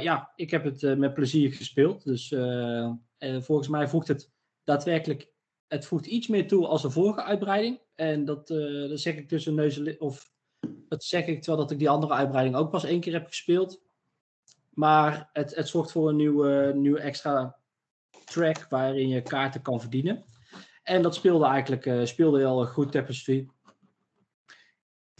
ja, 0.00 0.32
ik 0.36 0.50
heb 0.50 0.64
het 0.64 0.98
met 0.98 1.14
plezier 1.14 1.52
gespeeld. 1.52 2.04
Dus 2.04 2.34
volgens 3.18 3.68
mij 3.68 3.88
voegt 3.88 4.08
het 4.08 4.30
daadwerkelijk 4.64 5.32
het 5.66 5.86
voegt 5.86 6.06
iets 6.06 6.26
meer 6.26 6.48
toe 6.48 6.66
als 6.66 6.82
de 6.82 6.90
vorige 6.90 7.22
uitbreiding. 7.22 7.80
En 7.94 8.24
dat, 8.24 8.48
dat 8.48 9.00
zeg 9.00 9.16
ik 9.16 9.28
tussen 9.28 9.54
neus 9.54 9.98
of 9.98 10.32
dat 10.94 11.04
zeg 11.04 11.26
ik 11.26 11.42
terwijl 11.42 11.62
dat 11.62 11.70
ik 11.70 11.78
die 11.78 11.90
andere 11.90 12.12
uitbreiding 12.12 12.56
ook 12.56 12.70
pas 12.70 12.84
één 12.84 13.00
keer 13.00 13.12
heb 13.12 13.26
gespeeld. 13.26 13.80
Maar 14.70 15.28
het, 15.32 15.54
het 15.54 15.68
zorgt 15.68 15.92
voor 15.92 16.08
een 16.08 16.16
nieuwe, 16.16 16.72
nieuwe 16.74 17.00
extra 17.00 17.56
track 18.24 18.66
waarin 18.68 19.08
je 19.08 19.22
kaarten 19.22 19.62
kan 19.62 19.80
verdienen. 19.80 20.24
En 20.82 21.02
dat 21.02 21.14
speelde 21.14 21.46
eigenlijk 21.46 21.86
uh, 21.86 22.04
speelde 22.04 22.38
heel 22.38 22.66
goed 22.66 22.92
Tapestry. 22.92 23.48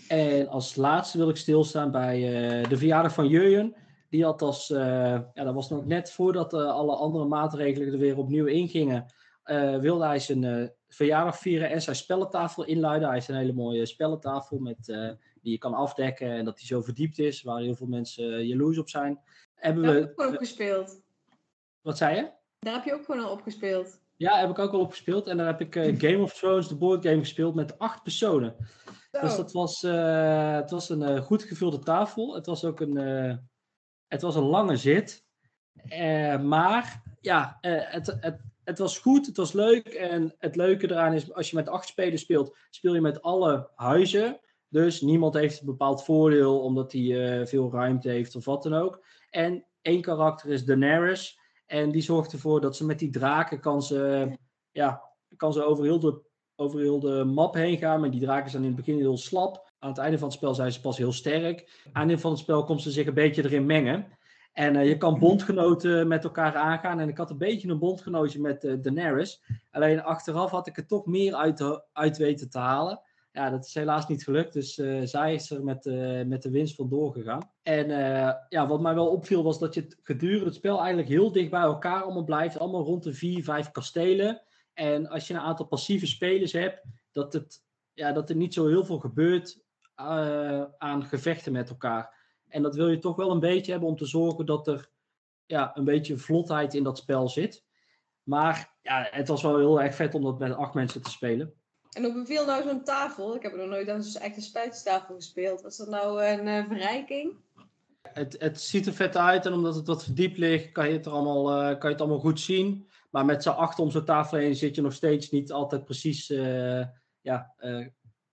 En 0.08 0.48
als 0.48 0.76
laatste 0.76 1.18
wil 1.18 1.28
ik 1.28 1.36
stilstaan 1.36 1.90
bij 1.90 2.18
uh, 2.18 2.68
de 2.68 2.76
verjaardag 2.76 3.14
van 3.14 3.28
Jurjen. 3.28 3.76
Die 4.08 4.24
had 4.24 4.42
als, 4.42 4.70
uh, 4.70 4.78
ja, 5.34 5.44
dat 5.44 5.54
was 5.54 5.70
nog 5.70 5.86
net 5.86 6.12
voordat 6.12 6.54
alle 6.54 6.96
andere 6.96 7.24
maatregelen 7.24 7.92
er 7.92 7.98
weer 7.98 8.18
opnieuw 8.18 8.46
ingingen, 8.46 9.06
wilde 9.80 10.04
hij 10.04 10.18
zijn 10.18 10.72
verjaardag 10.94 11.38
vieren 11.38 11.70
en 11.70 11.82
zijn 11.82 11.96
spellentafel 11.96 12.64
inluiden. 12.64 13.06
Hij 13.06 13.16
heeft 13.16 13.28
een 13.28 13.34
hele 13.34 13.52
mooie 13.52 13.86
spellentafel 13.86 14.58
met 14.58 14.86
die 15.44 15.52
je 15.52 15.58
kan 15.58 15.74
afdekken 15.74 16.30
en 16.30 16.44
dat 16.44 16.56
die 16.56 16.66
zo 16.66 16.82
verdiept 16.82 17.18
is, 17.18 17.42
waar 17.42 17.60
heel 17.60 17.74
veel 17.74 17.86
mensen 17.86 18.24
uh, 18.24 18.48
jaloers 18.48 18.78
op 18.78 18.88
zijn. 18.88 19.20
Hebben 19.54 19.82
Daar 19.82 19.92
we, 19.92 20.00
heb 20.00 20.16
je 20.16 20.24
ook 20.24 20.38
gespeeld. 20.38 21.00
Wat 21.80 21.96
zei 21.96 22.16
je? 22.16 22.30
Daar 22.58 22.74
heb 22.74 22.84
je 22.84 22.94
ook 22.94 23.04
gewoon 23.04 23.24
al 23.24 23.30
op 23.30 23.42
gespeeld. 23.42 24.02
Ja, 24.16 24.38
heb 24.38 24.50
ik 24.50 24.58
ook 24.58 24.72
al 24.72 24.80
op 24.80 24.90
gespeeld. 24.90 25.26
En 25.26 25.36
daar 25.36 25.46
heb 25.46 25.60
ik 25.60 25.74
uh, 25.74 25.98
Game 26.10 26.22
of 26.22 26.34
Thrones, 26.34 26.68
de 26.68 26.76
boardgame, 26.76 27.18
gespeeld 27.18 27.54
met 27.54 27.78
acht 27.78 28.02
personen. 28.02 28.56
Dus 29.10 29.36
dat 29.36 29.52
was, 29.52 29.82
uh, 29.82 30.54
het 30.54 30.70
was 30.70 30.88
een 30.88 31.22
goed 31.22 31.42
gevulde 31.42 31.78
tafel. 31.78 32.34
Het 32.34 32.46
was 32.46 32.64
ook 32.64 32.80
een, 32.80 32.96
het 34.06 34.22
was 34.22 34.36
een 34.36 34.42
lange 34.42 34.76
zit. 34.76 35.24
maar 36.42 37.02
ja, 37.20 37.58
het, 37.60 38.16
het, 38.20 38.40
het 38.64 38.78
was 38.78 38.98
goed, 38.98 39.26
het 39.26 39.36
was 39.36 39.52
leuk. 39.52 39.86
En 39.86 40.34
het 40.38 40.56
leuke 40.56 40.90
eraan 40.90 41.12
is, 41.12 41.32
als 41.32 41.50
je 41.50 41.56
met 41.56 41.68
acht 41.68 41.88
spelers 41.88 42.22
speelt, 42.22 42.56
speel 42.70 42.94
je 42.94 43.00
met 43.00 43.22
alle 43.22 43.70
huizen. 43.74 44.40
Dus 44.68 45.00
niemand 45.00 45.34
heeft 45.34 45.60
een 45.60 45.66
bepaald 45.66 46.04
voordeel 46.04 46.60
omdat 46.60 46.92
hij 46.92 47.02
uh, 47.02 47.46
veel 47.46 47.72
ruimte 47.72 48.08
heeft 48.08 48.36
of 48.36 48.44
wat 48.44 48.62
dan 48.62 48.74
ook. 48.74 49.04
En 49.30 49.66
één 49.80 50.00
karakter 50.00 50.50
is 50.50 50.64
Daenerys. 50.64 51.38
En 51.66 51.90
die 51.90 52.02
zorgt 52.02 52.32
ervoor 52.32 52.60
dat 52.60 52.76
ze 52.76 52.86
met 52.86 52.98
die 52.98 53.10
draken 53.10 53.60
kan 53.60 53.82
ze, 53.82 54.30
ja, 54.70 55.02
kan 55.36 55.52
ze 55.52 55.64
over, 55.64 55.84
heel 55.84 56.00
de, 56.00 56.22
over 56.56 56.80
heel 56.80 57.00
de 57.00 57.24
map 57.24 57.54
heen 57.54 57.78
gaan. 57.78 58.00
Maar 58.00 58.10
die 58.10 58.20
draken 58.20 58.50
zijn 58.50 58.62
in 58.62 58.68
het 58.68 58.78
begin 58.78 58.98
heel 58.98 59.16
slap. 59.16 59.72
Aan 59.78 59.90
het 59.90 59.98
einde 59.98 60.18
van 60.18 60.28
het 60.28 60.36
spel 60.36 60.54
zijn 60.54 60.72
ze 60.72 60.80
pas 60.80 60.96
heel 60.96 61.12
sterk. 61.12 61.58
Aan 61.60 61.82
het 61.84 61.96
einde 61.96 62.18
van 62.18 62.30
het 62.30 62.40
spel 62.40 62.64
komt 62.64 62.82
ze 62.82 62.90
zich 62.90 63.06
een 63.06 63.14
beetje 63.14 63.44
erin 63.44 63.66
mengen. 63.66 64.06
En 64.54 64.74
uh, 64.74 64.88
je 64.88 64.96
kan 64.96 65.18
bondgenoten 65.18 66.08
met 66.08 66.24
elkaar 66.24 66.54
aangaan. 66.54 67.00
En 67.00 67.08
ik 67.08 67.16
had 67.16 67.30
een 67.30 67.38
beetje 67.38 67.68
een 67.68 67.78
bondgenootje 67.78 68.40
met 68.40 68.64
uh, 68.64 68.82
Daenerys. 68.82 69.42
Alleen 69.70 70.02
achteraf 70.02 70.50
had 70.50 70.66
ik 70.66 70.76
er 70.76 70.86
toch 70.86 71.06
meer 71.06 71.34
uit, 71.34 71.80
uit 71.92 72.16
weten 72.16 72.50
te 72.50 72.58
halen 72.58 73.00
ja, 73.32 73.50
dat 73.50 73.64
is 73.64 73.74
helaas 73.74 74.08
niet 74.08 74.24
gelukt. 74.24 74.52
Dus 74.52 74.74
zij 75.04 75.34
is 75.34 75.50
er 75.50 75.64
met, 75.64 75.84
met 76.26 76.42
de 76.42 76.50
winst 76.50 76.74
vandoor 76.74 77.12
gegaan. 77.12 77.50
En 77.62 77.88
ja, 78.48 78.66
wat 78.66 78.80
mij 78.80 78.94
wel 78.94 79.08
opviel 79.08 79.42
was 79.42 79.58
dat 79.58 79.74
je 79.74 79.96
gedurende 80.02 80.44
het 80.44 80.54
spel 80.54 80.78
eigenlijk 80.78 81.08
heel 81.08 81.32
dicht 81.32 81.50
bij 81.50 81.60
elkaar 81.60 82.02
allemaal 82.02 82.24
blijft. 82.24 82.58
Allemaal 82.58 82.84
rond 82.84 83.02
de 83.02 83.14
vier, 83.14 83.44
vijf 83.44 83.70
kastelen. 83.70 84.42
En 84.74 85.08
als 85.08 85.26
je 85.26 85.34
een 85.34 85.40
aantal 85.40 85.66
passieve 85.66 86.06
spelers 86.06 86.52
hebt, 86.52 86.82
dat, 87.12 87.32
het, 87.32 87.62
ja, 87.92 88.12
dat 88.12 88.30
er 88.30 88.36
niet 88.36 88.54
zo 88.54 88.66
heel 88.66 88.84
veel 88.84 88.98
gebeurt 88.98 89.62
aan 90.78 91.04
gevechten 91.04 91.52
met 91.52 91.68
elkaar. 91.68 92.23
En 92.54 92.62
dat 92.62 92.74
wil 92.74 92.88
je 92.88 92.98
toch 92.98 93.16
wel 93.16 93.30
een 93.30 93.40
beetje 93.40 93.70
hebben 93.70 93.88
om 93.88 93.96
te 93.96 94.06
zorgen 94.06 94.46
dat 94.46 94.68
er 94.68 94.90
ja, 95.46 95.76
een 95.76 95.84
beetje 95.84 96.18
vlotheid 96.18 96.74
in 96.74 96.82
dat 96.82 96.98
spel 96.98 97.28
zit. 97.28 97.64
Maar 98.22 98.76
ja, 98.82 99.08
het 99.10 99.28
was 99.28 99.42
wel 99.42 99.58
heel 99.58 99.80
erg 99.80 99.94
vet 99.94 100.14
om 100.14 100.22
dat 100.22 100.38
met 100.38 100.52
acht 100.52 100.74
mensen 100.74 101.02
te 101.02 101.10
spelen. 101.10 101.54
En 101.90 102.04
hoe 102.04 102.14
beviel 102.14 102.46
nou 102.46 102.62
zo'n 102.62 102.84
tafel? 102.84 103.34
Ik 103.34 103.42
heb 103.42 103.52
er 103.52 103.58
nog 103.58 103.68
nooit 103.68 103.88
aan 103.88 104.02
zo'n 104.02 104.22
echte 104.22 104.40
spijtstafel 104.40 105.14
gespeeld. 105.14 105.62
Was 105.62 105.76
dat 105.76 105.88
nou 105.88 106.24
een 106.24 106.46
uh, 106.46 106.68
verrijking? 106.68 107.32
Het, 108.02 108.36
het 108.38 108.60
ziet 108.60 108.86
er 108.86 108.92
vet 108.92 109.16
uit 109.16 109.46
en 109.46 109.52
omdat 109.52 109.74
het 109.74 109.86
wat 109.86 110.04
verdiept 110.04 110.38
ligt, 110.38 110.72
kan 110.72 110.88
je 110.88 110.92
het, 110.92 111.06
er 111.06 111.12
allemaal, 111.12 111.50
uh, 111.50 111.66
kan 111.66 111.88
je 111.88 111.96
het 111.96 112.00
allemaal 112.00 112.20
goed 112.20 112.40
zien. 112.40 112.88
Maar 113.10 113.24
met 113.24 113.42
z'n 113.42 113.48
achter 113.48 113.84
om 113.84 113.90
zo'n 113.90 114.04
tafel 114.04 114.38
heen 114.38 114.56
zit 114.56 114.74
je 114.74 114.82
nog 114.82 114.92
steeds 114.92 115.30
niet 115.30 115.52
altijd 115.52 115.84
precies 115.84 116.30
uh, 116.30 116.84
ja, 117.20 117.54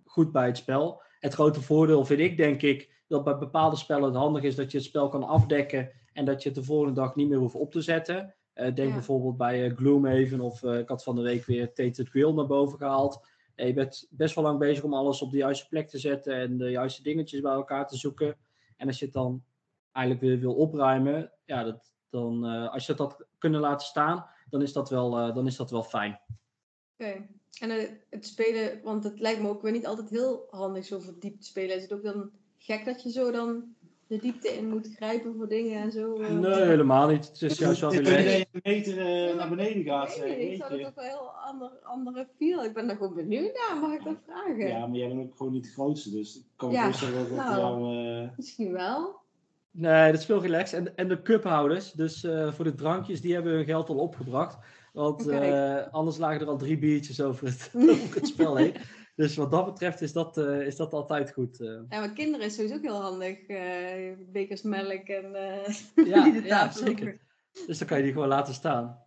goed 0.05 0.31
bij 0.31 0.45
het 0.45 0.57
spel. 0.57 1.01
Het 1.19 1.33
grote 1.33 1.61
voordeel 1.61 2.05
vind 2.05 2.19
ik, 2.19 2.37
denk 2.37 2.61
ik, 2.61 3.00
dat 3.11 3.23
bij 3.23 3.37
bepaalde 3.37 3.75
spellen 3.75 4.03
het 4.03 4.15
handig 4.15 4.43
is 4.43 4.55
dat 4.55 4.71
je 4.71 4.77
het 4.77 4.87
spel 4.87 5.09
kan 5.09 5.23
afdekken 5.23 5.91
en 6.13 6.25
dat 6.25 6.43
je 6.43 6.49
het 6.49 6.57
de 6.57 6.63
volgende 6.63 6.93
dag 6.93 7.15
niet 7.15 7.29
meer 7.29 7.37
hoeft 7.37 7.55
op 7.55 7.71
te 7.71 7.81
zetten. 7.81 8.35
denk 8.53 8.77
ja. 8.77 8.93
bijvoorbeeld 8.93 9.37
bij 9.37 9.69
Gloomhaven 9.69 10.39
of 10.39 10.63
ik 10.63 10.89
had 10.89 11.03
van 11.03 11.15
de 11.15 11.21
week 11.21 11.45
weer 11.45 11.73
Tainted 11.73 12.09
Grill 12.09 12.33
naar 12.33 12.47
boven 12.47 12.77
gehaald 12.77 13.29
je 13.67 13.73
bent 13.73 14.07
best 14.09 14.35
wel 14.35 14.43
lang 14.43 14.59
bezig 14.59 14.83
om 14.83 14.93
alles 14.93 15.21
op 15.21 15.31
de 15.31 15.37
juiste 15.37 15.67
plek 15.67 15.89
te 15.89 15.97
zetten 15.97 16.35
en 16.35 16.57
de 16.57 16.69
juiste 16.69 17.03
dingetjes 17.03 17.41
bij 17.41 17.51
elkaar 17.51 17.87
te 17.87 17.97
zoeken. 17.97 18.37
En 18.77 18.87
als 18.87 18.99
je 18.99 19.05
het 19.05 19.13
dan 19.13 19.43
eigenlijk 19.91 20.25
weer 20.25 20.39
wil 20.39 20.53
opruimen, 20.53 21.31
ja, 21.45 21.63
dat, 21.63 21.93
dan, 22.09 22.43
als 22.43 22.85
je 22.85 22.93
dat 22.93 23.25
kunnen 23.37 23.59
laten 23.59 23.87
staan, 23.87 24.25
dan 24.49 24.61
is 24.61 24.73
dat 24.73 24.89
wel, 24.89 25.33
dan 25.33 25.47
is 25.47 25.55
dat 25.55 25.71
wel 25.71 25.83
fijn. 25.83 26.19
Oké. 26.97 27.27
En 27.59 27.69
eh, 27.69 27.89
het 28.09 28.25
spelen, 28.25 28.81
want 28.83 29.03
het 29.03 29.19
lijkt 29.19 29.41
me 29.41 29.49
ook 29.49 29.61
weer 29.61 29.71
niet 29.71 29.85
altijd 29.85 30.09
heel 30.09 30.47
handig 30.49 30.85
zo 30.85 30.99
verdiept 30.99 31.45
spelen. 31.45 31.75
Is 31.75 31.81
het 31.81 31.93
ook 31.93 32.03
dan 32.03 32.31
gek 32.63 32.85
dat 32.85 33.03
je 33.03 33.11
zo 33.11 33.31
dan 33.31 33.63
de 34.07 34.17
diepte 34.17 34.47
in 34.57 34.69
moet 34.69 34.89
grijpen 34.95 35.35
voor 35.37 35.47
dingen 35.47 35.81
en 35.81 35.91
zo? 35.91 36.13
eh? 36.15 36.29
Nee, 36.31 36.61
helemaal 36.61 37.07
niet. 37.09 37.27
Het 37.27 37.41
is 37.41 37.57
juist 37.57 37.81
wel 37.81 37.93
relaxed. 37.93 38.47
een 38.51 38.59
meter 38.63 38.97
eh, 38.97 39.35
naar 39.35 39.49
beneden 39.49 39.83
gaat. 39.83 40.09
Ik 40.09 40.15
eh, 40.15 40.21
weet 40.29 40.37
niet, 40.37 40.51
ik 40.51 40.57
zou 40.57 40.77
dat 40.77 40.87
ook 40.87 40.95
wel 40.95 41.03
een 41.03 41.09
heel 41.09 41.29
ander, 41.45 41.69
andere 41.83 42.27
feel. 42.37 42.63
Ik 42.63 42.73
ben 42.73 42.87
daar 42.87 42.95
gewoon 42.95 43.13
benieuwd 43.13 43.51
naar, 43.69 43.81
mag 43.81 43.93
ik 43.93 44.03
dat 44.03 44.17
vragen? 44.27 44.67
Ja, 44.67 44.87
maar 44.87 44.97
jij 44.97 45.07
bent 45.07 45.19
ook 45.19 45.37
gewoon 45.37 45.51
niet 45.51 45.63
de 45.63 45.69
grootste, 45.69 46.09
dus 46.11 46.35
ik 46.35 46.43
kan 46.55 46.71
Ja, 46.71 46.83
voorstellen 46.83 47.17
dat 47.19 47.27
het 47.27 47.35
nou. 47.37 47.57
jou... 47.59 48.21
eh, 48.23 48.29
Misschien 48.37 48.71
wel. 48.71 49.19
Nee, 49.71 50.11
dat 50.11 50.19
is 50.19 50.25
veel 50.25 50.41
relaxed. 50.41 50.79
En, 50.79 50.95
en 50.95 51.07
de 51.07 51.21
cuphouders, 51.21 51.91
dus 51.91 52.23
eh, 52.23 52.53
voor 52.53 52.65
de 52.65 52.75
drankjes, 52.75 53.21
die 53.21 53.33
hebben 53.33 53.51
hun 53.53 53.65
geld 53.65 53.89
al 53.89 53.95
opgebracht. 53.97 54.57
Want 54.93 55.27
eh, 55.27 55.87
anders 55.91 56.17
lagen 56.17 56.41
er 56.41 56.47
al 56.47 56.57
drie 56.57 56.77
biertjes 56.77 57.21
over 57.21 57.47
het, 57.47 57.71
over 57.89 58.15
het 58.15 58.27
spel 58.27 58.55
heen. 58.55 58.73
Dus 59.21 59.35
wat 59.35 59.51
dat 59.51 59.65
betreft 59.65 60.01
is 60.01 60.13
dat, 60.13 60.37
eh, 60.37 60.61
is 60.65 60.75
dat 60.75 60.93
altijd 60.93 61.31
goed. 61.31 61.59
eh. 61.59 61.67
Ja, 61.67 61.99
maar 61.99 62.13
kinderen 62.13 62.45
is 62.45 62.55
sowieso 62.55 62.75
ook 62.75 62.81
heel 62.81 63.01
handig. 63.01 63.47
eh, 63.47 64.17
bekers 64.19 64.61
melk 64.61 65.07
en... 65.07 65.35
eh, 65.35 65.73
Ja, 66.07 66.23
die 66.23 66.41
de 66.41 66.47
ja 66.47 66.71
zeker. 66.71 67.19
Dus 67.67 67.77
dan 67.77 67.87
kan 67.87 67.97
je 67.97 68.03
die 68.03 68.13
gewoon 68.13 68.27
laten 68.27 68.53
staan. 68.53 69.03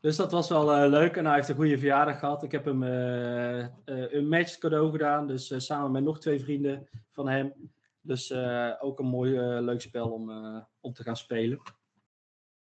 Dus 0.00 0.16
dat 0.16 0.32
was 0.32 0.48
wel 0.48 0.72
eh, 0.72 0.88
leuk 0.90 1.16
en 1.16 1.24
hij 1.26 1.34
heeft 1.34 1.48
een 1.48 1.54
goede 1.54 1.78
verjaardag 1.78 2.18
gehad. 2.18 2.42
Ik 2.42 2.52
heb 2.52 2.64
hem 2.64 2.82
een 2.82 4.28
match 4.28 4.58
cadeau 4.58 4.90
gedaan, 4.90 5.26
dus 5.26 5.50
eh, 5.50 5.58
samen 5.58 5.90
met 5.90 6.02
nog 6.04 6.20
twee 6.20 6.40
vrienden 6.40 6.88
van 7.10 7.28
hem. 7.28 7.52
Dus 8.00 8.30
eh, 8.30 8.70
ook 8.80 8.98
een 8.98 9.06
mooi 9.06 9.30
leuk 9.40 9.80
spel 9.80 10.10
om, 10.10 10.30
eh, 10.30 10.60
om 10.80 10.92
te 10.92 11.02
gaan 11.02 11.16
spelen. 11.16 11.60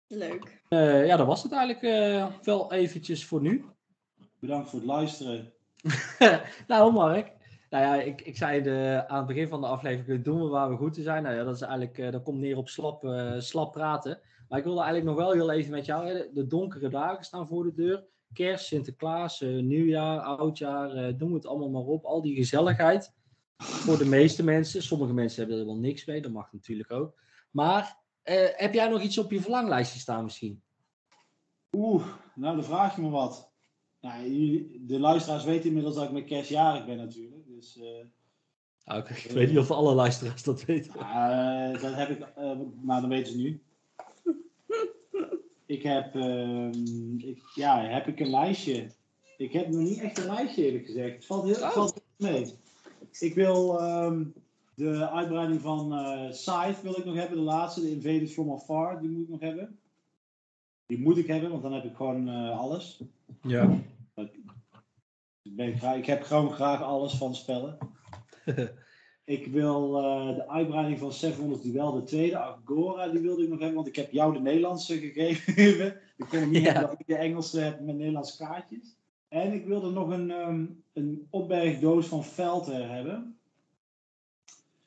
Leuk. 0.06 0.62
Eh, 0.68 1.06
ja, 1.06 1.16
dat 1.16 1.26
was 1.26 1.42
het 1.42 1.52
eigenlijk 1.52 1.94
eh, 1.94 2.26
wel 2.42 2.72
eventjes 2.72 3.24
voor 3.26 3.40
nu. 3.40 3.64
bedankt 4.40 4.68
voor 4.70 4.78
het 4.78 4.88
luisteren. 4.88 5.52
nou, 6.68 6.92
Mark. 6.92 7.36
Nou 7.70 7.84
ja, 7.84 8.02
ik, 8.02 8.20
ik 8.20 8.36
zei 8.36 8.62
de, 8.62 9.04
aan 9.06 9.18
het 9.18 9.26
begin 9.26 9.48
van 9.48 9.60
de 9.60 9.66
aflevering, 9.66 10.24
doen 10.24 10.42
we 10.42 10.48
waar 10.48 10.70
we 10.70 10.76
goed 10.76 10.96
in 10.96 11.02
zijn. 11.02 11.22
Nou 11.22 11.34
ja, 11.34 11.44
dat 11.44 11.54
is 11.54 11.60
eigenlijk, 11.60 11.98
eh, 11.98 12.10
dat 12.10 12.22
komt 12.22 12.38
neer 12.38 12.56
op 12.56 12.68
slap, 12.68 13.04
eh, 13.04 13.34
slap 13.38 13.72
praten. 13.72 14.20
Maar 14.48 14.58
ik 14.58 14.64
wilde 14.64 14.80
eigenlijk 14.80 15.10
nog 15.10 15.24
wel 15.24 15.32
heel 15.32 15.50
even 15.50 15.70
met 15.70 15.86
jou, 15.86 16.28
de, 16.32 16.46
donkere 16.46 16.88
dagen 16.88 17.24
staan 17.24 17.48
voor 17.48 17.64
de 17.64 17.74
deur. 17.74 18.04
Kerst, 18.32 18.66
Sinterklaas, 18.66 19.40
eh, 19.40 19.62
nieuwjaar, 19.62 20.20
oudjaar, 20.20 20.90
eh 20.90 21.14
noem 21.18 21.34
het 21.34 21.46
allemaal 21.46 21.70
maar 21.70 21.82
op. 21.82 22.04
Al 22.04 22.22
die 22.22 22.36
gezelligheid 22.36 23.14
voor 23.56 23.98
de 23.98 24.06
meeste 24.06 24.44
mensen. 24.44 24.82
Sommige 24.82 25.12
mensen 25.12 25.40
hebben 25.40 25.58
er 25.58 25.66
wel 25.66 25.78
niks 25.78 26.04
mee, 26.04 26.22
dat 26.22 26.32
mag 26.32 26.52
natuurlijk 26.52 26.92
ook. 26.92 27.20
Maar 27.50 27.96
heb 28.56 28.74
jij 28.74 28.88
nog 28.88 29.02
iets 29.02 29.18
op 29.18 29.30
je 29.30 29.40
verlanglijstje 29.40 29.98
staan 29.98 30.24
misschien? 30.24 30.62
Oeh, 31.76 32.06
nou 32.34 32.54
dan 32.54 32.64
vraag 32.64 32.96
je 32.96 33.02
me 33.02 33.10
wat. 33.10 33.52
Nou, 34.00 34.22
de 34.86 34.98
luisteraars 34.98 35.44
weten 35.44 35.66
inmiddels 35.66 35.94
dat 35.94 36.04
ik 36.04 36.10
met 36.12 36.24
kerstjarig 36.24 36.86
ben 36.86 36.96
natuurlijk. 36.96 37.46
Dus 37.46 37.78
eh, 37.78 38.06
Ah, 38.84 39.10
Ik 39.10 39.30
weet 39.30 39.48
niet 39.48 39.58
of 39.58 39.70
alle 39.70 39.94
luisteraars 39.94 40.42
dat 40.42 40.64
weten. 40.64 40.92
ja, 40.98 41.72
eh, 41.72 41.82
dat 41.82 41.94
heb 41.94 42.08
ik, 42.10 42.20
eh, 42.20 42.44
nou 42.80 43.00
dan 43.00 43.08
weten 43.08 43.32
ze 43.32 43.38
nu. 43.38 43.60
Ik 45.66 45.82
heb, 45.82 46.14
ehm, 46.14 47.18
ik, 47.18 47.42
ja, 47.54 47.80
heb 47.84 48.06
ik 48.06 48.20
een 48.20 48.30
lijstje. 48.30 48.86
Ik 49.38 49.52
heb 49.52 49.68
nog 49.68 49.80
niet 49.80 50.00
echt 50.00 50.18
een 50.18 50.26
lijstje 50.26 50.64
eerlijk 50.66 50.86
gezegd. 50.86 51.14
Het 51.14 51.26
valt 51.26 51.44
heel 51.44 51.52
het 51.54 51.62
Oh. 51.62 51.70
valt 51.72 52.00
mee. 52.16 52.52
Ik 53.18 53.34
wil 53.34 53.80
ehm, 53.80 54.24
de 54.74 55.10
uitbreiding 55.10 55.60
van 55.60 55.92
eh 55.94 56.30
Scythe 56.32 56.82
wil 56.82 56.98
ik 56.98 57.04
nog 57.04 57.14
hebben, 57.14 57.36
de 57.36 57.42
laatste, 57.44 57.80
de 57.80 57.90
Invaders 57.90 58.32
from 58.32 58.50
Afar, 58.52 59.00
die 59.00 59.10
moet 59.10 59.22
ik 59.22 59.28
nog 59.28 59.40
hebben. 59.40 59.78
Die 60.88 60.98
moet 61.00 61.16
ik 61.16 61.26
hebben, 61.26 61.50
want 61.50 61.62
dan 61.62 61.72
heb 61.72 61.84
ik 61.84 61.96
gewoon 61.96 62.28
eh, 62.28 62.58
alles. 62.58 63.02
Ja. 63.42 63.80
Ik, 65.42 65.56
ben 65.56 65.78
graag, 65.78 65.96
ik 65.96 66.06
heb 66.06 66.22
gewoon 66.22 66.52
graag 66.52 66.82
alles 66.82 67.14
van 67.14 67.34
spellen. 67.34 67.78
ik 69.24 69.46
wil 69.46 69.96
eh, 69.98 70.34
de 70.34 70.48
uitbreiding 70.48 70.98
van 70.98 71.12
700 71.12 71.62
Duel, 71.62 71.92
de 71.92 72.02
tweede, 72.02 72.38
Agora, 72.38 73.08
die 73.08 73.20
wilde 73.20 73.42
ik 73.42 73.48
nog 73.48 73.58
hebben, 73.58 73.76
want 73.76 73.88
ik 73.88 73.96
heb 73.96 74.12
jou 74.12 74.32
de 74.32 74.40
Nederlandse 74.40 74.98
gegeven. 74.98 75.86
ik 76.18 76.26
kon 76.28 76.38
hem 76.38 76.50
niet 76.50 76.62
Ja. 76.62 76.72
hebben 76.72 76.90
dat 76.90 77.00
ik 77.00 77.06
de 77.06 77.16
Engelse 77.16 77.60
heb 77.60 77.80
met 77.80 77.96
Nederlandse 77.96 78.36
kaartjes. 78.44 78.96
En 79.28 79.52
ik 79.52 79.66
wilde 79.66 79.90
nog 79.90 80.08
een, 80.08 80.30
ehm, 80.30 80.64
een 80.92 81.26
opbergdoos 81.30 82.06
van 82.06 82.24
Velter 82.24 82.90
hebben. 82.90 83.38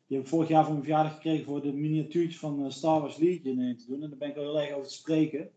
Die 0.08 0.18
heb 0.18 0.26
ik 0.26 0.32
vorig 0.32 0.50
jaar 0.50 0.64
voor 0.64 0.74
mijn 0.74 0.86
verjaardag 0.86 1.14
gekregen 1.14 1.46
voor 1.46 1.62
de 1.62 1.74
miniatuurtjes 1.74 2.40
van 2.40 2.66
eh, 2.66 2.72
Star 2.72 3.02
Wars 3.02 3.18
Legion 3.18 3.60
in 3.62 3.78
te 3.78 3.86
doen. 3.88 4.04
En 4.04 4.10
daar 4.10 4.18
ben 4.18 4.30
ik 4.30 4.36
wel 4.36 4.44
heel 4.44 4.62
erg 4.62 4.74
over 4.74 4.88
te 4.88 4.94
spreken. 4.94 5.50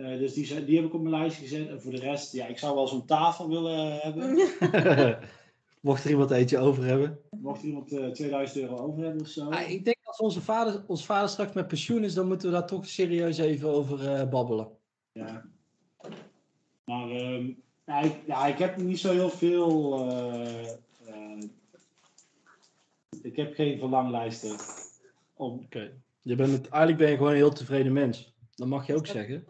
Eh, 0.00 0.18
dus 0.18 0.34
die, 0.34 0.64
die 0.64 0.76
heb 0.76 0.84
ik 0.86 0.94
op 0.94 1.00
mijn 1.00 1.14
lijstje 1.14 1.42
gezet. 1.42 1.68
En 1.68 1.80
voor 1.80 1.90
de 1.90 1.98
rest, 1.98 2.32
ja, 2.32 2.46
ik 2.46 2.58
zou 2.58 2.74
wel 2.74 2.88
zo'n 2.88 3.06
tafel 3.06 3.48
willen 3.48 4.00
hebben. 4.00 4.48
Mocht 5.80 6.04
er 6.04 6.10
iemand 6.10 6.30
eentje 6.30 6.58
over 6.58 6.84
hebben. 6.84 7.18
Mocht 7.30 7.62
iemand 7.62 7.92
eh 7.92 8.06
2000 8.10 8.60
euro 8.60 8.76
over 8.76 9.02
hebben 9.02 9.20
of 9.20 9.28
zo. 9.28 9.48
Ah, 9.48 9.70
ik 9.70 9.84
denk 9.84 9.96
als 10.02 10.16
onze 10.18 10.40
vader, 10.40 10.84
ons 10.86 11.04
vader 11.04 11.28
straks 11.28 11.52
met 11.52 11.68
pensioen 11.68 12.04
is, 12.04 12.14
dan 12.14 12.26
moeten 12.26 12.48
we 12.48 12.54
daar 12.54 12.66
toch 12.66 12.86
serieus 12.86 13.38
even 13.38 13.68
over 13.68 14.12
eh, 14.14 14.28
babbelen. 14.28 14.68
Ja. 15.12 15.44
Maar 16.84 17.10
ehm, 17.10 17.50
ja, 17.86 18.00
ik, 18.00 18.14
ja, 18.26 18.46
ik 18.46 18.58
heb 18.58 18.76
niet 18.76 18.98
zo 18.98 19.12
heel 19.12 19.30
veel. 19.30 19.98
eh, 20.10 20.68
eh, 21.06 21.42
ik 23.22 23.36
heb 23.36 23.54
geen 23.54 23.78
verlanglijsten. 23.78 24.56
Om, 25.34 25.60
Oké. 25.64 25.92
Je 26.22 26.34
bent 26.34 26.52
het, 26.52 26.68
eigenlijk 26.68 27.02
ben 27.02 27.10
je 27.10 27.16
gewoon 27.16 27.30
een 27.30 27.36
heel 27.36 27.52
tevreden 27.52 27.92
mens. 27.92 28.29
Dat 28.60 28.68
mag 28.68 28.86
je 28.86 28.94
ook 28.94 29.06
zeggen. 29.06 29.44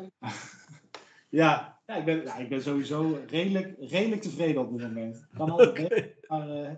ja, 1.28 1.80
ja, 1.86 1.96
ik 1.96 2.04
ben, 2.04 2.22
ja, 2.22 2.36
ik 2.36 2.48
ben 2.48 2.62
sowieso 2.62 3.18
redelijk, 3.26 3.76
redelijk 3.78 4.22
tevreden 4.22 4.62
op 4.62 4.70
dit 4.70 4.86
moment. 4.86 5.26
Kan 5.36 5.50
altijd 5.50 5.74
beter, 5.74 6.14
maar 6.28 6.48
eh, 6.48 6.72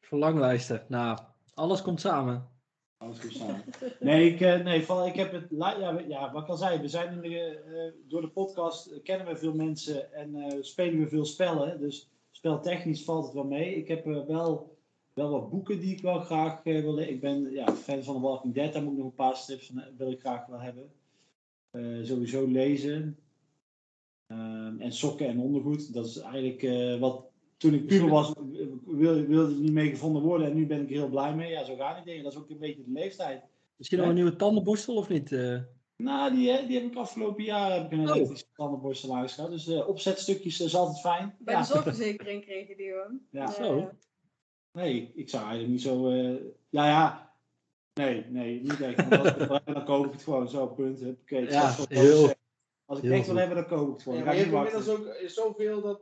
Verlanglijsten. 0.00 0.84
Nou, 0.88 1.18
alles 1.54 1.82
komt 1.82 2.00
samen. 2.00 2.48
alles 2.96 3.18
goed 3.18 3.32
samen. 3.32 3.64
Nee, 4.00 4.32
ik, 4.32 4.40
eh, 4.40 4.64
nee 4.64 4.84
van, 4.84 5.06
ik 5.06 5.14
heb 5.14 5.32
het. 5.32 5.46
Ja, 5.50 5.98
ja, 6.08 6.32
wat 6.32 6.42
ik 6.42 6.48
al 6.48 6.56
zei, 6.56 6.80
we 6.80 6.88
zijn 6.88 7.12
in 7.12 7.30
de, 7.30 7.38
eh, 7.38 8.10
door 8.10 8.20
de 8.20 8.28
podcast 8.28 9.02
kennen 9.02 9.26
we 9.26 9.36
veel 9.36 9.54
mensen 9.54 10.12
en 10.12 10.34
eh, 10.34 10.58
spelen 10.60 10.98
we 10.98 11.08
veel 11.08 11.24
spellen. 11.24 11.80
Dus 11.80 12.10
speltechnisch 12.30 13.04
valt 13.04 13.24
het 13.24 13.34
wel 13.34 13.44
mee. 13.44 13.74
Ik 13.74 13.88
heb 13.88 14.04
wel, 14.04 14.73
wel 15.14 15.30
wat 15.30 15.50
boeken 15.50 15.80
die 15.80 15.92
ik 15.96 16.02
wel 16.02 16.20
graag 16.20 16.60
eh, 16.64 16.80
wil 16.80 16.94
lezen. 16.94 17.12
Ik 17.12 17.20
ben 17.20 17.50
ja, 17.50 17.72
fan 17.72 18.02
van 18.02 18.14
The 18.14 18.20
Walking 18.20 18.54
Dead, 18.54 18.72
daar 18.72 18.82
moet 18.82 18.92
ik 18.92 18.98
nog 18.98 19.06
een 19.06 19.14
paar 19.14 19.36
strips 19.36 19.66
van 19.66 19.80
eh, 19.80 19.86
wil 19.96 20.10
ik 20.10 20.20
graag 20.20 20.46
wel 20.46 20.60
hebben. 20.60 20.92
Eh, 21.70 21.82
sowieso 22.02 22.46
lezen. 22.46 23.18
Ehm, 24.26 24.80
en 24.80 24.92
sokken 24.92 25.26
en 25.28 25.38
ondergoed. 25.38 25.92
Dat 25.94 26.06
is 26.06 26.18
eigenlijk 26.18 26.62
eh, 26.62 26.98
wat 27.00 27.24
toen 27.56 27.74
ik 27.74 27.86
puber 27.86 28.08
was, 28.08 28.32
wilde, 28.86 29.26
wilde 29.26 29.52
ik 29.52 29.58
niet 29.58 29.72
mee 29.72 29.90
gevonden 29.90 30.22
worden. 30.22 30.46
En 30.46 30.54
nu 30.56 30.66
ben 30.66 30.80
ik 30.80 30.88
er 30.88 30.94
heel 30.94 31.08
blij 31.08 31.34
mee. 31.34 31.50
Ja, 31.50 31.64
zo 31.64 31.76
gaan 31.76 31.94
die 31.94 32.04
dingen. 32.04 32.22
Dat 32.22 32.32
is 32.32 32.38
ook 32.38 32.50
een 32.50 32.58
beetje 32.58 32.84
de 32.84 32.92
leeftijd. 32.92 33.42
Misschien 33.76 33.98
nog 33.98 34.08
een 34.08 34.14
nieuwe 34.14 34.36
tandenborstel 34.36 34.94
of 34.94 35.08
niet? 35.08 35.32
eh? 35.32 35.58
Nou, 35.96 36.34
die, 36.34 36.66
die 36.66 36.80
heb 36.80 36.90
ik 36.90 36.96
afgelopen 36.96 37.44
jaar 37.44 37.72
heb 37.72 37.84
ik 37.84 37.92
een 37.98 38.08
Oh. 38.08 38.16
elektrische 38.16 38.46
tandenborstel 38.54 39.14
aangeschaft. 39.16 39.50
Dus 39.50 39.68
eh, 39.68 39.88
opzetstukjes 39.88 40.60
is 40.60 40.74
altijd 40.76 41.00
fijn. 41.00 41.34
Bij 41.38 41.54
ja. 41.54 41.60
de 41.60 41.66
zorgverzekering 41.66 42.42
kreeg 42.44 42.68
je 42.68 42.76
die 42.76 42.92
hoor. 42.92 43.12
Ja. 43.30 43.50
Zo. 43.50 43.90
Nee, 44.74 45.12
ik 45.14 45.28
zou 45.28 45.42
eigenlijk 45.42 45.72
niet 45.72 45.82
zo... 45.82 46.08
eh, 46.10 46.34
ja, 46.68 46.86
ja. 46.86 47.32
Nee, 47.94 48.24
nee, 48.28 48.60
niet 48.60 48.80
echt. 48.80 48.96
Want 49.08 49.18
als 49.18 49.28
ik 49.28 49.34
het 49.38 49.46
wil 49.46 49.54
hebben, 49.56 49.74
dan 49.74 49.84
koop 49.84 50.06
ik 50.06 50.12
het 50.12 50.22
gewoon 50.22 50.48
zo, 50.48 50.66
punt. 50.66 50.98
Ja, 51.26 51.74
heel- 51.88 52.32
Als 52.84 52.98
ik 52.98 53.04
heel 53.04 53.12
echt 53.12 53.26
wil 53.26 53.36
hebben, 53.36 53.56
dan 53.56 53.66
koop 53.66 53.86
ik 53.88 53.92
het 53.94 54.02
gewoon. 54.02 54.18
Ja, 54.18 54.24
maar 54.24 54.34
je 54.34 54.40
hebt 54.40 54.52
inmiddels 54.54 54.88
ook 54.88 55.14
zoveel 55.26 55.80
dat 55.80 56.00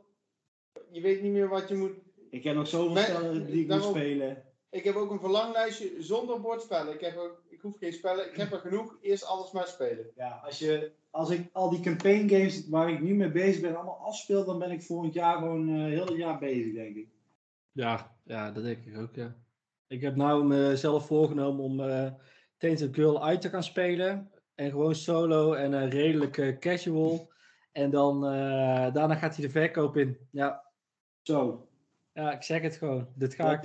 je 0.91 1.01
weet 1.01 1.21
niet 1.21 1.31
meer 1.31 1.49
wat 1.49 1.67
je 1.69 1.75
moet. 1.75 1.91
Ik 2.29 2.43
heb 2.43 2.55
nog 2.55 2.67
zoveel 2.67 2.95
spellen 3.03 3.45
die 3.45 3.61
ik 3.61 3.67
moet 3.67 3.83
spelen. 3.89 4.43
Ik 4.69 4.83
heb 4.83 4.95
ook 4.95 5.11
een 5.11 5.19
verlanglijstje 5.19 5.91
zonder 5.99 6.41
bordspellen. 6.41 6.93
Ik, 6.93 7.01
heb 7.01 7.17
ook, 7.17 7.41
ik 7.49 7.59
hoef 7.61 7.77
geen 7.77 7.93
spellen. 7.93 8.25
Ik 8.29 8.37
heb 8.37 8.51
er 8.51 8.59
genoeg. 8.59 8.97
Eerst 9.01 9.25
alles 9.25 9.51
maar 9.51 9.67
spelen. 9.67 10.05
Ja, 10.15 10.41
als, 10.45 10.59
je, 10.59 10.91
als 11.09 11.29
ik 11.29 11.49
al 11.51 11.69
die 11.69 11.79
campaign 11.79 12.27
games 12.29 12.67
waar 12.69 12.89
ik 12.91 13.01
nu 13.01 13.13
mee 13.13 13.31
bezig 13.31 13.61
ben 13.61 13.75
allemaal 13.75 14.01
afspeel, 14.05 14.45
dan 14.45 14.59
ben 14.59 14.71
ik 14.71 14.81
volgend 14.83 15.13
jaar 15.13 15.37
gewoon 15.37 15.69
eh 15.69 15.75
heel 15.85 16.05
het 16.05 16.17
jaar 16.17 16.39
bezig, 16.39 16.73
denk 16.73 16.95
ik. 16.95 17.07
Ja, 17.73 18.15
ja, 18.23 18.51
dat 18.51 18.63
denk 18.63 18.85
ik 18.85 18.97
ook, 18.97 19.15
ja. 19.15 19.35
Ik 19.87 20.01
heb 20.01 20.15
nou 20.15 20.45
mezelf 20.45 21.05
voorgenomen 21.05 21.63
om 21.63 21.79
eh 21.79 22.11
Tainted 22.57 22.95
Girl 22.95 23.25
uit 23.25 23.41
te 23.41 23.49
gaan 23.49 23.63
spelen. 23.63 24.31
En 24.55 24.69
gewoon 24.69 24.95
solo 24.95 25.53
en 25.53 25.73
eh, 25.73 25.89
redelijk 25.89 26.37
eh, 26.37 26.57
casual. 26.59 27.31
En 27.71 27.89
dan, 27.89 28.21
daarna 28.93 29.15
gaat 29.15 29.35
hij 29.35 29.45
de 29.45 29.51
verkoop 29.51 29.97
in. 29.97 30.17
Ja, 30.31 30.63
Zo. 31.21 31.67
ja, 32.13 32.31
ik 32.31 32.43
zeg 32.43 32.61
het 32.61 32.75
gewoon. 32.75 33.07
Dit 33.15 33.33
ga 33.35 33.51
ik, 33.61 33.63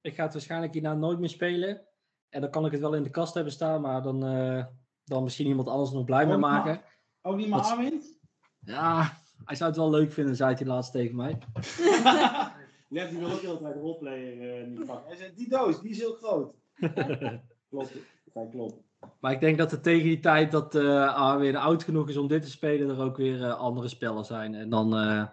ik 0.00 0.14
ga 0.14 0.22
het 0.22 0.32
waarschijnlijk 0.32 0.72
hierna 0.72 0.94
nooit 0.94 1.18
meer 1.18 1.28
spelen. 1.28 1.86
En 2.28 2.40
dan 2.40 2.50
kan 2.50 2.66
ik 2.66 2.72
het 2.72 2.80
wel 2.80 2.94
in 2.94 3.02
de 3.02 3.10
kast 3.10 3.34
hebben 3.34 3.52
staan, 3.52 3.80
maar 3.80 4.02
dan, 4.02 4.20
dan 5.04 5.22
misschien 5.22 5.46
iemand 5.46 5.68
anders 5.68 5.90
nog 5.90 6.04
blij 6.04 6.26
mee 6.26 6.36
maar- 6.36 6.50
maken. 6.64 6.82
Ook 7.22 7.36
niet 7.36 7.48
maar 7.48 7.60
Armin? 7.60 8.02
Ja, 8.60 9.16
hij 9.44 9.56
zou 9.56 9.70
het 9.70 9.78
wel 9.78 9.90
leuk 9.90 10.12
vinden, 10.12 10.36
zei 10.36 10.54
hij 10.54 10.66
laatst 10.66 10.92
tegen 10.92 11.16
mij. 11.16 11.38
Net 12.88 13.10
die 13.10 13.18
wil 13.18 13.30
ook 13.30 13.40
heel 13.40 13.58
tijd 13.58 13.74
een 13.74 13.80
roleplayer 13.80 14.60
eh, 14.60 14.66
niet 14.66 14.86
pakken. 14.86 15.06
Hij 15.06 15.16
zei, 15.16 15.32
die 15.34 15.48
doos, 15.48 15.80
die 15.80 15.90
is 15.90 15.98
heel 15.98 16.14
groot. 16.14 16.54
klopt, 17.70 17.92
dat 18.32 18.50
klopt. 18.50 18.74
Maar 19.20 19.32
ik 19.32 19.40
denk 19.40 19.58
dat 19.58 19.72
er 19.72 19.80
tegen 19.80 20.04
die 20.04 20.20
tijd 20.20 20.50
dat 20.50 20.74
eh 20.74 21.18
A 21.18 21.38
weer 21.38 21.56
oud 21.56 21.84
genoeg 21.84 22.08
is 22.08 22.16
om 22.16 22.28
dit 22.28 22.42
te 22.42 22.50
spelen, 22.50 22.88
er 22.88 23.00
ook 23.02 23.16
weer 23.16 23.42
eh, 23.44 23.58
andere 23.58 23.88
spellen 23.88 24.24
zijn. 24.24 24.54
En 24.54 24.70
dan, 24.70 24.96
eh, 24.96 25.26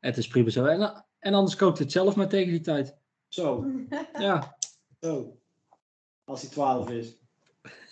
het 0.00 0.16
is 0.16 0.28
prima 0.28 0.50
zo. 0.50 0.64
En, 0.64 1.04
en 1.18 1.34
anders 1.34 1.56
koopt 1.56 1.78
het 1.78 1.92
zelf 1.92 2.16
maar 2.16 2.28
tegen 2.28 2.50
die 2.50 2.60
tijd. 2.60 2.96
Zo, 3.28 3.64
Ja, 4.18 4.56
zo. 5.00 5.36
Als 6.24 6.40
hij 6.40 6.50
12 6.50 6.90
is. 6.90 7.16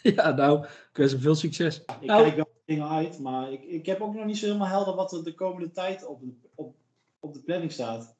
ja 0.15 0.31
nou, 0.31 0.65
ik 0.65 0.97
wens 0.97 1.13
hem 1.13 1.21
veel 1.21 1.35
succes. 1.35 1.81
Ik 1.81 2.01
Nou. 2.01 2.23
kijk 2.23 2.37
wel 2.37 2.53
dingen 2.65 2.89
uit, 2.89 3.19
maar 3.19 3.53
ik, 3.53 3.63
ik 3.63 3.87
heb 3.87 4.01
ook 4.01 4.15
nog 4.15 4.25
niet 4.25 4.39
zo 4.39 4.47
helemaal 4.47 4.69
helder 4.69 4.95
wat 4.95 5.13
er 5.13 5.25
de 5.25 5.35
komende 5.35 5.71
tijd 5.71 6.07
op 6.07 6.23
op, 6.55 6.75
op 7.21 7.33
de 7.35 7.41
planning 7.43 7.73
staat. 7.73 8.17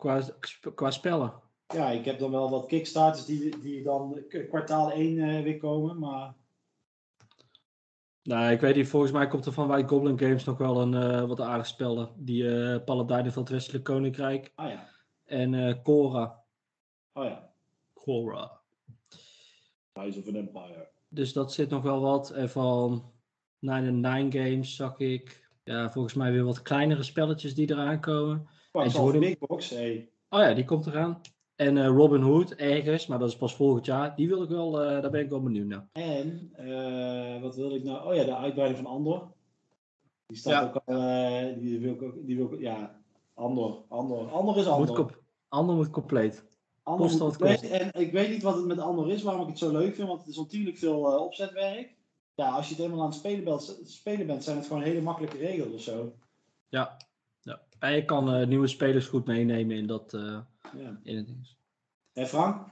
Qua, 0.00 0.22
qua 0.74 0.90
spellen. 0.90 1.32
Ja, 1.66 1.90
ik 1.90 2.04
heb 2.04 2.18
dan 2.18 2.30
wel 2.30 2.50
wat 2.50 2.66
kickstarters 2.66 3.24
die, 3.24 3.58
die 3.58 3.82
dan 3.82 4.24
kwartaal 4.48 4.92
1 4.92 5.18
eh, 5.18 5.42
weer 5.42 5.58
komen, 5.58 5.98
maar 5.98 6.34
Nou, 8.22 8.52
ik 8.52 8.60
weet 8.60 8.76
niet, 8.76 8.88
volgens 8.88 9.12
mij 9.12 9.26
komt 9.28 9.46
er 9.46 9.52
van 9.52 9.68
White 9.68 9.88
Goblin 9.88 10.18
Games 10.18 10.44
nog 10.44 10.58
wel 10.58 10.80
een 10.80 10.94
eh, 10.94 11.24
wat 11.24 11.40
aardig 11.40 11.66
spellen. 11.66 12.08
Die 12.16 12.58
eh 12.58 12.84
Paladijnen 12.84 13.32
van 13.32 13.42
het 13.42 13.52
Westelijk 13.52 13.84
Koninkrijk 13.84 14.52
ah 14.54 14.70
ja, 14.70 14.88
en 15.24 15.82
Cora. 15.82 16.42
oh 17.12 17.24
ja, 17.24 17.50
Cora. 17.94 18.60
Rise 19.92 20.18
of 20.18 20.28
an 20.28 20.34
Empire. 20.34 20.88
Dus 21.08 21.32
dat 21.32 21.52
zit 21.52 21.70
nog 21.70 21.82
wel 21.82 22.00
wat. 22.00 22.30
En 22.30 22.50
van 22.50 23.12
Nine 23.58 23.90
Nine 23.90 24.32
Games 24.32 24.76
zag 24.76 24.98
ik 24.98 25.48
ja, 25.64 25.90
volgens 25.90 26.14
mij 26.14 26.32
weer 26.32 26.44
wat 26.44 26.62
kleinere 26.62 27.02
spelletjes 27.02 27.54
die 27.54 27.70
eraan 27.70 28.00
komen. 28.00 28.48
Oh, 28.72 28.82
En 28.84 28.90
ze 28.90 29.00
worden- 29.00 29.20
Big 29.20 29.38
Box, 29.38 29.70
hey. 29.70 30.08
Oh 30.28 30.40
ja, 30.40 30.54
die 30.54 30.64
komt 30.64 30.86
eraan. 30.86 31.20
En 31.56 31.76
eh, 31.78 31.86
Robin 31.86 32.20
Hood 32.20 32.50
ergens, 32.50 33.06
maar 33.06 33.18
dat 33.18 33.28
is 33.28 33.36
pas 33.36 33.54
volgend 33.54 33.86
jaar. 33.86 34.16
Die 34.16 34.28
wil 34.28 34.42
ik 34.42 34.48
wel, 34.48 34.82
eh, 34.82 35.00
daar 35.02 35.10
ben 35.10 35.20
ik 35.20 35.30
wel 35.30 35.42
benieuwd 35.42 35.66
naar. 35.66 35.88
En, 35.92 36.50
eh, 36.52 37.42
wat 37.42 37.56
wil 37.56 37.74
ik 37.74 37.84
nou? 37.84 38.08
Oh 38.08 38.14
ja, 38.14 38.24
de 38.24 38.36
uitbreiding 38.36 38.82
van 38.82 38.92
Andor. 38.92 39.32
Die 40.26 40.36
staat 40.36 40.52
Ja. 40.52 40.68
ook 40.68 40.82
al, 40.84 40.94
eh, 40.94 41.58
die 41.58 41.78
wil 41.78 41.92
ik 41.92 42.02
ook, 42.02 42.14
die 42.26 42.36
wil 42.36 42.52
ik, 42.52 42.60
ja, 42.60 43.00
Andor, 43.34 43.82
Andor. 43.88 44.30
Andor 44.30 44.56
is 44.56 44.64
Moet 44.64 44.88
Andor. 44.88 45.18
Ander 45.48 45.74
moet 45.76 45.90
compleet. 45.90 46.44
Andor 46.82 47.10
moet 47.10 47.18
compleet. 47.18 47.70
En 47.70 47.90
ik 48.00 48.12
weet 48.12 48.30
niet 48.30 48.42
wat 48.42 48.56
het 48.56 48.64
met 48.66 48.78
Andor 48.78 49.10
is, 49.10 49.22
waarom 49.22 49.42
ik 49.42 49.48
het 49.48 49.58
zo 49.58 49.72
leuk 49.72 49.94
vind, 49.94 50.08
want 50.08 50.20
het 50.20 50.28
is 50.28 50.36
natuurlijk 50.36 50.78
veel 50.78 51.12
eh, 51.12 51.20
opzetwerk. 51.20 51.94
Ja, 52.34 52.48
als 52.50 52.64
je 52.68 52.74
het 52.74 52.82
helemaal 52.82 53.02
aan 53.04 53.10
het 53.10 53.18
spelen 53.18 53.44
bent, 53.44 53.80
spelen 53.84 54.26
bent, 54.26 54.44
zijn 54.44 54.56
het 54.56 54.66
gewoon 54.66 54.82
hele 54.82 55.00
makkelijke 55.00 55.36
regels 55.36 55.72
of 55.74 55.80
zo. 55.80 56.12
Ja. 56.68 56.96
Ja. 57.40 57.60
En 57.78 57.94
je 57.94 58.04
kan 58.04 58.34
eh, 58.34 58.46
nieuwe 58.46 58.66
spelers 58.66 59.06
goed 59.06 59.26
meenemen 59.26 59.76
in 59.76 59.86
dat 59.86 60.14
eh, 60.14 60.38
Ja. 60.76 61.00
in 61.02 61.16
het 61.16 61.26
ding. 61.26 61.48
En 62.12 62.26
Frank? 62.28 62.68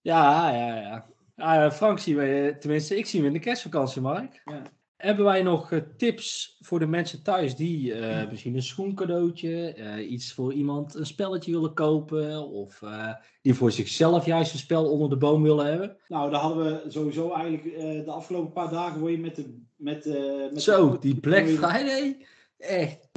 Ja, 0.00 0.50
ja, 0.56 0.76
ja. 0.76 1.06
Ah, 1.36 1.70
Frank 1.72 1.98
zien 1.98 2.16
we, 2.16 2.56
tenminste, 2.60 2.96
ik 2.98 3.06
zie 3.06 3.18
hem 3.18 3.28
in 3.28 3.34
de 3.34 3.38
kerstvakantie, 3.40 4.00
Mark. 4.02 4.42
Ja. 4.44 4.62
Hebben 4.96 5.24
wij 5.24 5.42
nog 5.42 5.72
eh, 5.72 5.80
tips 5.96 6.56
voor 6.60 6.78
de 6.78 6.86
mensen 6.86 7.22
thuis 7.22 7.56
die 7.56 7.94
eh, 7.94 8.30
misschien 8.30 8.54
een 8.54 8.62
schoencadeautje, 8.62 9.72
eh, 9.72 10.10
iets 10.10 10.32
voor 10.32 10.52
iemand, 10.52 10.94
een 10.94 11.06
spelletje 11.06 11.50
willen 11.52 11.74
kopen, 11.74 12.48
of 12.48 12.82
eh, 12.82 13.12
die 13.42 13.54
voor 13.54 13.72
zichzelf 13.72 14.26
juist 14.26 14.52
een 14.52 14.58
spel 14.58 14.90
onder 14.90 15.08
de 15.08 15.16
boom 15.16 15.42
willen 15.42 15.66
hebben? 15.66 15.96
Nou, 16.08 16.30
daar 16.30 16.40
hadden 16.40 16.64
we 16.64 16.90
sowieso 16.90 17.32
eigenlijk 17.32 17.76
eh, 17.76 18.04
de 18.04 18.10
afgelopen 18.10 18.52
paar 18.52 18.70
dagen 18.70 19.00
word 19.00 19.12
je 19.12 19.18
met 19.18 19.36
de... 19.36 19.62
Met, 19.76 20.06
eh, 20.06 20.52
met 20.52 20.62
Zo, 20.62 20.90
de, 20.92 20.98
die 20.98 21.20
Black 21.20 21.46
Friday, 21.48 22.26
echt. 22.58 23.08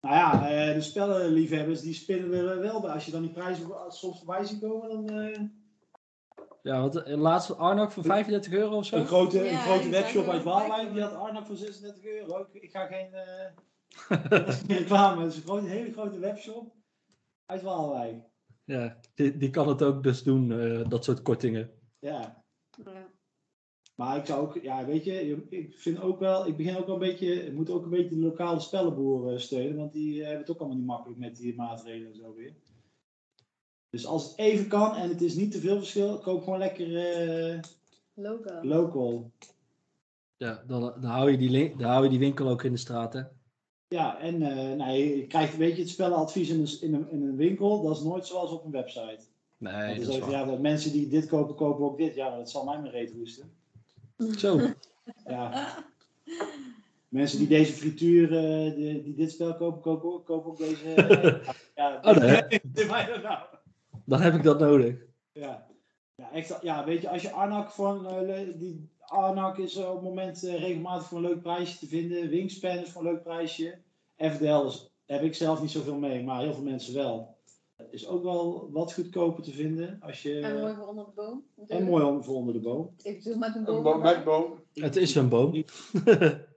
Nou 0.00 0.14
ja, 0.14 0.48
eh, 0.50 0.74
de 0.74 0.80
spellenliefhebbers 0.80 1.80
die 1.80 1.94
spinnen 1.94 2.48
er 2.48 2.60
wel 2.60 2.80
bij. 2.80 2.90
Als 2.90 3.04
je 3.04 3.10
dan 3.10 3.22
die 3.22 3.30
prijzen 3.32 3.68
soms 3.88 4.18
voorbij 4.18 4.44
ziet 4.44 4.60
komen, 4.60 4.88
dan... 4.88 5.18
eh, 5.18 5.40
Ja, 6.62 6.80
want 6.80 6.94
uh, 7.08 7.16
laatst 7.16 7.56
Arnak 7.58 7.92
voor 7.92 8.04
35 8.04 8.52
euro 8.52 8.76
of 8.76 8.86
zo. 8.86 8.96
Een 8.96 9.06
grote, 9.06 9.38
Ja, 9.38 9.50
een 9.52 9.58
grote 9.58 9.88
webshop 9.88 10.28
uit 10.28 10.42
Waalwijk, 10.42 10.92
die 10.92 11.02
had 11.02 11.14
Arnak 11.14 11.46
voor 11.46 11.56
36 11.56 12.04
euro. 12.04 12.46
Ik, 12.52 12.62
ik 12.62 12.70
ga 12.70 12.86
geen, 12.86 13.14
eh, 13.14 13.50
dat 14.30 14.48
is 14.48 14.54
geen 14.66 14.76
reclame, 14.78 15.22
het 15.22 15.30
is 15.32 15.36
een 15.36 15.42
grote, 15.42 15.66
hele 15.66 15.92
grote 15.92 16.18
webshop 16.18 16.72
uit 17.46 17.62
Waalwijk. 17.62 18.22
Ja, 18.64 18.96
die, 19.14 19.36
die 19.36 19.50
kan 19.50 19.68
het 19.68 19.82
ook 19.82 20.02
dus 20.02 20.22
doen, 20.22 20.52
eh, 20.60 20.88
dat 20.88 21.04
soort 21.04 21.22
kortingen. 21.22 21.70
Ja, 21.98 22.44
Ja. 22.84 23.08
Maar 24.00 24.16
ik 24.16 24.26
zou 24.26 24.40
ook, 24.42 24.62
ja 24.62 24.84
weet 24.84 25.04
je, 25.04 25.46
ik 25.48 25.78
vind 25.78 26.00
ook 26.00 26.18
wel, 26.18 26.46
ik 26.46 26.56
begin 26.56 26.76
ook 26.76 26.86
wel 26.86 26.94
een 26.94 27.00
beetje, 27.00 27.44
je 27.44 27.52
moet 27.52 27.70
ook 27.70 27.84
een 27.84 27.90
beetje 27.90 28.08
de 28.08 28.16
lokale 28.16 28.60
spellenboeren 28.60 29.40
steunen, 29.40 29.76
want 29.76 29.92
die 29.92 30.20
eh, 30.20 30.22
hebben 30.22 30.40
het 30.40 30.50
ook 30.50 30.58
allemaal 30.58 30.76
niet 30.76 30.86
makkelijk 30.86 31.18
met 31.18 31.36
die 31.36 31.54
maatregelen 31.54 32.12
en 32.12 32.16
zo 32.16 32.34
weer. 32.34 32.54
Dus 33.90 34.06
als 34.06 34.28
het 34.28 34.38
even 34.38 34.68
kan 34.68 34.94
en 34.94 35.08
het 35.08 35.22
is 35.22 35.34
niet 35.34 35.52
te 35.52 35.58
veel 35.60 35.76
verschil, 35.76 36.18
koop 36.18 36.42
gewoon 36.42 36.58
lekker 36.58 36.96
eh, 36.96 37.60
Logo. 38.14 38.60
local. 38.62 39.30
Ja, 40.36 40.64
dan, 40.66 40.80
dan, 40.80 41.04
hou 41.04 41.30
je 41.30 41.36
die, 41.36 41.76
dan 41.76 41.90
hou 41.90 42.04
je 42.04 42.10
die 42.10 42.18
winkel 42.18 42.48
ook 42.48 42.62
in 42.62 42.72
de 42.72 42.78
straat, 42.78 43.12
hè? 43.12 43.22
Ja, 43.88 44.20
en 44.20 44.42
eh, 44.42 44.76
nou, 44.76 44.90
je 44.92 45.26
krijgt, 45.26 45.56
weet 45.56 45.74
je, 45.76 45.80
het 45.80 45.90
spellenadvies 45.90 46.48
in 46.48 46.60
een, 46.60 46.80
in, 46.80 46.94
een, 46.94 47.10
in 47.10 47.22
een 47.22 47.36
winkel, 47.36 47.82
dat 47.82 47.96
is 47.96 48.02
nooit 48.02 48.26
zoals 48.26 48.50
op 48.50 48.64
een 48.64 48.70
website. 48.70 49.24
Nee, 49.56 49.98
dat 49.98 50.08
is 50.08 50.18
waar. 50.18 50.30
ja, 50.30 50.44
dat 50.44 50.60
mensen 50.60 50.92
die 50.92 51.08
dit 51.08 51.26
kopen, 51.26 51.54
kopen 51.54 51.84
ook 51.84 51.98
dit. 51.98 52.14
Ja, 52.14 52.28
maar 52.28 52.38
dat 52.38 52.50
zal 52.50 52.64
mij 52.64 52.80
maar 52.80 52.90
reet 52.90 53.12
roesten. 53.12 53.58
Zo, 54.38 54.60
Ja. 55.26 55.74
mensen 57.08 57.38
die 57.38 57.48
deze 57.48 57.72
frituur, 57.72 58.36
eh, 58.36 58.74
die, 58.74 59.02
die 59.02 59.14
dit 59.14 59.30
spel 59.30 59.54
kopen, 59.56 59.80
kopen, 59.80 60.12
ook- 60.12 60.26
kopen 60.26 60.50
ook 60.50 60.58
deze. 60.58 60.94
eh, 60.94 61.54
ja, 61.74 61.98
Oh, 62.02 62.16
nee. 62.16 62.60
dan 63.06 63.22
nou. 63.22 63.38
dan 64.04 64.20
heb 64.20 64.34
ik 64.34 64.42
dat 64.42 64.58
nodig. 64.60 64.94
Ja. 65.32 65.68
Ja, 66.14 66.30
echt, 66.32 66.58
ja, 66.62 66.84
weet 66.84 67.02
je, 67.02 67.08
als 67.08 67.22
je 67.22 67.30
Arnak 67.30 67.70
een, 67.96 68.28
eh, 68.28 68.58
die 68.58 68.88
Arnak 69.00 69.58
is 69.58 69.76
op 69.76 69.94
het 69.94 70.02
moment 70.02 70.38
regelmatig 70.40 71.06
voor 71.06 71.18
een 71.18 71.24
leuk 71.24 71.42
prijsje 71.42 71.78
te 71.78 71.86
vinden. 71.86 72.28
Wingspan 72.28 72.78
is 72.78 72.90
voor 72.90 73.04
een 73.06 73.12
leuk 73.12 73.22
prijsje. 73.22 73.78
FDL 74.16 74.66
is, 74.66 74.90
heb 75.06 75.22
ik 75.22 75.34
zelf 75.34 75.60
niet 75.60 75.70
zoveel 75.70 75.98
mee, 75.98 76.22
maar 76.24 76.40
heel 76.40 76.54
veel 76.54 76.62
mensen 76.62 76.94
wel. 76.94 77.36
Is 77.90 78.08
ook 78.08 78.22
wel 78.22 78.68
wat 78.72 78.92
goedkoper 78.94 79.42
te 79.42 79.52
vinden. 79.52 79.98
Als 80.00 80.22
je, 80.22 80.38
En 80.40 80.60
mooi 80.60 80.74
voor 80.74 80.86
onder 80.86 81.04
de 81.04 81.10
boom. 81.14 81.44
en 81.66 81.84
mooi 81.84 82.04
om- 82.04 82.24
voor 82.24 82.34
onder 82.34 82.54
de 82.54 82.60
boom. 82.60 82.90
Eventueel 83.02 83.38
met 83.38 83.54
een 83.54 83.68
Een 83.68 83.82
boom. 83.82 84.00
met 84.02 84.24
boom. 84.24 84.54
Het 84.74 84.96
is 84.96 85.14
een 85.14 85.28
boom. 85.28 85.52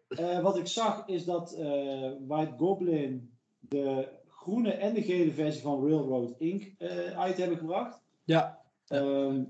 Eh, 0.08 0.40
wat 0.42 0.58
ik 0.58 0.68
zag 0.68 1.08
is 1.08 1.26
dat 1.26 1.54
eh, 1.54 2.12
White 2.28 2.54
Goblin 2.58 3.32
de 3.60 4.08
groene 4.28 4.72
en 4.72 4.94
de 4.94 5.02
gele 5.02 5.32
versie 5.32 5.62
van 5.62 5.88
Railroad 5.88 6.34
Inc. 6.38 6.72
eh, 6.78 7.20
uit 7.20 7.38
hebben 7.38 7.58
gebracht. 7.58 8.02
Ja, 8.24 8.62
Ehm, 8.88 9.44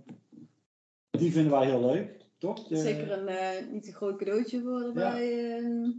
die 1.09 1.31
vinden 1.31 1.51
wij 1.51 1.65
heel 1.65 1.81
leuk, 1.81 2.25
toch? 2.37 2.67
De- 2.67 2.77
Zeker 2.77 3.11
een 3.11 3.27
eh, 3.27 3.71
niet 3.71 3.83
te 3.83 3.93
groot 3.93 4.17
cadeautje 4.17 4.61
voor 4.61 4.81
erbij. 4.81 5.57
eh, 5.57 5.89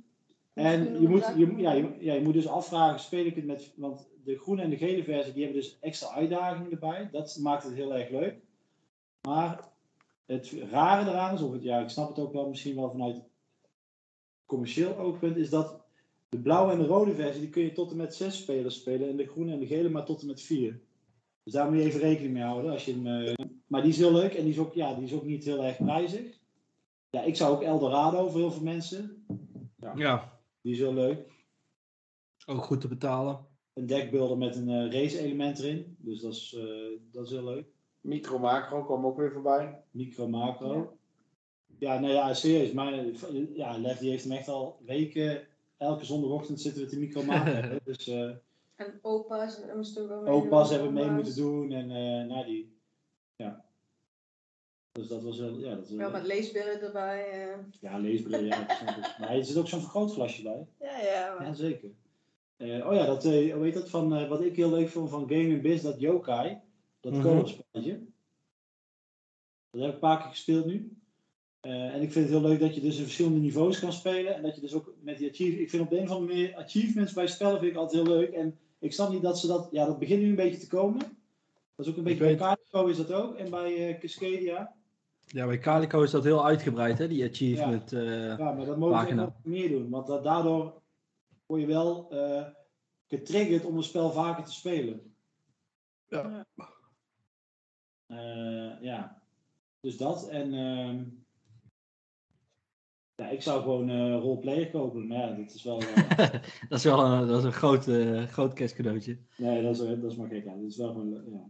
En 0.55 1.01
je 1.01 1.09
moet, 1.09 1.33
je, 1.37 1.55
ja, 1.57 1.73
je, 1.73 1.97
ja, 1.99 2.15
je 2.15 2.21
moet 2.21 2.33
dus 2.33 2.49
afvragen, 2.49 3.01
speel 3.01 3.25
ik 3.25 3.35
het 3.35 3.47
met... 3.47 3.73
Want 3.77 4.09
de 4.25 4.39
groene 4.39 4.63
en 4.63 4.71
de 4.71 4.77
gele 4.77 5.05
versie, 5.05 5.33
die 5.33 5.43
hebben 5.45 5.63
dus 5.63 5.79
extra 5.81 6.09
uitdagingen 6.09 6.71
erbij. 6.71 7.09
Dat 7.13 7.39
maakt 7.41 7.65
het 7.65 7.75
heel 7.75 7.95
erg 7.95 8.11
leuk. 8.11 8.37
Maar 9.23 9.69
het 10.27 10.51
rare 10.71 11.11
eraan 11.11 11.35
is, 11.35 11.41
of 11.41 11.53
het, 11.53 11.63
ja, 11.63 11.81
ik 11.81 11.89
snap 11.89 12.09
het 12.09 12.19
ook 12.19 12.33
wel 12.33 12.49
misschien 12.49 12.75
wel 12.75 12.91
vanuit 12.91 13.23
commercieel 14.47 14.97
oogpunt, 14.97 15.37
is 15.37 15.51
dat 15.51 15.85
de 16.29 16.39
blauwe 16.41 16.73
en 16.73 16.79
de 16.79 16.87
rode 16.87 17.15
versie, 17.15 17.41
die 17.41 17.51
kun 17.51 17.63
je 17.63 17.73
tot 17.73 17.91
en 17.91 17.97
met 17.97 18.15
zes 18.15 18.37
spelers 18.37 18.75
spelen. 18.75 19.09
En 19.09 19.17
de 19.17 19.27
groene 19.27 19.53
en 19.53 19.59
de 19.59 19.67
gele 19.67 19.89
maar 19.89 20.05
tot 20.05 20.21
en 20.21 20.27
met 20.27 20.43
vier. 20.43 20.81
Dus 21.43 21.53
daar 21.53 21.71
moet 21.71 21.79
je 21.79 21.85
even 21.85 22.01
rekening 22.01 22.33
mee 22.33 22.43
houden. 22.43 22.71
Als 22.71 22.85
je 22.85 22.93
hem, 22.93 23.07
eh, 23.07 23.35
maar 23.67 23.83
die 23.83 23.91
is 23.91 23.99
heel 23.99 24.13
leuk 24.13 24.35
en 24.35 24.43
die 24.43 24.53
is, 24.53 24.59
ook, 24.59 24.75
ja, 24.75 24.95
die 24.95 25.05
is 25.05 25.13
ook 25.13 25.25
niet 25.25 25.45
heel 25.45 25.65
erg 25.65 25.77
prijzig. 25.77 26.39
Ja, 27.11 27.23
ik 27.23 27.37
zou 27.37 27.55
ook 27.55 27.63
Eldorado 27.63 28.29
voor 28.29 28.41
heel 28.41 28.51
veel 28.51 28.63
mensen. 28.63 29.27
ja. 29.95 30.34
Die 30.65 30.73
is 30.73 30.79
heel 30.79 30.95
leuk. 30.95 31.27
Ook 32.47 32.65
goed 32.65 32.81
te 32.81 32.89
betalen. 32.89 33.47
Een 33.73 33.87
deckbuilder 33.87 34.39
met 34.39 34.57
een 34.57 34.69
eh, 34.69 35.01
race 35.01 35.19
element 35.19 35.59
erin. 35.59 35.97
Dus 35.99 36.21
dat 36.21 36.33
is, 36.33 36.55
eh, 36.55 37.01
dat 37.11 37.25
is 37.25 37.31
heel 37.31 37.45
leuk. 37.45 37.67
Micro 38.01 38.39
macro 38.39 38.85
kwam 38.85 39.07
ook 39.07 39.17
weer 39.17 39.33
voorbij. 39.33 39.83
Micro 39.91 40.29
macro. 40.29 40.99
Ja, 41.79 41.99
nou 41.99 42.12
ja, 42.12 42.35
serieus. 42.35 42.73
Maar 42.73 42.93
eh, 42.93 43.57
ja, 43.57 43.79
Lef 43.79 43.99
die 43.99 44.11
heeft 44.11 44.25
hem 44.25 44.33
echt 44.33 44.49
al 44.49 44.81
weken. 44.85 45.47
Elke 45.77 46.05
zondagochtend 46.05 46.61
zitten 46.61 46.83
we 46.83 46.89
te 46.89 46.99
micro 46.99 47.23
macro. 47.33 47.79
dus 47.85 48.07
eh 48.07 48.31
En 48.75 48.99
opa's 49.03 49.61
en 49.61 49.77
moesten 49.77 50.03
ook 50.03 50.09
wel 50.09 50.23
mee 50.23 50.33
opa's 50.33 50.71
hebben 50.71 50.93
mee 50.93 51.11
moeten 51.11 51.37
doen. 51.37 51.73
En 51.73 51.91
eh 51.91 52.29
nou 52.29 52.47
die. 52.47 52.79
Ja. 53.37 53.64
Dus 54.95 55.09
dat 55.09 55.23
was 55.23 55.39
wel. 55.39 55.59
Ja, 55.59 55.75
dat, 55.75 55.89
Ja, 55.89 56.09
met 56.09 56.27
leesbrillen 56.27 56.81
erbij. 56.81 57.31
eh. 57.31 57.59
ja 57.81 57.99
leesbril. 57.99 58.45
Ja. 58.45 58.67
Maar 59.21 59.31
er 59.31 59.45
zit 59.45 59.57
ook 59.57 59.69
zo'n 59.69 59.81
vergrootglasje 59.81 60.43
bij. 60.43 60.67
Ja, 60.81 60.99
ja. 60.99 61.35
Maar... 61.39 61.47
Ja, 61.47 61.55
zeker. 61.55 61.91
Eh, 62.57 62.87
oh 62.87 62.95
ja, 62.95 63.07
dat, 63.07 63.25
eh, 63.25 63.53
hoe 63.55 63.65
heet 63.65 63.75
dat 63.75 63.91
van, 63.91 64.15
eh, 64.17 64.29
wat 64.29 64.41
ik 64.43 64.57
heel 64.57 64.71
leuk 64.71 64.89
vond 64.89 65.11
van 65.11 65.29
Game 65.29 65.61
Biz, 65.61 65.83
dat 65.83 66.01
Yokai, 66.01 66.59
dat 67.01 67.21
co-op 67.21 67.49
spelletje. 67.49 68.01
Dat 69.71 69.81
heb 69.81 69.89
ik 69.89 69.95
een 69.95 69.99
paar 70.01 70.19
keer 70.21 70.31
gespeeld 70.31 70.67
nu. 70.67 70.97
Eh, 71.61 71.95
en 71.95 72.03
ik 72.03 72.13
vind 72.13 72.29
het 72.31 72.39
heel 72.41 72.49
leuk 72.49 72.61
dat 72.61 72.75
je 72.75 72.81
dus 72.81 72.97
in 72.97 73.03
verschillende 73.03 73.39
niveaus 73.39 73.79
kan 73.81 73.93
spelen. 73.93 74.35
En 74.35 74.43
dat 74.43 74.55
je 74.55 74.61
dus 74.61 74.75
ook 74.75 74.95
met 75.01 75.19
die 75.19 75.29
achievements, 75.31 75.63
ik 75.65 75.71
vind 75.71 75.83
op 75.83 75.91
de 75.91 75.97
een 75.97 76.03
of 76.05 76.11
andere 76.11 76.33
manier 76.33 76.57
achievements 76.57 77.13
bij 77.13 77.27
spellen 77.27 77.59
vind 77.59 77.73
ik 77.73 77.79
altijd 77.79 78.03
heel 78.07 78.17
leuk. 78.17 78.33
En 78.33 78.59
ik 78.79 78.93
snap 78.93 79.11
niet 79.11 79.23
dat 79.23 79.39
ze 79.39 79.47
dat, 79.47 79.69
ja 79.71 79.87
dat 79.87 79.99
begint 79.99 80.21
nu 80.23 80.29
een 80.29 80.35
beetje 80.35 80.59
te 80.61 80.67
komen. 80.67 80.99
Dat 81.77 81.87
is 81.87 81.93
ook 81.93 81.99
een 81.99 82.05
beetje 82.05 82.25
weet- 82.25 82.39
bij 82.39 82.47
Carnico 82.71 82.87
is 82.91 82.97
dat 82.97 83.13
ook. 83.13 83.37
En 83.37 83.51
bij 83.51 83.89
eh, 83.89 84.01
Cascadia. 84.01 84.75
Ja, 85.35 85.47
bij 85.47 85.59
Calico 85.59 86.03
is 86.03 86.11
dat 86.11 86.24
heel 86.24 86.45
uitgebreid, 86.47 86.99
hè, 86.99 87.09
die 87.09 87.28
achievement. 87.30 87.93
eh. 87.93 88.39
Ja, 88.39 88.53
maar 88.53 88.64
dat 88.66 88.78
mogen 88.78 89.16
we 89.16 89.22
ook 89.22 89.45
meer 89.45 89.68
doen. 89.68 89.91
Want 89.91 90.07
da- 90.07 90.20
daardoor 90.20 90.82
word 91.47 91.61
je 91.61 91.66
wel 91.66 92.11
eh, 92.11 92.47
getriggerd 93.07 93.64
om 93.64 93.76
een 93.76 93.82
spel 93.82 94.11
vaker 94.12 94.45
te 94.45 94.53
spelen. 94.53 95.14
Ja. 96.09 96.47
Eh, 98.07 98.80
ja. 98.80 99.22
Dus 99.80 99.97
dat. 99.97 100.28
En 100.28 100.55
ehm, 100.55 101.05
ja, 103.14 103.28
ik 103.28 103.43
zou 103.43 103.62
gewoon 103.62 103.89
eh 103.91 104.18
roleplayer 104.20 104.70
kopen. 104.70 105.07
Maar 105.07 105.18
ja, 105.18 105.35
dat 105.37 105.55
is 105.55 105.62
wel... 105.62 105.78
dat 106.68 106.78
is 106.78 106.85
wel 106.85 107.05
een, 107.05 107.26
dat 107.26 107.39
is 107.39 107.45
een 107.45 107.53
groot, 107.53 107.85
groot 108.30 108.53
kerstcadeautje. 108.53 109.18
nee, 109.37 109.62
dat 109.62 109.72
is, 109.80 110.01
dat 110.01 110.11
is 110.11 110.16
maar 110.16 110.28
gek. 110.28 110.45
Ja. 110.45 110.55
Dat 110.55 110.64
is 110.70 110.76
wel 110.76 110.89
gewoon... 110.93 111.11
Ja. 111.32 111.49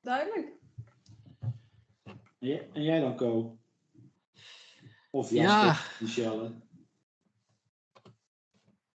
Duidelijk. 0.00 0.54
En, 2.54 2.82
jij, 2.82 3.00
dan, 3.00 3.16
Co? 3.16 3.56
Of 5.10 5.30
Ja. 5.30 5.64
Jasper, 5.64 5.96
Michelle? 6.00 6.50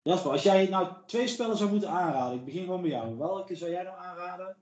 Jasper, 0.02 0.32
als 0.32 0.44
jij 0.44 0.68
nou 0.68 0.88
twee 1.06 1.28
spellen 1.28 1.58
zou 1.58 1.70
moeten 1.70 1.90
aanraden, 1.90 2.38
ik 2.38 2.46
begin 2.46 2.64
gewoon 2.64 2.82
bij 2.82 2.90
jou. 2.90 3.18
Welke 3.18 3.56
zou 3.56 3.72
jij 3.72 3.84
nou 3.84 3.98
aanraden 3.98 4.56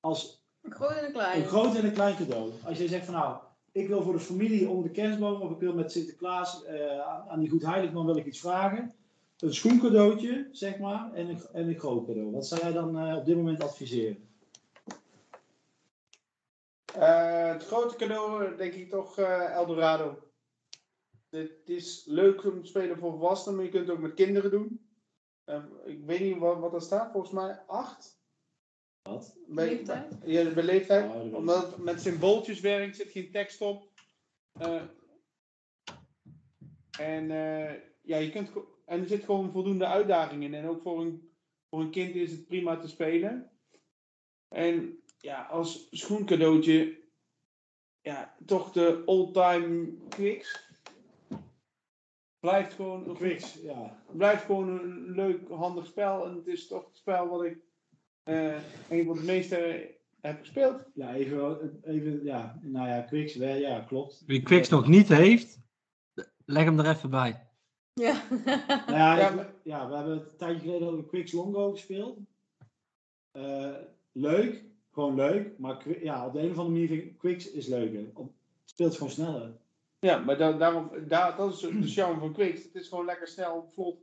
als 0.00 0.44
Een 0.62 0.72
groot 0.72 0.96
en 0.96 1.04
een 1.04 1.12
klein. 1.12 1.42
een 1.42 1.48
groot 1.48 1.74
en 1.74 1.84
een 1.84 1.92
klein 1.92 2.16
cadeau? 2.16 2.50
Als 2.64 2.78
jij 2.78 2.88
zegt 2.88 3.04
van 3.04 3.14
nou, 3.14 3.36
ik 3.72 3.88
wil 3.88 4.02
voor 4.02 4.12
de 4.12 4.20
familie 4.20 4.68
onder 4.68 4.84
de 4.84 4.90
kerstboom, 4.90 5.40
of 5.40 5.50
ik 5.50 5.58
wil 5.58 5.74
met 5.74 5.92
Sinterklaas 5.92 6.64
eh, 6.64 7.00
aan, 7.00 7.28
aan 7.28 7.40
die 7.40 7.48
goed 7.48 7.66
heiligman 7.66 8.06
wil 8.06 8.16
ik 8.16 8.26
iets 8.26 8.40
vragen. 8.40 8.94
Een 9.38 9.54
schoencadeautje, 9.54 10.48
zeg 10.52 10.78
maar, 10.78 11.12
en 11.12 11.28
een, 11.28 11.40
en 11.52 11.68
een 11.68 11.78
groot 11.78 12.06
cadeau. 12.06 12.30
Wat 12.30 12.46
zou 12.46 12.60
jij 12.60 12.72
dan 12.72 12.98
eh, 12.98 13.16
op 13.16 13.24
dit 13.24 13.36
moment 13.36 13.62
adviseren? 13.62 14.30
Eh, 16.94 17.48
het 17.48 17.64
grote 17.64 17.96
cadeau, 17.96 18.56
denk 18.56 18.72
ik 18.72 18.90
toch 18.90 19.18
eh, 19.18 19.54
Eldorado. 19.54 20.32
Het 21.30 21.68
is 21.68 22.04
leuk 22.06 22.44
om 22.44 22.62
te 22.62 22.68
spelen 22.68 22.98
voor 22.98 23.10
volwassenen, 23.10 23.56
maar 23.56 23.64
je 23.64 23.70
kunt 23.70 23.86
het 23.86 23.96
ook 23.96 24.02
met 24.02 24.14
kinderen 24.14 24.50
doen. 24.50 24.90
Eh, 25.44 25.64
ik 25.84 26.04
weet 26.04 26.20
niet 26.20 26.38
wat, 26.38 26.58
wat 26.58 26.74
er 26.74 26.82
staat, 26.82 27.12
volgens 27.12 27.32
mij 27.32 27.60
acht. 27.66 28.20
Wat? 29.02 29.36
Bij, 29.46 29.66
Leeftijd? 29.66 30.18
Ja, 30.24 30.52
bij 30.52 30.62
leeftijd. 30.62 31.14
Oh, 31.14 31.34
Omdat 31.34 31.70
het 31.70 31.76
met 31.76 32.00
symbooltjes 32.00 32.60
werkt, 32.60 32.96
zit 32.96 33.10
geen 33.10 33.30
tekst 33.30 33.60
op. 33.60 33.90
Eh, 34.52 34.82
en 36.98 37.30
eh, 37.30 37.74
ja, 38.02 38.16
je 38.16 38.30
kunt, 38.30 38.50
en 38.84 39.00
er 39.00 39.06
zit 39.06 39.24
gewoon 39.24 39.52
voldoende 39.52 39.86
uitdaging 39.86 40.42
in. 40.42 40.54
En 40.54 40.68
ook 40.68 40.82
voor 40.82 41.00
een, 41.00 41.32
voor 41.70 41.80
een 41.80 41.90
kind 41.90 42.14
is 42.14 42.30
het 42.30 42.46
prima 42.46 42.76
te 42.76 42.88
spelen. 42.88 43.50
En 44.48 45.01
ja, 45.22 45.42
als 45.42 45.88
schoencadeautje, 45.90 46.98
ja, 48.00 48.34
toch 48.46 48.72
de 48.72 49.02
all-time 49.06 49.92
Quicks. 50.08 50.70
Blijft 52.40 52.72
gewoon, 52.74 53.08
een 53.08 53.14
Quicks, 53.16 53.54
ja. 53.54 54.02
blijft 54.12 54.44
gewoon 54.44 54.68
een 54.68 55.10
leuk, 55.10 55.48
handig 55.48 55.86
spel. 55.86 56.26
En 56.26 56.34
het 56.34 56.46
is 56.46 56.66
toch 56.66 56.86
het 56.86 56.96
spel 56.96 57.28
wat 57.28 57.44
ik 57.44 57.58
eh, 58.22 58.56
een 58.90 59.04
van 59.04 59.16
de 59.16 59.22
meeste 59.22 59.90
heb 60.20 60.38
gespeeld. 60.40 60.84
Ja, 60.94 61.14
even, 61.14 61.80
even, 61.84 62.24
ja, 62.24 62.58
nou 62.62 62.88
ja, 62.88 63.00
Quicks, 63.00 63.34
wel, 63.36 63.56
ja, 63.56 63.80
klopt. 63.80 64.22
Wie 64.26 64.42
Quicks 64.42 64.68
nog 64.68 64.86
niet 64.88 65.08
heeft, 65.08 65.60
leg 66.44 66.64
hem 66.64 66.78
er 66.78 66.88
even 66.90 67.10
bij. 67.10 67.46
Ja. 67.92 68.22
Nou 68.28 68.92
ja, 68.92 69.16
Ja, 69.18 69.28
ik- 69.28 69.34
maar- 69.34 69.54
ja, 69.64 69.88
we 69.88 69.94
hebben 69.94 70.12
een 70.20 70.36
tijdje 70.36 70.60
geleden 70.60 70.88
ook 70.88 71.08
Quicks 71.08 71.32
Longo 71.32 71.70
gespeeld. 71.70 72.18
Eh, 73.30 73.74
leuk, 74.12 74.64
gewoon 74.92 75.14
leuk, 75.14 75.58
maar 75.58 75.76
ja, 76.02 76.26
op 76.26 76.32
de 76.32 76.38
een 76.38 76.50
of 76.50 76.58
andere 76.58 76.68
manier 76.68 76.88
vind 76.88 77.02
ik 77.02 77.18
Quicks 77.18 77.50
is 77.50 77.66
leuker. 77.66 78.04
Op, 78.14 78.24
het 78.24 78.70
speelt 78.70 78.94
gewoon 78.94 79.12
sneller. 79.12 79.52
Ja, 79.98 80.18
maar 80.18 80.36
da 80.38 80.52
daarom, 80.52 80.90
daar, 81.08 81.36
dat 81.36 81.52
is 81.52 81.60
de 81.60 81.88
charme 81.88 82.20
van 82.20 82.32
Quicks. 82.32 82.62
Het 82.62 82.74
is 82.74 82.88
gewoon 82.88 83.04
lekker 83.04 83.28
snel, 83.28 83.68
vlot. 83.74 83.96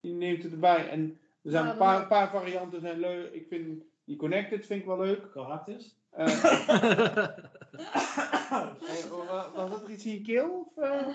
Je 0.00 0.10
neemt 0.12 0.42
het 0.42 0.52
erbij. 0.52 0.88
En 0.88 1.18
er 1.42 1.50
zijn 1.50 1.64
Ja, 1.64 1.70
een 1.70 1.76
paar, 1.78 2.06
paar 2.06 2.30
varianten 2.30 2.80
zijn 2.80 2.98
leuk. 2.98 3.32
Ik 3.32 3.46
vind 3.48 3.82
die 4.04 4.16
Connected 4.16 4.66
vind 4.66 4.80
ik 4.80 4.86
wel 4.86 4.98
leuk. 4.98 5.30
Karakters? 5.32 5.94
Eh, 6.10 6.44
eh, 7.74 9.06
wa- 9.26 9.50
was 9.54 9.70
dat 9.70 9.82
er 9.82 9.90
iets 9.90 10.04
in 10.04 10.12
je 10.12 10.20
keel? 10.20 10.72
Of, 10.74 10.84
eh? 10.84 11.06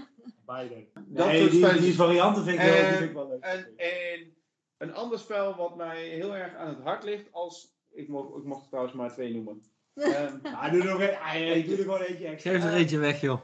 Beide. 0.45 0.85
Dat 0.93 1.27
nee, 1.27 1.49
die, 1.49 1.79
die 1.79 1.95
varianten 1.95 2.43
vind 2.43 2.59
ik, 2.59 2.65
wel, 2.65 2.75
die 2.75 2.97
vind 2.97 3.09
ik 3.09 3.15
wel 3.15 3.27
leuk. 3.27 3.41
En, 3.43 3.73
en 3.77 4.33
een 4.77 4.93
ander 4.93 5.19
spel 5.19 5.55
wat 5.55 5.75
mij 5.75 6.07
heel 6.07 6.35
erg 6.35 6.55
aan 6.55 6.67
het 6.67 6.83
hart 6.83 7.03
ligt, 7.03 7.27
als 7.31 7.77
ik 7.91 8.07
mocht, 8.07 8.37
ik 8.37 8.43
mocht 8.43 8.61
er 8.61 8.67
trouwens 8.67 8.95
maar 8.95 9.13
twee 9.13 9.33
noemen. 9.33 9.63
Ehm 9.95 10.45
Ah, 10.45 10.71
doe 10.71 10.81
er 10.81 10.87
nog 10.87 10.99
een, 11.01 11.15
ah, 11.17 11.55
ik 11.57 11.65
doe 11.67 11.77
er 11.77 11.83
gewoon 11.83 12.01
eentje 12.01 12.27
extra. 12.27 12.51
Geef 12.51 12.63
er 12.63 12.73
eentje 12.73 12.97
weg, 12.97 13.21
joh. 13.21 13.41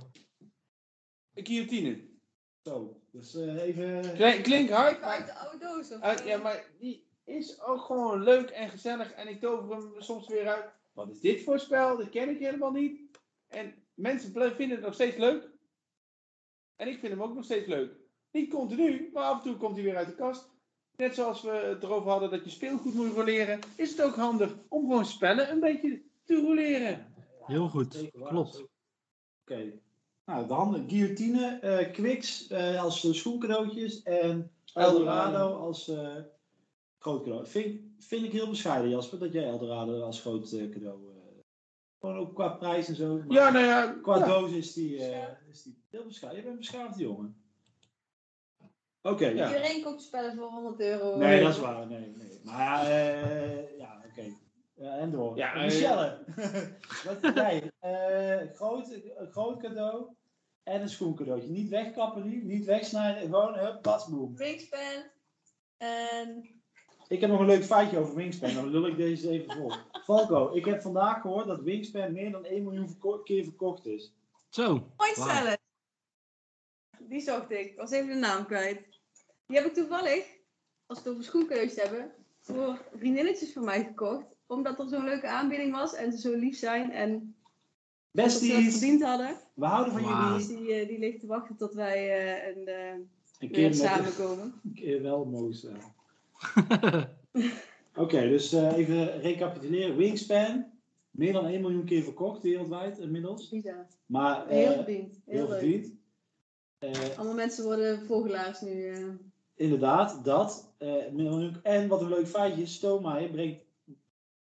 guillotine. 1.34 2.14
Zo, 2.64 3.02
dus 3.12 3.36
eh, 3.36 3.62
even... 3.62 4.14
Klink, 4.14 4.44
klinkt 4.44 4.72
hard, 4.72 5.02
Uit 5.02 5.26
de 5.26 5.34
oude 5.34 5.58
doos. 5.58 5.92
Of, 5.92 6.02
uit- 6.02 6.24
ja, 6.26 6.38
maar 6.38 6.66
die 6.80 7.08
is 7.24 7.62
ook 7.62 7.82
gewoon 7.82 8.24
leuk 8.24 8.50
en 8.50 8.70
gezellig. 8.70 9.12
En 9.12 9.28
ik 9.28 9.40
tover 9.42 9.76
hem 9.76 9.94
soms 9.98 10.28
weer 10.28 10.48
uit. 10.48 10.66
Wat 10.94 11.10
is 11.10 11.20
dit 11.20 11.44
voor 11.44 11.60
spel? 11.60 11.98
Dat 11.98 12.10
ken 12.10 12.30
ik 12.30 12.40
helemaal 12.40 12.72
niet. 12.72 13.02
En 13.48 13.84
mensen 13.94 14.32
vinden 14.32 14.70
het 14.70 14.82
nog 14.86 14.94
steeds 14.94 15.18
leuk. 15.18 15.50
En 16.76 16.88
ik 16.88 17.00
vind 17.00 17.12
hem 17.14 17.24
ook 17.24 17.36
nog 17.36 17.44
steeds 17.44 17.68
leuk. 17.68 17.92
Niet 18.32 18.50
continu, 18.50 19.10
maar 19.14 19.24
af 19.24 19.38
en 19.38 19.44
toe 19.44 19.58
komt 19.58 19.76
hij 19.76 19.84
weer 19.84 19.96
uit 19.96 20.08
de 20.08 20.16
kast. 20.16 20.50
Net 20.98 21.16
zoals 21.16 21.42
we 21.42 21.50
het 21.50 21.84
erover 21.84 22.10
hadden 22.12 22.30
dat 22.30 22.44
je 22.44 22.50
speelgoed 22.50 22.94
moet 22.94 23.14
roleren, 23.14 23.60
is 23.76 23.92
het 23.92 24.02
ook 24.02 24.16
handig 24.16 24.56
om 24.68 24.82
gewoon 24.82 25.06
spellen 25.06 25.52
een 25.52 25.60
beetje 25.60 26.02
te 26.24 26.36
roleren. 26.42 27.06
Heel 27.46 27.68
goed, 27.70 28.10
klopt. 28.24 28.64
Oké. 29.42 29.72
Nou, 30.26 30.48
dan 30.48 30.86
guillotine, 30.90 31.60
eh 31.62 31.92
Quicks 31.94 32.48
eh, 32.48 32.84
als 32.84 33.04
eh, 33.06 33.12
schoencadeautjes 33.14 34.04
en 34.04 34.52
Eldorado 34.74 35.56
als 35.56 35.88
eh, 35.88 36.16
groot 37.00 37.24
cadeau. 37.24 37.48
Vind, 37.48 37.82
vind 38.00 38.24
ik 38.26 38.32
heel 38.32 38.50
bescheiden, 38.50 38.90
Jasper, 38.90 39.20
dat 39.20 39.34
jij 39.34 39.44
Eldorado 39.44 40.02
als 40.02 40.22
groot 40.22 40.52
eh, 40.52 40.70
cadeau... 40.70 41.10
eh, 41.10 41.16
gewoon 42.00 42.18
ook 42.18 42.36
qua 42.36 42.48
prijs 42.50 42.88
en 42.88 42.96
zo. 42.96 43.18
maar 43.18 43.26
Ja, 43.30 43.50
nou 43.50 43.66
ja. 43.66 43.94
Qua 44.02 44.18
ja. 44.18 44.26
doos 44.26 44.52
is 44.52 44.74
die, 44.74 45.06
eh, 45.06 45.50
is 45.50 45.64
die 45.64 45.84
heel 45.90 46.06
bescheiden. 46.06 46.40
Je 46.42 46.48
bent 46.48 46.56
een 46.56 46.66
beschaafde 46.70 47.04
jongen. 47.04 47.45
Oké. 49.06 49.28
Ja. 49.28 49.48
Iedereen 49.48 49.84
koopt 49.84 50.02
spellen 50.02 50.36
voor 50.36 50.48
100 50.50 50.80
euro. 50.80 51.18
Nee, 51.18 51.42
dat 51.44 51.54
is 51.54 51.60
waar. 51.60 51.88
Nee, 51.88 52.14
nee. 52.18 52.40
Maar 52.44 52.86
eh, 52.86 53.78
ja, 53.78 54.02
oké. 54.10 54.24
Ja, 54.76 54.98
en 54.98 55.12
door. 55.12 55.38
Ja, 55.38 55.48
Ja, 55.48 55.56
eh, 55.56 55.64
Michelle. 55.64 56.24
Wat 57.06 57.18
vind 57.22 57.36
jij? 57.36 57.72
Eh, 57.80 58.54
groot, 58.56 58.92
een 59.18 59.32
groot 59.32 59.62
cadeau 59.62 60.08
en 60.64 60.82
een 60.82 60.90
schoencadeautje. 60.90 61.50
Niet 61.50 61.70
wegkappen 61.70 62.24
nu, 62.30 62.44
niet 62.44 62.66
wegsnijden. 62.66 63.22
Gewoon, 63.22 63.54
hup, 63.58 63.82
boom. 64.10 64.36
Wingspan. 64.36 65.04
En 65.78 66.50
Ik 67.08 67.22
heb 67.22 67.30
nog 67.30 67.40
een 67.40 67.46
leuk 67.46 67.64
feitje 67.64 67.98
over 67.98 68.16
Wingspan. 68.16 68.54
Dan 68.54 68.70
lul 68.70 68.88
ik 68.88 68.98
deze 68.98 69.30
even 69.30 69.54
voor. 69.54 69.78
Falco, 70.04 70.54
ik 70.56 70.66
heb 70.66 70.82
vandaag 70.82 71.22
gehoord 71.22 71.48
dat 71.48 71.62
Wingspan 71.62 72.12
meer 72.14 72.32
dan 72.32 72.46
1 72.46 72.64
miljoen 72.64 72.90
verko- 72.90 73.20
keer 73.24 73.44
verkocht 73.44 73.86
is. 73.86 74.14
Zo. 74.50 74.88
Wauw. 74.98 75.14
Salad. 75.14 75.58
Die 77.00 77.22
zocht 77.22 77.52
ik. 77.52 77.60
Ik 77.72 77.78
was 77.78 77.92
even 77.92 78.08
de 78.10 78.16
naam 78.16 78.46
kwijt. 78.46 78.95
Die 79.46 79.58
heb 79.58 79.66
ik 79.66 79.74
toevallig, 79.74 80.26
als 80.86 80.98
we 80.98 81.04
het 81.04 81.14
over 81.14 81.24
schoenkeus 81.24 81.76
hebben, 81.76 82.12
voor 82.40 82.82
vriendinnetjes 82.96 83.54
van 83.54 83.66
mij 83.66 83.84
gekocht. 83.84 84.26
Omdat 84.48 84.80
er 84.80 84.90
zo'n 84.90 85.04
leuke 85.04 85.28
aanbieding 85.28 85.72
was 85.72 85.94
en 85.94 86.12
ze 86.12 86.20
zo 86.20 86.36
lief 86.36 86.58
zijn 86.58 86.92
en 86.92 87.10
ze 87.10 88.22
dat 88.22 88.26
Besties, 88.26 88.72
verdiend 88.72 89.04
hadden. 89.04 89.38
we 89.54 89.66
houden 89.66 89.94
van 89.94 90.04
Wauw. 90.04 90.38
Dus 90.38 90.48
jullie. 90.48 90.64
die, 90.64 90.74
eh, 90.74 90.88
die 90.88 91.00
ligt 91.00 91.20
te 91.20 91.28
wachten 91.28 91.56
tot 91.56 91.74
wij 91.74 92.10
eh, 92.10 92.56
een, 92.56 92.68
eh, 92.68 93.00
Een 93.40 93.52
keer, 93.52 93.74
samenkomen. 93.74 94.54
een 94.64 94.74
keer 94.74 95.02
wel 95.02 95.48
zijn. 95.52 95.82
Oké, 97.96 98.30
dus 98.30 98.52
even 98.54 99.22
recapituleren. 99.22 99.96
Wingspan, 99.96 100.66
meer 101.12 101.34
dan 101.34 101.46
1 101.46 101.62
miljoen 101.62 101.86
keer 101.86 102.04
verkocht 102.04 102.42
wereldwijd 102.42 102.98
inmiddels. 102.98 103.50
Bizar. 103.50 103.88
Maar 104.06 104.48
Heel 104.48 104.74
verdiend. 104.74 105.22
Heel, 105.26 105.48
verdiend. 105.48 105.94
Allemaal 107.16 107.36
mensen 107.36 107.64
worden 107.64 108.06
vogelaars 108.06 108.62
nu. 108.62 108.94
Inderdaad, 109.56 110.24
dat. 110.26 110.74
eh, 110.78 111.64
en 111.64 111.88
wat 111.88 112.02
een 112.02 112.10
leuk 112.10 112.28
feitje 112.28 112.62
is, 112.62 112.74
Stoomaier 112.74 113.30
brengt 113.30 113.64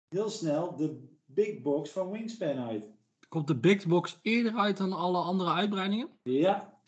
heel 0.08 0.28
snel 0.30 0.76
de 0.76 1.08
big 1.26 1.60
box 1.62 1.90
van 1.90 2.10
Wingspan 2.10 2.58
uit. 2.58 2.90
Komt 3.28 3.46
de 3.46 3.56
Big 3.56 3.86
Box 3.86 4.18
eerder 4.22 4.54
uit 4.54 4.76
dan 4.76 4.92
alle 4.92 5.18
andere 5.18 5.50
uitbreidingen? 5.50 6.08
Ja, 6.22 6.78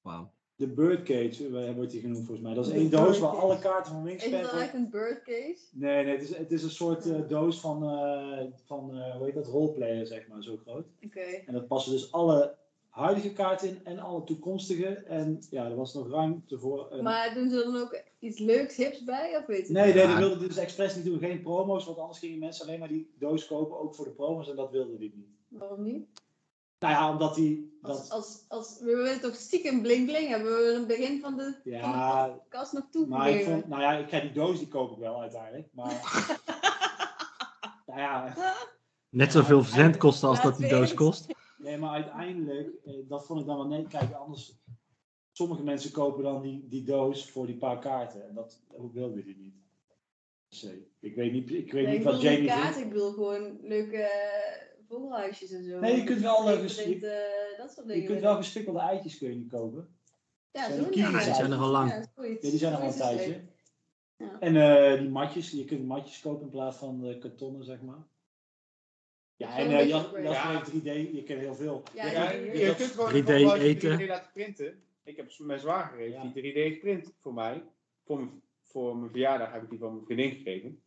Wauw. 0.00 0.30
de 0.56 0.66
Birdcage 0.68 1.46
eh, 1.66 1.74
wordt 1.74 1.90
die 1.90 2.00
genoemd 2.00 2.24
volgens 2.26 2.40
mij. 2.46 2.54
Dat 2.54 2.66
is 2.66 2.72
één 2.72 2.90
doos 2.90 3.18
waar 3.18 3.30
Birdcage. 3.30 3.40
alle 3.40 3.58
kaarten 3.58 3.92
van 3.92 4.00
Is 4.00 4.04
Wingspan... 4.08 4.32
het 4.32 4.42
dan 4.42 4.50
voor- 4.50 4.60
echt 4.60 4.74
een 4.74 4.90
birdcase? 4.90 5.58
Nee, 5.72 6.04
nee, 6.04 6.12
het 6.16 6.22
is, 6.22 6.36
het 6.36 6.52
is 6.52 6.62
een 6.62 6.70
soort 6.70 7.06
eh, 7.10 7.28
doos 7.28 7.60
van, 7.60 7.82
eh, 7.84 8.44
van 8.64 8.96
eh, 8.98 9.16
hoe 9.16 9.24
heet 9.24 9.34
dat, 9.34 9.46
roleplayer, 9.46 10.06
zeg 10.06 10.28
maar, 10.28 10.42
zo 10.42 10.56
groot. 10.56 10.86
Oké. 11.04 11.20
En 11.20 11.52
dat 11.52 11.66
passen 11.68 11.92
dus 11.92 12.12
alle 12.12 12.56
huidige 12.90 13.32
kaarten 13.32 13.68
in 13.68 13.80
en 13.84 13.98
alle 13.98 14.24
toekomstige. 14.24 14.86
En 14.86 15.42
ja, 15.50 15.64
er 15.64 15.76
was 15.76 15.94
nog 15.94 16.10
ruimte 16.10 16.58
voor. 16.58 16.86
een- 16.90 17.02
Maar 17.02 17.34
doen 17.34 17.50
ze 17.50 17.56
er 17.56 17.72
dan 17.72 17.80
ook 17.80 18.02
iets 18.18 18.38
leuks, 18.38 18.76
hips 18.76 19.04
bij? 19.04 19.36
Of 19.36 19.46
weet 19.46 19.66
je 19.66 19.72
Nee, 19.72 19.94
nee, 19.94 20.06
dat 20.06 20.18
wilde 20.18 20.38
die 20.38 20.48
dus 20.48 20.56
expres 20.56 20.94
niet 20.94 21.04
doen. 21.04 21.18
Geen 21.18 21.42
promo's, 21.42 21.84
want 21.84 21.98
anders 21.98 22.18
gingen 22.18 22.38
mensen 22.38 22.66
alleen 22.66 22.78
maar 22.78 22.88
die 22.88 23.14
doos 23.18 23.46
kopen, 23.46 23.78
ook 23.80 23.94
voor 23.94 24.04
de 24.04 24.10
promo's. 24.10 24.48
En 24.48 24.56
dat 24.56 24.70
wilde 24.70 24.98
die 24.98 25.12
niet. 25.14 25.28
Waarom 25.48 25.82
niet? 25.82 26.06
Nou 26.78 26.92
ja, 26.94 27.10
omdat 27.12 27.34
die... 27.34 27.78
Dat, 27.82 28.10
als, 28.10 28.44
als, 28.48 28.78
we 28.80 28.96
willen 28.96 29.20
toch 29.20 29.34
stiekem 29.34 29.82
bling 29.82 30.06
bling 30.06 30.28
hebben 30.28 30.52
we 30.52 30.70
in 30.72 30.78
het 30.78 30.86
begin 30.86 31.20
van 31.20 31.36
de, 31.36 31.42
van 31.42 31.60
de 31.62 31.70
ja, 31.70 32.26
podcast 32.26 32.72
nog 32.72 33.06
maar 33.08 33.30
ik 33.30 33.44
vond... 33.44 33.68
Nou 33.68 33.82
ja, 33.82 33.92
ik 33.92 34.08
ga 34.08 34.20
die 34.20 34.32
doos, 34.32 34.58
die 34.58 34.68
koop 34.68 34.92
ik 34.92 34.98
wel 34.98 35.20
uiteindelijk. 35.20 35.68
Maar... 35.72 36.26
nou 37.86 38.00
ja, 38.00 38.34
Net 39.08 39.32
zoveel 39.32 39.62
verzendkosten 39.64 40.28
als 40.28 40.42
dat 40.42 40.56
die 40.56 40.68
doos 40.68 40.94
kost. 40.94 41.26
Nee, 41.60 41.78
maar 41.78 41.90
uiteindelijk... 41.90 42.74
eh, 42.84 42.94
dat 43.08 43.26
vond 43.26 43.40
ik 43.40 43.46
dan 43.46 43.56
wel... 43.56 43.66
Nee, 43.66 43.86
kijk, 43.86 44.12
anders... 44.12 44.58
Sommige 45.32 45.62
mensen 45.62 45.92
kopen 45.92 46.22
dan 46.22 46.42
die, 46.42 46.68
die 46.68 46.82
doos 46.84 47.30
voor 47.30 47.46
die 47.46 47.56
paar 47.56 47.78
kaarten. 47.78 48.28
En 48.28 48.34
dat 48.34 48.62
hoe 48.68 48.92
wilde 48.92 49.24
die 49.24 49.36
niet. 49.36 49.54
Dus, 50.48 50.64
eh, 50.64 50.72
ik 51.00 51.14
weet 51.14 51.32
niet, 51.32 51.50
ik 51.50 51.72
weet 51.72 51.84
Nee, 51.84 51.92
niet 51.98 52.06
ik 52.06 52.12
wat 52.12 52.20
Jamie 52.22 52.46
kaart, 52.46 52.74
vindt. 52.74 52.78
ik 52.78 52.88
bedoel 52.92 53.12
gewoon 53.12 53.58
leuke 53.62 53.96
eh, 53.96 54.86
vogelhuisjes 54.88 55.50
en 55.50 55.64
zo. 55.64 55.80
Nee, 55.80 55.96
je 55.96 56.04
kunt 56.04 56.20
wel, 56.20 56.44
Print, 56.44 57.02
eh, 57.04 57.58
dat 57.58 57.72
soort 57.72 57.86
dingen. 57.86 58.02
Je 58.02 58.08
kunt 58.08 58.20
wel 58.20 58.36
gespikkelde 58.36 58.78
eitjes 58.78 59.18
kun 59.18 59.28
je 59.28 59.34
niet 59.36 59.50
kopen. 59.50 59.88
Ja, 60.50 60.66
zijn 60.66 60.82
zo'n 60.82 60.90
die 60.90 61.20
zijn 61.20 61.52
er 61.52 61.58
al 61.58 61.70
lang. 61.70 61.90
Ja, 61.90 62.04
zoiets. 62.14 62.44
Ja, 62.44 62.50
die 62.50 62.58
zijn 62.58 62.72
er 62.72 62.78
al 62.80 62.86
een 62.86 62.92
tijdje. 62.94 63.40
Ja. 64.16 64.38
En 64.40 64.56
eh, 64.56 64.98
die 65.00 65.08
matjes, 65.08 65.50
je 65.50 65.64
kunt 65.64 65.86
matjes 65.86 66.20
kopen 66.20 66.42
in 66.42 66.50
plaats 66.50 66.76
van 66.76 67.00
de 67.00 67.18
kartonnen, 67.18 67.64
zeg 67.64 67.80
maar. 67.82 68.06
Ja, 69.40 69.56
Dat 69.56 69.66
en 69.66 69.70
is 69.72 69.82
uh, 69.84 69.88
Jas, 69.88 70.06
Ja. 70.22 70.34
spreekt 70.64 70.84
3D, 70.84 71.14
je 71.14 71.22
kent 71.22 71.40
heel 71.40 71.54
veel. 71.54 71.82
Ja, 71.94 72.06
Je 72.06 72.12
Ja, 72.12 72.26
kunt- 72.30 72.42
die- 72.42 72.50
je, 72.50 72.58
je 72.58 72.58
je 72.58 72.64
kunt- 72.66 72.76
kunt 72.76 72.90
gewoon 72.90 73.08
3D 73.10 73.28
een 73.28 73.38
fotootje 73.48 73.66
eten. 73.68 73.98
3D 73.98 74.08
laten 74.08 74.30
printen. 74.32 74.82
Ik 75.04 75.16
heb 75.16 75.30
mijn 75.38 75.60
zwager 75.60 75.98
heeft 75.98 76.12
Ja. 76.14 76.22
die 76.22 76.32
3D 76.42 76.72
geprint 76.74 77.12
voor 77.20 77.34
mij. 77.34 77.62
Voor 78.04 78.16
mijn, 78.16 78.42
voor 78.62 78.96
mijn 78.96 79.10
verjaardag 79.10 79.52
heb 79.52 79.62
ik 79.62 79.70
die 79.70 79.78
van 79.78 79.92
mijn 79.92 80.04
vriendin 80.04 80.30
gekregen. 80.30 80.82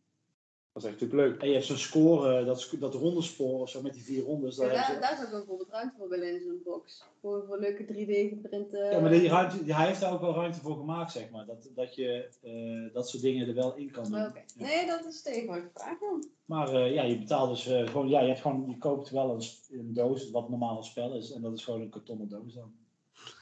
Dat 0.72 0.82
was 0.82 0.92
echt 0.92 1.00
super 1.00 1.16
leuk. 1.16 1.40
En 1.40 1.46
je 1.48 1.54
hebt 1.54 1.66
zo'n 1.66 1.76
score, 1.76 2.44
dat, 2.44 2.60
sc- 2.60 2.80
dat 2.80 2.94
ronde 2.94 3.22
spoor 3.22 3.60
of 3.60 3.70
zo 3.70 3.82
met 3.82 3.92
die 3.94 4.02
vier 4.02 4.22
rondes. 4.22 4.56
Ja, 4.56 4.62
Daar 4.68 4.74
daar, 4.74 5.00
daar 5.00 5.16
zou 5.16 5.26
ik 5.28 5.32
ook 5.34 5.38
bijvoorbeeld 5.38 5.70
ruimte 5.70 5.94
voor 5.98 6.08
willen 6.08 6.34
in 6.34 6.40
zo'n 6.40 6.60
box. 6.64 7.04
Voor, 7.20 7.44
voor 7.46 7.58
leuke 7.58 7.84
3D 7.84 8.28
geprinte... 8.28 8.88
ja, 8.92 9.00
maar 9.00 9.10
die 9.10 9.28
ruimte, 9.28 9.64
die, 9.64 9.74
hij 9.74 9.86
heeft 9.86 10.00
daar 10.00 10.12
ook 10.12 10.20
wel 10.20 10.34
ruimte 10.34 10.60
voor 10.60 10.76
gemaakt, 10.76 11.12
zeg 11.12 11.30
maar. 11.30 11.46
Dat, 11.46 11.68
dat 11.74 11.94
je 11.94 12.28
eh, 12.42 12.94
dat 12.94 13.08
soort 13.08 13.22
dingen 13.22 13.48
er 13.48 13.54
wel 13.54 13.74
in 13.76 13.90
kan 13.90 14.04
doen. 14.04 14.26
Oké. 14.26 14.42
Ja. 14.56 14.64
Nee, 14.64 14.86
dat 14.86 15.04
is 15.06 15.22
tegen 15.22 15.46
wat 15.46 15.56
ik 15.56 15.70
vraag 15.74 15.98
dan. 15.98 16.24
Maar 16.44 16.68
eh, 16.74 16.94
ja, 16.94 17.02
je 17.02 17.18
betaalt 17.18 17.50
dus 17.50 17.66
eh, 17.66 17.86
gewoon, 17.88 18.08
ja, 18.08 18.20
je, 18.20 18.26
hebt 18.28 18.40
gewoon, 18.40 18.64
je 18.68 18.78
koopt 18.78 19.10
wel 19.10 19.30
een, 19.70 19.92
doos, 19.94 20.30
wat 20.30 20.48
normaal 20.48 20.76
een 20.76 20.84
spel 20.84 21.14
is. 21.14 21.32
En 21.32 21.42
dat 21.42 21.52
is 21.58 21.64
gewoon 21.64 21.80
een 21.80 21.90
kartonnen 21.90 22.28
doos 22.28 22.54
dan. 22.54 22.72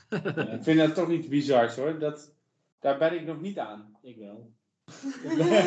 Ja, 0.25 0.49
Ik 0.49 0.63
vind 0.63 0.79
dat 0.79 0.95
toch 0.95 1.11
iets 1.11 1.29
bizars 1.29 1.77
hoor. 1.77 1.99
Dat, 1.99 2.35
daar 2.81 2.99
ben 2.99 3.15
ik 3.15 3.27
nog 3.27 3.41
niet 3.41 3.59
aan. 3.59 3.97
ik 4.03 4.17
wel. 4.17 4.53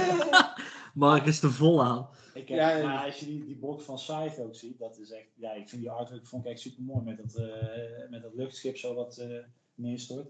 Mark 0.94 1.26
is 1.26 1.42
er 1.44 1.52
vol 1.52 1.84
aan. 1.84 2.08
Ik 2.34 2.48
heb, 2.48 2.58
Ja, 2.58 2.78
ja. 2.78 2.86
maar 2.86 3.06
als 3.06 3.20
je 3.20 3.26
die, 3.26 3.46
die 3.46 3.58
box 3.58 3.84
van 3.84 4.00
Scythe 4.00 4.44
ook 4.44 4.56
ziet, 4.56 4.80
dat 4.80 4.98
is 5.00 5.12
echt, 5.12 5.28
ja, 5.36 5.52
ik 5.54 5.70
vind 5.70 5.82
die 5.82 5.92
artwork 5.92 6.26
vond 6.28 6.46
ik 6.46 6.52
echt 6.52 6.60
super 6.60 6.84
mooi 6.84 7.04
met 7.04 7.18
dat, 7.18 7.36
eh, 7.36 8.10
met 8.10 8.22
dat 8.22 8.34
luchtschip 8.34 8.78
zo 8.78 8.94
wat 8.94 9.18
eh, 9.18 9.38
neerstort. 9.76 10.28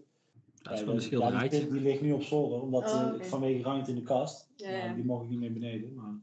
Dat 0.62 0.74
is 0.74 0.80
gewoon 0.80 0.94
een 0.94 1.00
die- 1.00 1.08
schilderijtje. 1.08 1.60
die, 1.60 1.72
die 1.72 1.82
ligt 1.82 2.02
nu 2.02 2.12
op 2.12 2.24
zolder, 2.24 2.62
omdat 2.62 2.84
Oh, 2.84 3.22
vanwege 3.22 3.64
ruimte 3.64 3.90
in 3.90 3.96
de 3.96 4.02
kast. 4.04 4.52
Ja, 4.56 4.70
Nou, 4.70 4.88
ja. 4.88 4.94
die 4.94 5.04
mocht 5.06 5.24
ik 5.24 5.30
niet 5.30 5.40
meer 5.40 5.54
beneden. 5.54 5.94
Maar... 5.94 6.20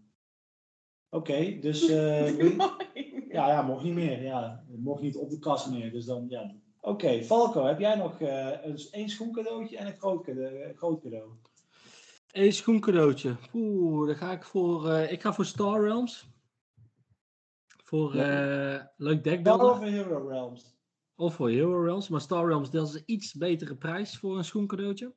Oké, 1.14 1.58
dus 1.60 1.88
eh, 1.88 2.58
ja, 3.28 3.48
ja, 3.48 3.62
mocht 3.62 3.84
niet 3.84 3.94
meer. 3.94 4.22
Ja, 4.22 4.64
mocht 4.68 5.02
niet 5.02 5.16
op 5.16 5.30
de 5.30 5.38
kast 5.38 5.70
meer. 5.70 5.92
Dus 5.92 6.04
dan, 6.04 6.26
ja. 6.28 6.54
Oké, 6.80 7.22
Falco, 7.22 7.64
heb 7.64 7.78
jij 7.78 7.94
nog 7.94 8.20
eh, 8.20 8.48
een, 8.62 8.78
één 8.90 9.08
schoencadeautje 9.08 9.76
en 9.76 9.86
een 9.86 9.96
groot 9.96 10.24
cadeau? 10.24 10.62
een 10.62 10.76
groot 10.76 11.02
cadeau? 11.02 11.30
Eén 12.32 12.52
schoencadeautje. 12.52 13.36
Oeh, 13.52 14.06
dan 14.06 14.16
ga 14.16 14.32
ik 14.32 14.44
voor... 14.44 14.90
eh, 14.90 15.12
ik 15.12 15.20
ga 15.22 15.32
voor 15.32 15.44
Star 15.44 15.82
Realms. 15.82 16.30
Voor 17.84 18.14
eh 18.14 18.80
leuk 18.96 19.22
Bel 19.22 19.32
dekbeelden. 19.32 19.70
over 19.70 19.86
Hero 19.86 20.28
Realms. 20.28 20.76
Of 21.16 21.34
voor 21.34 21.50
Hero 21.50 21.82
Realms. 21.82 22.08
Maar 22.08 22.20
Star 22.20 22.46
Realms 22.46 22.70
dat 22.70 22.88
is 22.88 22.94
een 22.94 23.02
iets 23.06 23.34
betere 23.34 23.76
prijs 23.76 24.18
voor 24.18 24.38
een 24.38 24.44
schoencadeautje. 24.44 25.14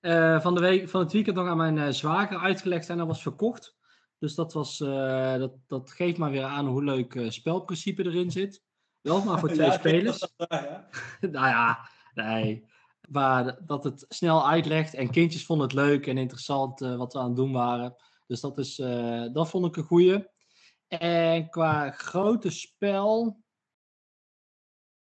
Eh, 0.00 0.40
van, 0.40 0.54
de 0.54 0.60
week, 0.60 0.88
van 0.88 1.00
het 1.00 1.12
weekend 1.12 1.36
nog 1.36 1.46
aan 1.46 1.56
mijn 1.56 1.78
eh, 1.78 1.88
zwager 1.88 2.38
uitgelegd 2.38 2.88
en 2.88 2.98
dat 2.98 3.06
was 3.06 3.22
verkocht. 3.22 3.76
Dus 4.22 4.34
dat, 4.34 4.52
was, 4.52 4.80
eh, 4.80 5.36
dat, 5.36 5.52
dat 5.66 5.90
geeft 5.90 6.18
maar 6.18 6.30
weer 6.30 6.44
aan 6.44 6.66
hoe 6.66 6.84
leuk 6.84 7.14
eh, 7.14 7.30
spelprincipe 7.30 8.04
erin 8.04 8.30
zit. 8.30 8.62
Wel 9.00 9.24
maar 9.24 9.38
voor 9.38 9.48
twee 9.52 9.66
Ja, 9.66 9.72
spelers. 9.72 10.18
dat 10.18 10.46
ja. 10.48 10.88
nou 11.20 11.46
ja, 11.46 11.88
nee. 12.14 12.66
Maar 13.08 13.66
dat 13.66 13.84
het 13.84 14.04
snel 14.08 14.48
uitlegt 14.48 14.94
en 14.94 15.10
kindjes 15.10 15.46
vonden 15.46 15.66
het 15.66 15.76
leuk 15.76 16.06
en 16.06 16.18
interessant 16.18 16.80
eh, 16.80 16.96
wat 16.96 17.12
we 17.12 17.18
aan 17.18 17.26
het 17.26 17.36
doen 17.36 17.52
waren. 17.52 17.94
Dus 18.26 18.40
dat, 18.40 18.58
is, 18.58 18.76
dat 19.32 19.48
vond 19.48 19.66
ik 19.66 19.76
een 19.76 19.82
goeie. 19.82 20.28
En 20.88 21.50
qua 21.50 21.90
grote 21.90 22.50
spel, 22.50 23.42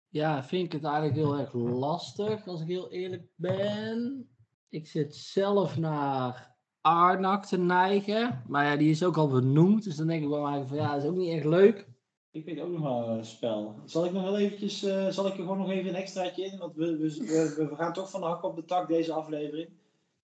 ja, 0.09 0.45
vind 0.45 0.65
ik 0.65 0.73
het 0.73 0.85
eigenlijk 0.85 1.15
heel 1.15 1.39
erg 1.39 1.53
lastig, 1.53 2.47
als 2.47 2.61
ik 2.61 2.69
heel 2.69 2.91
eerlijk 2.91 3.27
ben. 3.35 4.29
Ik 4.69 4.87
zit 4.87 5.17
zelf 5.17 5.77
naar 5.77 6.50
Arnak 6.81 7.45
te 7.45 7.59
neigen, 7.59 8.43
maar 8.47 8.65
ja, 8.65 8.77
die 8.77 8.91
is 8.91 9.05
ook 9.05 9.17
al 9.17 9.29
benoemd. 9.29 9.85
Dus 9.85 9.97
dan 9.97 10.07
denk 10.07 10.23
ik 10.23 10.29
wel 10.29 10.47
eigenlijk 10.47 10.69
van 10.69 10.79
ja, 10.79 10.95
dat 10.95 11.03
is 11.03 11.09
ook 11.09 11.17
niet 11.17 11.33
echt 11.33 11.45
leuk. 11.45 11.89
Ik 12.33 12.45
weet 12.45 12.61
ook 12.61 12.71
nog 12.71 12.83
wel 12.83 13.09
een 13.09 13.25
spel. 13.25 13.75
Zal 13.85 14.05
ik 14.05 14.13
nog 14.13 14.23
wel 14.23 14.39
eventjes, 14.39 14.83
eh, 14.83 15.09
zal 15.09 15.27
ik 15.27 15.33
er 15.33 15.39
gewoon 15.39 15.59
nog 15.59 15.71
even 15.71 15.89
een 15.89 16.01
extraatje 16.01 16.45
in? 16.45 16.59
Want 16.59 16.75
we, 16.75 16.97
we, 16.97 17.09
we, 17.57 17.67
we 17.71 17.77
gaan 17.77 17.93
toch 17.93 18.11
van 18.11 18.21
de 18.21 18.27
hak 18.27 18.43
op 18.43 18.57
de 18.57 18.65
tak 18.65 18.89
deze 18.89 19.13
aflevering. 19.13 19.69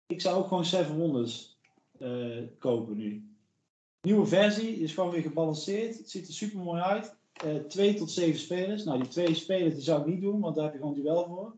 Ik 0.06 0.20
zou 0.20 0.36
ook 0.36 0.48
gewoon 0.48 0.64
Seven 0.64 0.98
Wonders 0.98 1.56
eh, 1.98 2.42
kopen 2.58 2.96
nu. 2.96 3.36
Nieuwe 4.00 4.26
versie, 4.26 4.76
is 4.76 4.94
gewoon 4.94 5.10
weer 5.10 5.22
gebalanceerd. 5.22 5.98
Het 5.98 6.10
ziet 6.10 6.28
er 6.28 6.34
super 6.34 6.58
mooi 6.58 6.80
uit. 6.80 7.16
Eh 7.32 7.54
twee 7.54 7.94
tot 7.94 8.10
zeven 8.10 8.40
spelers. 8.40 8.84
Nou, 8.84 8.98
die 8.98 9.08
twee 9.08 9.34
spelers 9.34 9.74
die 9.74 9.82
zou 9.82 10.00
ik 10.00 10.06
niet 10.06 10.20
doen, 10.20 10.40
want 10.40 10.54
daar 10.54 10.64
heb 10.64 10.72
je 10.72 10.78
gewoon 10.78 10.94
duel 10.94 11.26
voor. 11.26 11.54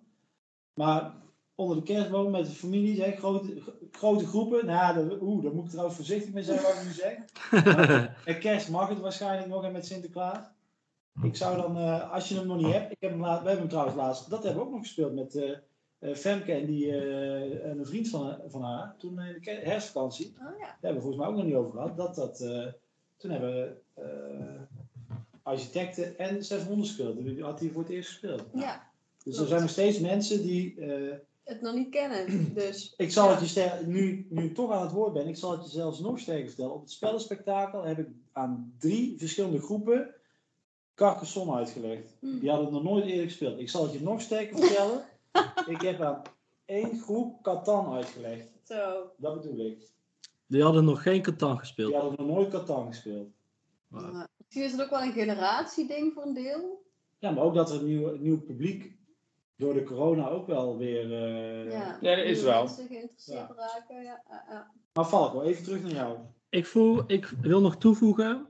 Maar 0.75 1.15
onder 1.59 1.77
de 1.77 1.83
kerstboom 1.83 2.31
met 2.31 2.47
de 2.47 2.53
families, 2.53 2.99
hè, 2.99 3.13
grote, 3.13 3.63
grote 3.91 4.27
groepen. 4.27 4.67
Nou, 4.67 5.19
oeh, 5.21 5.43
daar 5.43 5.55
moet 5.55 5.65
ik 5.65 5.71
trouwens 5.71 5.97
voorzichtig 5.97 6.33
mee 6.33 6.43
zijn 6.43 6.63
wat 6.63 6.75
ik 6.75 6.85
nu 6.85 6.93
zeg. 6.93 7.17
Met 8.25 8.39
kerst 8.47 8.71
mag 8.71 8.89
het 8.89 9.01
waarschijnlijk 9.01 9.49
nog 9.49 9.65
en 9.65 9.73
met 9.73 9.87
Sinterklaas. 9.87 10.45
Ik 11.23 11.37
zou 11.37 11.57
dan, 11.57 11.77
eh, 11.77 12.13
als 12.13 12.29
je 12.29 12.35
hem 12.35 12.47
nog 12.47 12.57
niet 12.57 12.73
hebt, 12.73 12.93
ik 12.93 12.97
heb 13.01 13.11
hem 13.11 13.21
laat, 13.21 13.43
we 13.43 13.49
hebben 13.49 13.59
hem 13.59 13.69
trouwens 13.69 13.97
laatst, 13.97 14.31
dat 14.31 14.43
hebben 14.43 14.63
we 14.63 14.69
ook 14.69 14.75
nog 14.75 14.83
gespeeld 14.83 15.15
met 15.15 15.35
eh, 15.35 15.57
eh, 15.99 16.15
Femke 16.15 16.53
en, 16.53 16.67
die, 16.67 16.91
eh, 16.91 17.71
en 17.71 17.79
een 17.79 17.87
vriend 17.87 18.09
van, 18.09 18.37
van 18.47 18.63
haar, 18.63 18.95
toen 18.99 19.21
in 19.21 19.39
de 19.41 19.51
herfstvakantie. 19.51 20.27
Oh 20.41 20.59
ja. 20.59 20.65
Daar 20.65 20.77
hebben 20.81 20.95
we 20.95 21.09
volgens 21.09 21.17
mij 21.17 21.27
ook 21.27 21.37
nog 21.37 21.45
niet 21.45 21.55
over 21.55 21.73
gehad. 21.73 21.97
Dat, 21.97 22.15
dat, 22.15 22.41
eh, 22.41 22.67
toen 23.17 23.31
hebben 23.31 23.55
we 23.55 23.77
eh, 23.95 24.83
architecten 25.43 26.19
en 26.19 26.45
700 26.45 26.89
gespeeld. 26.89 27.17
Die 27.17 27.43
had 27.43 27.61
hij 27.61 27.71
voor 27.71 27.83
het 27.83 27.91
eerst 27.91 28.09
gespeeld. 28.09 28.45
ja, 28.55 28.91
Dus 29.25 29.39
er 29.39 29.47
zijn 29.47 29.61
nog 29.61 29.71
steeds 29.71 29.99
mensen 29.99 30.43
die... 30.43 30.81
het 31.49 31.61
nog 31.61 31.75
niet 31.75 31.91
kennen. 31.91 32.53
Dus 32.55 32.95
ik 32.97 33.13
zal 33.13 33.29
Ja. 33.31 33.39
het 33.39 33.51
je 33.53 33.83
nu, 33.87 34.27
nu 34.31 34.45
ik 34.45 34.55
toch 34.55 34.71
aan 34.73 34.83
het 34.83 34.93
woord 34.93 35.13
ben, 35.13 35.29
ik 35.29 35.37
zal 35.37 35.51
het 35.53 35.65
je 35.65 35.71
zelfs 35.71 36.01
nog 36.01 36.19
sterker 36.19 36.47
vertellen. 36.47 36.75
Op 36.75 36.81
het 36.81 36.91
spellenspectakel 36.91 37.85
heb 37.85 37.99
ik 37.99 38.09
aan 38.33 38.75
drie 38.79 39.19
verschillende 39.19 39.61
groepen 39.61 40.15
Carcassonne 40.95 41.55
uitgelegd. 41.55 42.17
Hm. 42.21 42.39
Die 42.39 42.49
hadden 42.49 42.67
het 42.67 42.75
nog 42.75 42.93
nooit 42.93 43.05
eerder 43.05 43.25
gespeeld. 43.25 43.59
Ik 43.59 43.71
zal 43.71 43.83
het 43.83 43.93
je 43.93 44.01
nog 44.03 44.21
sterker 44.21 44.59
vertellen. 44.65 45.05
ik 45.67 45.81
heb 45.81 46.01
aan 46.01 46.23
één 46.65 47.01
groep 47.01 47.43
Catan 47.43 47.93
uitgelegd. 47.93 48.49
zo. 48.65 49.11
Dat 49.17 49.41
bedoel 49.43 49.67
ik. 49.67 49.91
Die 50.47 50.63
hadden 50.63 50.85
nog 50.85 51.03
geen 51.03 51.23
Catan 51.23 51.59
gespeeld. 51.59 51.91
Die 51.93 52.01
hadden 52.01 52.27
nog 52.27 52.37
nooit 52.37 52.49
Catan 52.51 52.87
gespeeld. 52.87 53.29
Misschien 53.89 54.63
is 54.65 54.73
het 54.73 54.83
ook 54.83 54.91
wel 54.91 55.03
een 55.03 55.13
generatieding 55.13 56.13
voor 56.13 56.23
een 56.23 56.35
deel. 56.35 56.83
Ja, 57.19 57.31
maar 57.31 57.45
ook 57.45 57.55
dat 57.55 57.71
er 57.71 57.77
een 57.81 57.87
nieuw, 57.87 58.17
nieuw 58.17 58.41
publiek 58.41 58.98
door 59.59 59.75
de 59.75 59.83
corona 59.83 60.29
ook 60.29 60.47
wel 60.47 60.77
weer... 60.77 61.13
eh, 61.13 61.73
ja, 61.73 61.99
Ja, 62.01 62.17
dat 62.17 62.25
is 62.25 62.43
wel. 62.43 62.63
mensen 62.65 62.87
geïnteresseerd 62.87 63.49
Ja. 63.49 63.55
raken. 63.57 64.03
Ja, 64.03 64.23
ja, 64.29 64.45
ja. 64.51 64.71
Maar 64.93 65.05
Falco, 65.05 65.41
even 65.43 65.65
terug 65.65 65.83
naar 65.83 65.91
jou. 65.93 66.17
Ik, 66.49 66.67
voel, 66.67 67.03
ik 67.07 67.27
wil 67.41 67.61
nog 67.61 67.77
toevoegen, 67.77 68.47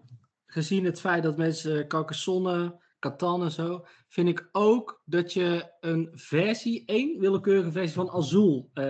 gezien 0.47 0.85
het 0.85 1.01
feit 1.01 1.23
dat 1.23 1.37
mensen 1.37 1.89
Carcassonne, 1.89 2.81
Catan 2.99 3.43
en 3.43 3.51
zo, 3.51 3.85
vind 4.09 4.29
ik 4.29 4.49
ook 4.53 5.03
dat 5.05 5.33
je 5.33 5.73
een 5.81 6.09
versie, 6.13 6.83
één 6.87 7.19
willekeurige 7.21 7.73
versie 7.73 7.95
van 7.95 8.11
Azul 8.11 8.71
eh, 8.73 8.85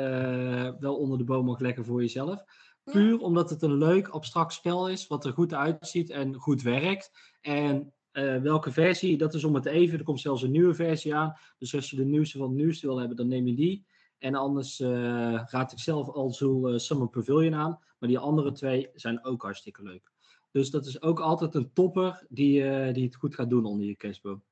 wel 0.79 0.97
onder 0.97 1.19
de 1.19 1.25
boom 1.25 1.45
mag 1.45 1.59
leggen 1.61 1.85
voor 1.85 2.01
jezelf. 2.01 2.43
Puur 2.85 3.19
omdat 3.19 3.51
het 3.51 3.63
een 3.63 3.77
leuk 3.79 4.09
abstract 4.09 4.53
spel 4.53 4.89
is, 4.89 5.07
wat 5.07 5.25
er 5.25 5.33
goed 5.33 5.55
uitziet 5.55 6.11
en 6.11 6.35
goed 6.35 6.63
werkt. 6.63 7.11
En 7.41 7.93
eh, 8.19 8.43
welke 8.43 8.73
versie, 8.73 9.17
dat 9.19 9.35
is 9.35 9.45
om 9.45 9.55
het 9.55 9.67
even. 9.67 9.99
Er 9.99 10.05
komt 10.05 10.21
zelfs 10.21 10.43
een 10.43 10.51
nieuwe 10.51 10.75
versie 10.75 11.15
aan. 11.15 11.37
Dus 11.59 11.75
als 11.75 11.91
je 11.91 11.97
de 11.97 12.05
nieuwste 12.05 12.39
van 12.39 12.49
het 12.49 12.57
nieuwste 12.57 12.87
wil 12.87 12.99
hebben, 12.99 13.17
dan 13.17 13.29
neem 13.29 13.47
je 13.47 13.55
die. 13.55 13.87
En 14.19 14.35
anders 14.35 14.81
eh, 14.81 15.43
raad 15.47 15.73
ik 15.73 15.79
zelf 15.79 16.17
Azul 16.17 16.69
eh, 16.69 16.79
Summer 16.79 17.09
Pavilion 17.09 17.55
aan. 17.55 17.79
Maar 17.99 18.09
die 18.09 18.19
andere 18.19 18.53
twee 18.53 18.89
zijn 18.95 19.25
ook 19.25 19.43
hartstikke 19.43 19.83
leuk. 19.83 20.13
Dus 20.51 20.71
dat 20.71 20.87
is 20.87 21.03
ook 21.03 21.21
altijd 21.21 21.55
een 21.55 21.73
topper 21.73 22.27
die, 22.29 22.93
die 22.93 23.05
het 23.05 23.15
goed 23.17 23.35
gaat 23.35 23.51
doen 23.51 23.65
onder 23.65 23.87
je 23.87 23.97
kerstboom. 23.97 24.43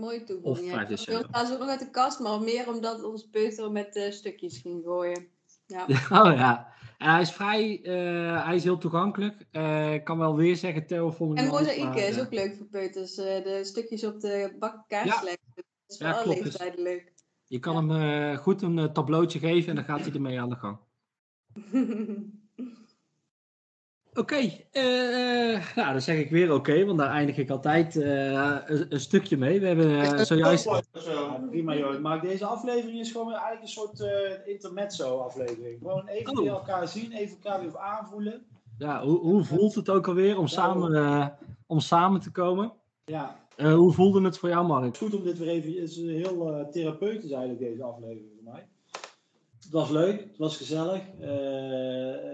Mooie 0.00 0.20
Of 0.20 0.26
toevoeging. 0.26 0.70
5 0.70 1.04
ja. 1.04 1.20
We 1.20 1.28
gaan 1.30 1.52
ook 1.52 1.58
nog 1.58 1.68
uit 1.68 1.80
de 1.80 1.90
kast, 1.90 2.20
maar 2.20 2.40
meer 2.40 2.68
omdat 2.68 3.04
ons 3.04 3.28
peuter 3.28 3.72
met 3.72 4.06
stukjes 4.10 4.58
ging 4.58 4.84
gooien. 4.84 5.28
Ja. 5.66 5.86
Oh 6.22 6.34
ja. 6.36 6.74
En 6.98 7.10
hij 7.10 7.20
is 7.20 7.32
vrij, 7.32 7.82
eh, 7.82 8.44
hij 8.44 8.54
is 8.54 8.64
heel 8.64 8.78
toegankelijk. 8.78 9.46
Eh, 9.50 9.94
ik 9.94 10.04
kan 10.04 10.18
wel 10.18 10.36
weer 10.36 10.56
zeggen, 10.56 10.86
Theo 10.86 11.10
vond 11.10 11.38
En 11.38 11.48
maar, 11.48 11.60
is 11.62 12.16
eh, 12.16 12.20
ook 12.20 12.32
leuk 12.32 12.56
voor 12.56 12.66
peuters. 12.66 13.14
de 13.14 13.60
stukjes 13.62 14.04
op 14.04 14.20
de 14.20 14.56
bak 14.58 14.84
kaas 14.88 15.04
Ja. 15.04 15.20
Dat 15.20 15.64
is 15.86 15.98
Ja, 15.98 16.12
alle 16.12 16.22
klopt. 16.22 16.42
leeftijden 16.42 16.82
leuk. 16.82 17.14
Je 17.44 17.58
kan 17.58 17.90
hem 17.90 18.36
goed 18.36 18.62
een 18.62 18.92
tableautje 18.92 19.38
geven 19.38 19.68
en 19.68 19.74
dan 19.74 19.84
gaat 19.84 20.00
hij 20.04 20.12
ermee 20.14 20.40
aan 20.40 20.48
de 20.48 20.56
gang. 20.56 20.78
Oké, 24.16 24.36
eh, 24.70 25.54
eh, 25.54 25.62
nou 25.76 25.92
dan 25.92 26.00
zeg 26.00 26.18
ik 26.18 26.30
weer 26.30 26.52
oké, 26.52 26.84
want 26.84 26.98
daar 26.98 27.10
eindig 27.10 27.36
ik 27.36 27.50
altijd 27.50 27.96
eh, 27.96 28.56
een, 28.66 28.86
een 28.88 29.00
stukje 29.00 29.36
mee. 29.36 29.60
We 29.60 29.66
hebben 29.66 30.26
zojuist... 30.26 30.64
Ja, 30.64 31.40
prima 31.50 31.76
joh. 31.76 32.00
Maar 32.00 32.20
deze 32.20 32.46
aflevering 32.46 33.00
is 33.00 33.10
gewoon 33.12 33.30
eigenlijk 33.32 33.62
een 33.62 33.68
soort 33.68 34.00
eh, 34.00 34.52
intermezzo 34.52 35.18
aflevering. 35.18 35.78
Gewoon 35.78 36.06
even 36.08 36.38
Oh. 36.38 36.46
elkaar 36.48 36.88
zien, 36.88 37.12
even 37.12 37.36
elkaar 37.42 37.60
weer 37.60 37.78
aanvoelen. 37.78 38.44
Ja, 38.78 39.02
hoe, 39.04 39.18
hoe 39.18 39.44
voelt 39.44 39.74
het 39.74 39.90
ook 39.90 40.08
alweer 40.08 40.38
om 40.38 40.46
samen, 40.46 41.38
om 41.66 41.80
samen 41.80 42.20
te 42.20 42.30
komen? 42.30 42.72
Ja, 43.04 43.36
hoe 43.56 43.92
voelde 43.92 44.22
het 44.22 44.38
voor 44.38 44.48
jou, 44.48 44.66
Mark? 44.66 44.84
het 44.84 44.94
is 44.94 45.00
goed 45.00 45.14
om 45.14 45.24
dit 45.24 45.38
weer 45.38 45.48
even, 45.48 45.72
het 45.80 45.90
is 45.90 45.96
heel 45.96 46.68
therapeutisch 46.70 47.30
eigenlijk 47.30 47.58
deze 47.60 47.82
aflevering 47.82 48.30
voor 48.34 48.52
mij. 48.52 48.66
Het 49.60 49.70
was 49.70 49.90
leuk, 49.90 50.20
het 50.20 50.38
was 50.38 50.56
gezellig. 50.56 51.02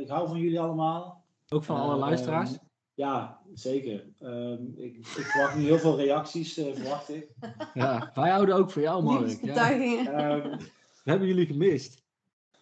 Ik 0.01 0.09
hou 0.09 0.28
van 0.28 0.39
jullie 0.39 0.61
allemaal. 0.61 1.22
Ook 1.53 1.65
van 1.65 1.77
alle 1.77 1.93
Eh, 1.93 1.99
luisteraars? 1.99 2.51
Ja, 2.95 3.41
zeker. 3.55 4.05
Ehm, 4.21 4.59
ik, 4.77 4.97
ik 4.97 5.07
verwacht 5.07 5.57
nu 5.57 5.63
heel 5.65 5.79
veel 5.79 5.97
reacties, 5.97 6.57
eh, 6.57 6.75
verwacht 6.75 7.09
ik. 7.09 7.29
Ja, 7.75 8.11
wij 8.15 8.31
houden 8.31 8.55
ook 8.55 8.71
van 8.71 8.83
jou, 8.83 9.03
Mark. 9.03 9.39
Ja. 9.43 9.71
Ehm, 9.73 10.57
We 11.05 11.11
hebben 11.11 11.29
jullie 11.29 11.47
gemist. 11.47 12.01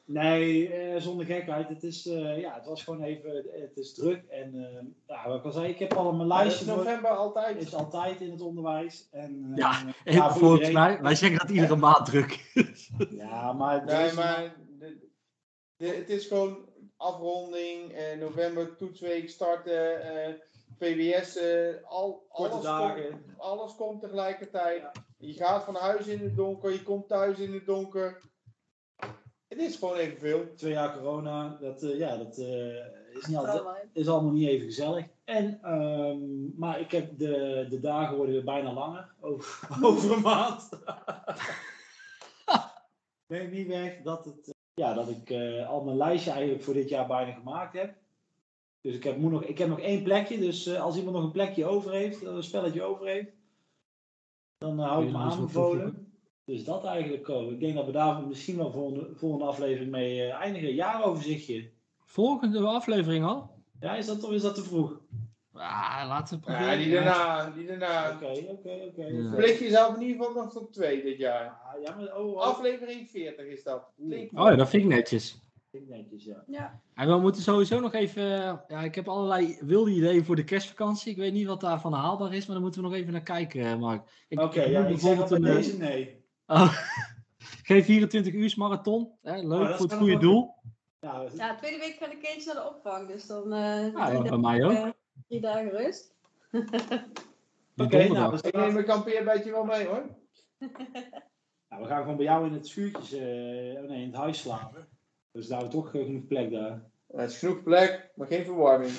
Nee, 0.05 0.69
eh, 0.73 1.01
zonder 1.01 1.27
gekheid. 1.27 1.69
Het, 1.69 1.83
is, 1.83 2.07
eh, 2.07 2.41
ja, 2.41 2.55
het 2.55 2.67
was 2.67 2.85
gewoon 2.85 3.03
even, 3.03 3.45
het 3.53 3.77
is 3.77 3.95
druk. 3.95 4.25
En 4.25 4.55
uh, 4.55 4.67
ja, 5.07 5.29
wat 5.29 5.39
ik 5.39 5.45
al 5.45 5.53
zei, 5.53 5.69
ik 5.69 5.79
heb 5.79 5.93
al 5.93 6.05
mijn 6.13 6.17
Maar 6.17 6.37
dat 6.37 6.47
lijstje. 6.47 6.65
is 6.65 6.71
voor- 6.73 6.85
november 6.85 7.11
altijd. 7.11 7.57
is 7.63 7.75
altijd 7.75 8.21
in 8.21 8.31
het 8.31 8.41
onderwijs. 8.41 9.09
En, 9.11 9.47
eh, 9.51 9.57
Ja, 9.57 9.73
ja, 10.05 10.31
voor 10.31 10.39
volgens 10.41 10.69
iedereen. 10.69 10.73
mij, 10.93 11.03
wij 11.03 11.15
zeggen 11.15 11.39
dat 11.39 11.51
iedere 11.51 11.77
maand 11.77 12.07
druk 12.07 12.51
is. 12.55 12.91
Ja, 13.11 13.53
maar, 13.53 13.85
Nee, 13.85 14.13
maar 14.13 14.55
de- 14.79 15.09
de- 15.77 15.87
het 15.97 16.09
is 16.09 16.27
gewoon 16.27 16.59
afronding, 17.01 17.93
eh, 17.93 18.19
november, 18.19 18.77
toetsweek 18.77 19.31
starten, 19.31 20.03
eh, 20.03 20.35
PBS, 20.79 21.37
eh, 21.37 21.75
al, 21.85 22.27
korte 22.29 22.53
alles, 22.53 22.65
dagen. 22.65 23.11
Komt, 23.11 23.39
alles 23.39 23.75
komt 23.75 24.01
tegelijkertijd. 24.01 24.91
Je 25.19 25.33
gaat 25.33 25.65
van 25.65 25.75
huis 25.75 26.07
in 26.07 26.19
het 26.19 26.37
donker, 26.37 26.73
je 26.73 26.83
komt 26.83 27.09
thuis 27.09 27.39
in 27.39 27.53
het 27.53 27.67
donker. 27.67 28.21
Het 29.49 29.59
is 29.59 29.77
gewoon 29.77 29.97
evenveel. 29.97 30.55
Twee 30.55 30.73
jaar 30.73 30.99
corona, 30.99 31.57
dat, 31.61 31.83
eh, 31.83 31.99
ja, 31.99 32.17
dat 32.17 32.39
eh, 32.39 33.17
is, 33.17 33.27
niet 33.27 33.37
altijd, 33.37 33.89
is 33.93 34.09
allemaal 34.09 34.33
niet 34.33 34.49
even 34.49 34.67
gezellig. 34.67 35.07
En, 35.25 35.59
ehm, 35.63 36.59
maar 36.59 36.81
ik 36.81 36.91
heb 36.91 37.19
de, 37.19 37.67
de 37.71 37.81
dagen 37.81 38.17
worden 38.17 38.35
weer 38.35 38.45
bijna 38.45 38.73
langer, 38.73 39.15
over, 39.21 39.69
over 39.83 40.13
een 40.13 40.23
maand. 40.23 40.69
Neem 43.27 43.51
niet 43.51 43.67
weg 43.67 44.03
dat, 44.03 44.25
het, 44.25 44.55
ja, 44.75 44.95
dat 44.95 45.09
ik 45.09 45.31
eh, 45.31 45.69
al 45.69 45.85
mijn 45.85 45.97
lijstje 45.97 46.31
eigenlijk 46.31 46.63
voor 46.63 46.75
dit 46.75 46.89
jaar 46.89 47.07
bijna 47.07 47.33
gemaakt 47.33 47.73
heb. 47.73 47.95
Dus 48.81 48.95
ik 48.95 49.05
heb, 49.05 49.17
moet 49.17 49.31
nog, 49.31 49.45
ik 49.45 49.59
heb 49.59 49.69
nog 49.69 49.81
één 49.81 50.03
plekje, 50.03 50.39
dus 50.39 50.67
eh, 50.67 50.83
als 50.83 50.97
iemand 50.97 51.17
nog 51.17 51.25
een 51.25 51.31
plekje 51.31 51.67
over 51.67 51.93
heeft, 51.93 52.23
eh, 52.23 52.35
een 52.35 52.43
spelletje 52.43 52.83
over 52.83 53.07
heeft, 53.07 53.31
dan 54.59 54.79
hou 54.79 55.05
ik 55.05 55.13
me 55.13 55.19
aanbevolen. 55.19 56.13
Dus 56.45 56.65
dat 56.65 56.85
eigenlijk. 56.85 57.23
Ko. 57.23 57.51
Ik 57.51 57.61
denk 57.61 57.75
dat 57.75 57.87
we 57.87 57.93
daar 57.93 58.27
misschien 58.27 58.57
wel 58.57 58.73
volgende, 58.73 59.15
volgende 59.15 59.45
aflevering 59.45 59.91
mee 59.91 60.31
eindigen. 60.31 60.75
Jaaroverzichtje. 60.75 61.71
Volgende 62.05 62.61
aflevering 62.61 63.25
al? 63.25 63.51
Ja, 63.81 63.97
is 63.97 64.07
dat 64.07 64.25
of 64.25 64.31
is 64.31 64.43
dat 64.43 64.55
te 64.55 64.63
vroeg? 64.63 65.00
Ah, 65.53 66.05
laten 66.09 66.41
we 66.41 66.51
Ja, 66.51 66.57
proberen. 66.59 66.79
die 66.79 66.93
daarna, 66.93 67.51
die 67.51 67.67
daarna. 67.67 68.11
Oké, 68.15 68.27
oké, 68.27 68.71
oké. 68.89 69.07
Ja. 69.07 69.35
Blik 69.35 69.59
jezelf 69.59 69.95
in 69.97 70.03
ieder 70.03 70.17
geval 70.17 70.43
nog 70.43 70.53
tot 70.53 70.73
twee 70.73 71.03
dit 71.03 71.19
jaar. 71.19 71.61
Ah, 71.65 71.83
ja, 71.83 71.95
maar 71.95 72.17
oh, 72.17 72.27
oh. 72.27 72.41
Aflevering 72.41 73.11
40 73.11 73.47
is 73.47 73.63
dat. 73.63 73.93
Oh 73.99 74.29
ja, 74.33 74.55
dat 74.55 74.69
vind 74.69 74.83
ik 74.83 74.89
netjes. 74.89 75.41
Ik 75.71 75.89
netjes, 75.89 76.25
ja. 76.25 76.45
Ja. 76.47 76.81
En 76.95 77.09
we 77.09 77.17
moeten 77.21 77.43
sowieso 77.43 77.81
nog 77.81 77.93
even... 77.95 78.23
Ja, 78.69 78.81
ik 78.83 78.95
heb 78.95 79.09
allerlei 79.09 79.59
wilde 79.61 79.91
ideeën 79.91 80.25
voor 80.25 80.37
de 80.37 80.45
kerstvakantie. 80.45 81.11
Ik 81.11 81.17
weet 81.17 81.33
niet 81.33 81.47
wat 81.47 81.61
daarvan 81.61 81.93
haalbaar 81.93 82.35
is, 82.35 82.45
maar 82.45 82.55
daar 82.55 82.65
moeten 82.65 82.83
we 82.83 82.89
nog 82.89 82.97
even 82.97 83.13
naar 83.13 83.23
kijken, 83.23 83.65
eh, 83.65 83.77
Mark. 83.77 84.27
Oké, 84.29 84.61
ik 84.63 84.69
ja, 84.71 84.81
noem 84.81 84.93
ik 84.93 84.99
zeg 84.99 85.21
al 85.21 85.29
bij 85.29 85.37
een... 85.39 85.45
eh, 85.47 85.55
deze 85.55 85.77
nee. 85.77 86.19
Oh, 86.47 86.73
geen 87.63 87.85
24 87.85 88.33
uur 88.33 88.55
marathon. 88.57 89.13
Hè, 89.23 89.37
leuk 89.37 89.61
Oh, 89.61 89.69
dat 89.69 89.77
voor 89.77 89.87
het 89.87 89.95
goede 89.99 90.19
doel. 90.19 90.55
Ja, 91.01 91.25
ja, 91.37 91.55
tweede 91.55 91.79
week 91.79 91.97
ga 92.01 92.11
ik 92.11 92.27
eens 92.35 92.45
naar 92.47 92.55
de 92.55 92.69
opvang. 92.69 93.09
Dus 93.09 93.27
dan 93.27 93.53
eh 93.53 93.93
Ja, 93.93 94.23
bij 94.29 94.39
mij 94.39 94.65
ook. 94.65 94.93
Drie 95.31 95.41
dagen 95.43 95.71
rust. 95.71 96.15
Oké, 96.53 96.67
donderdag. 97.77 98.13
nou, 98.13 98.31
dus 98.31 98.41
Ik 98.41 98.55
neem 98.57 98.73
mijn 98.73 98.85
kampeerbedje 98.85 99.51
wel 99.51 99.65
mee 99.65 99.87
hoor. 99.87 100.05
nou, 101.69 101.83
we 101.83 101.89
gaan 101.89 102.01
gewoon 102.03 102.17
bij 102.17 102.25
jou 102.25 102.47
in 102.47 102.53
het 102.53 102.67
schuurtje, 102.67 103.19
eh, 103.19 103.83
oh 103.83 103.89
nee, 103.89 104.01
in 104.03 104.07
het 104.07 104.17
huis 104.17 104.41
slapen. 104.41 104.89
Dus 105.33 105.47
daar 105.47 105.61
hebben 105.61 105.79
we 105.79 105.85
toch 105.85 105.95
eh, 105.95 106.05
genoeg 106.05 106.27
plek 106.27 106.51
daar. 106.51 106.91
Het 107.07 107.31
is 107.31 107.39
genoeg 107.39 107.63
plek, 107.63 108.11
maar 108.15 108.27
geen 108.27 108.45
verwarming. 108.45 108.93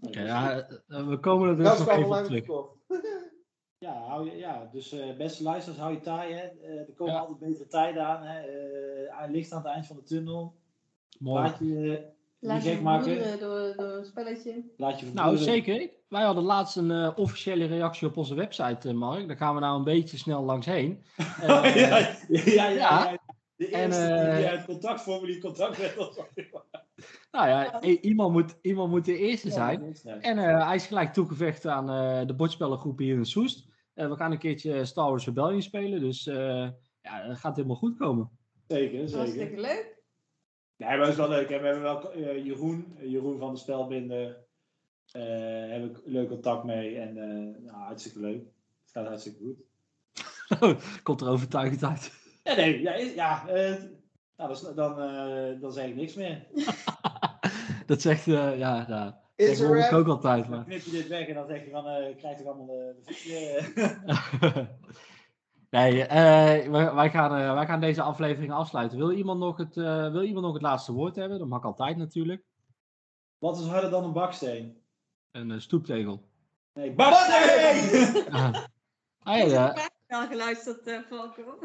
Oké, 0.00 0.20
ja, 0.20 0.68
eh, 0.88 1.08
we 1.08 1.20
komen 1.20 1.48
er 1.48 1.56
dus 1.56 1.64
Dat 1.64 1.72
is 1.72 1.78
nog 1.78 1.88
wel 1.88 1.96
even 1.98 2.18
op 2.18 2.24
terug. 2.24 2.74
Ja, 3.78 3.92
hou 3.92 4.30
je, 4.30 4.36
ja, 4.36 4.68
dus 4.72 4.92
eh, 4.92 5.16
beste 5.16 5.42
luisteraars, 5.42 5.80
hou 5.80 5.92
je 5.92 6.00
taai. 6.00 6.34
Hè. 6.34 6.46
Eh, 6.46 6.78
er 6.78 6.92
komen 6.94 7.14
Ja. 7.14 7.20
altijd 7.20 7.38
betere 7.38 7.66
tijden 7.68 8.06
aan. 8.06 8.22
Hè. 8.22 8.40
Eh, 8.40 9.18
hij 9.18 9.30
ligt 9.30 9.52
aan 9.52 9.62
het 9.62 9.72
eind 9.72 9.86
van 9.86 9.96
de 9.96 10.02
tunnel. 10.02 10.54
Mooi. 11.18 11.52
Laat 12.46 12.64
je 12.64 12.70
je 12.70 12.80
maken. 12.80 13.38
door, 13.38 13.72
door 13.76 13.88
een 13.88 14.04
spelletje. 14.04 14.64
Laat 14.76 15.00
je 15.00 15.06
Nou, 15.14 15.36
zeker. 15.36 15.90
Wij 16.08 16.22
hadden 16.22 16.44
laatst 16.44 16.76
een 16.76 16.90
eh, 16.90 17.12
officiële 17.16 17.64
reactie 17.64 18.08
op 18.08 18.16
onze 18.16 18.34
website, 18.34 18.88
eh, 18.88 18.94
Mark. 18.94 19.28
Daar 19.28 19.36
gaan 19.36 19.54
we 19.54 19.60
nou 19.60 19.78
een 19.78 19.84
beetje 19.84 20.18
snel 20.18 20.42
langs 20.42 20.66
heen. 20.66 21.02
Eh, 21.16 21.48
ja, 21.76 21.98
ja, 21.98 22.16
ja, 22.28 22.42
ja, 22.44 22.68
Ja. 22.68 23.10
ja. 23.10 23.18
De 23.56 23.68
eerste 23.68 24.02
eh, 24.02 24.36
die 24.36 24.46
uit 24.46 24.64
contactformulier 24.64 25.40
contact 25.40 25.78
met 25.78 25.96
ons 25.98 26.20
Nou 27.30 27.48
ja, 27.48 27.80
iemand 27.82 28.32
moet, 28.32 28.58
iemand 28.62 28.90
moet 28.90 29.04
de 29.04 29.18
eerste 29.18 29.50
zijn. 29.50 29.96
Ja, 30.02 30.20
En 30.20 30.38
eh, 30.38 30.66
hij 30.66 30.74
is 30.74 30.86
gelijk 30.86 31.12
toegevecht 31.12 31.66
aan 31.66 31.90
eh, 31.90 32.26
de 32.26 32.34
bordspellengroep 32.34 32.98
hier 32.98 33.16
in 33.16 33.24
Soest. 33.24 33.68
Eh, 33.94 34.08
we 34.08 34.16
gaan 34.16 34.32
een 34.32 34.38
keertje 34.38 34.84
Star 34.84 35.08
Wars 35.08 35.24
Rebellion 35.24 35.62
spelen, 35.62 36.00
dus 36.00 36.26
eh, 36.26 36.68
ja, 37.02 37.26
dat 37.26 37.38
gaat 37.38 37.56
helemaal 37.56 37.76
goed 37.76 37.96
komen. 37.96 38.30
Zeker, 38.68 39.00
zeker. 39.00 39.16
Hartstikke 39.16 39.60
leuk. 39.60 39.95
Nee, 40.76 40.88
maar 40.88 40.98
dat 40.98 41.08
is 41.08 41.16
wel 41.16 41.28
leuk. 41.28 41.48
hè. 41.48 41.58
We 41.60 41.64
hebben 41.66 41.82
wel 41.82 42.12
eh, 42.12 42.44
Jeroen, 42.44 42.96
eh, 42.98 43.10
Jeroen 43.10 43.38
van 43.38 43.52
de 43.54 43.60
Spelbinder. 43.60 44.44
eh 45.12 45.70
heb 45.70 45.84
ik 45.84 46.00
leuk 46.04 46.28
contact 46.28 46.64
mee. 46.64 46.98
En 46.98 47.18
eh 47.18 47.62
nou, 47.64 47.76
hartstikke 47.84 48.20
leuk. 48.20 48.44
Het 48.82 48.90
gaat 48.92 49.06
hartstikke 49.06 49.38
goed. 49.44 49.64
Komt 51.02 51.20
er 51.20 51.28
overtuigend 51.28 51.84
uit. 51.84 52.12
Ja, 52.44 52.54
nee, 52.54 52.80
ja, 52.82 52.94
ja 52.94 53.48
eh, 53.48 53.70
nou, 53.74 53.88
dan, 54.36 54.50
is- 54.50 54.74
dan, 54.74 55.00
eh, 55.00 55.60
dan 55.60 55.72
zeg 55.72 55.86
ik 55.86 55.94
niks 55.94 56.14
meer. 56.14 56.46
dat 57.86 58.00
zegt, 58.02 58.26
eh, 58.26 58.58
ja, 58.58 58.84
ja. 58.88 59.20
Is 59.36 59.58
Dat 59.58 59.66
hoor 59.66 59.76
ik 59.76 59.92
ook 59.92 60.06
altijd. 60.08 60.42
Dan 60.42 60.50
Maar... 60.50 60.64
knip 60.64 60.80
je 60.82 60.90
dit 60.90 61.08
weg 61.08 61.26
en 61.28 61.34
dan 61.34 61.46
zeg 61.46 61.64
je 61.64 61.70
van, 61.70 61.86
eh 61.86 62.16
krijg 62.16 62.36
toch 62.38 62.46
allemaal 62.46 62.66
de, 62.66 62.94
de 63.04 64.66
nee, 65.70 66.04
eh, 66.06 66.70
wij, 66.70 66.94
wij, 66.94 67.10
gaan, 67.10 67.36
eh, 67.36 67.54
wij 67.54 67.66
gaan 67.66 67.80
deze 67.80 68.02
aflevering 68.02 68.52
afsluiten. 68.52 68.98
Wil 68.98 69.12
iemand, 69.12 69.40
nog 69.40 69.56
het, 69.56 69.76
eh, 69.76 70.12
wil 70.12 70.22
iemand 70.22 70.44
nog 70.44 70.52
het 70.54 70.62
laatste 70.62 70.92
woord 70.92 71.16
hebben? 71.16 71.38
Dat 71.38 71.48
mag 71.48 71.64
altijd 71.64 71.96
natuurlijk. 71.96 72.44
Wat 73.38 73.58
is 73.58 73.66
harder 73.66 73.90
dan 73.90 74.04
een 74.04 74.12
baksteen? 74.12 74.82
Een 75.30 75.60
stoeptegel. 75.60 76.28
Nee, 76.72 76.92
baksteen! 76.92 78.24
Ah, 79.26 79.38
ja, 79.38 79.44
ja. 79.44 79.70
Ik 79.74 79.80
heb 80.06 80.20
al 80.20 80.26
geluisterd, 80.26 80.86
eh 80.86 81.00
Falco. 81.00 81.58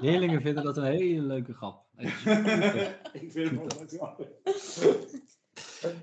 Leerlingen 0.00 0.40
vinden 0.42 0.64
dat 0.64 0.76
een 0.76 0.84
hele 0.84 1.22
leuke 1.22 1.54
grap. 1.54 1.86
Oké, 1.96 3.00
ik 3.12 3.32
vind 3.32 3.50
het 3.50 3.90
wel 3.90 4.16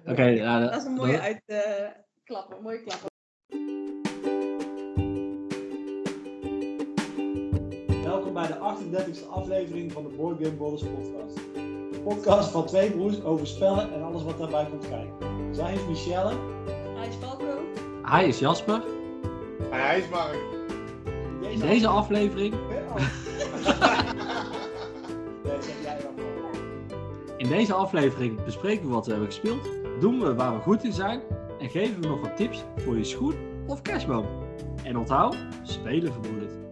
leuk. 0.05 0.35
ja, 0.35 0.59
Dat 0.59 0.75
is 0.75 0.83
een 0.83 0.93
mooie 0.93 1.19
uitklappen. 1.19 2.61
mooie 2.61 2.81
klappen. 2.81 3.09
38e 8.85 9.27
aflevering 9.29 9.91
van 9.91 10.03
de 10.03 10.09
Board 10.09 10.37
Game 10.41 10.55
Ballers 10.55 10.83
podcast. 10.83 11.35
De 11.91 11.99
podcast 12.03 12.49
van 12.49 12.65
twee 12.65 12.91
broers 12.91 13.23
over 13.23 13.47
spellen 13.47 13.93
en 13.93 14.03
alles 14.03 14.23
wat 14.23 14.37
daarbij 14.37 14.67
komt 14.69 14.87
kijken. 14.89 15.13
Zij 15.55 15.73
is 15.73 15.85
Michelle. 15.87 16.33
Hij 16.95 17.07
is 17.07 17.15
Falco. 17.15 17.59
Hij 18.01 18.27
is 18.27 18.39
Jasper. 18.39 18.83
En 19.71 19.79
hij 19.79 19.99
is 19.99 20.09
Mark. 20.09 20.37
In 21.51 21.59
deze 21.59 21.87
aflevering. 21.87 22.53
Nee, 25.43 25.61
zeg 25.61 25.75
jij 25.81 25.97
dan 26.01 26.15
maar. 26.15 26.59
in 27.37 27.47
deze 27.47 27.73
aflevering 27.73 28.43
bespreken 28.43 28.87
we 28.87 28.93
wat 28.93 29.05
we 29.05 29.11
hebben 29.11 29.29
gespeeld, 29.31 29.69
doen 29.99 30.19
we 30.19 30.35
waar 30.35 30.55
we 30.55 30.61
goed 30.61 30.83
in 30.83 30.93
zijn 30.93 31.21
en 31.59 31.69
geven 31.69 32.01
we 32.01 32.07
nog 32.07 32.21
wat 32.21 32.37
tips 32.37 32.63
voor 32.77 32.97
je 32.97 33.03
schoen 33.03 33.33
of 33.67 33.81
kerstboom. 33.81 34.25
En 34.83 34.97
onthoud, 34.97 35.37
spelen 35.63 36.13
verbroedert. 36.13 36.64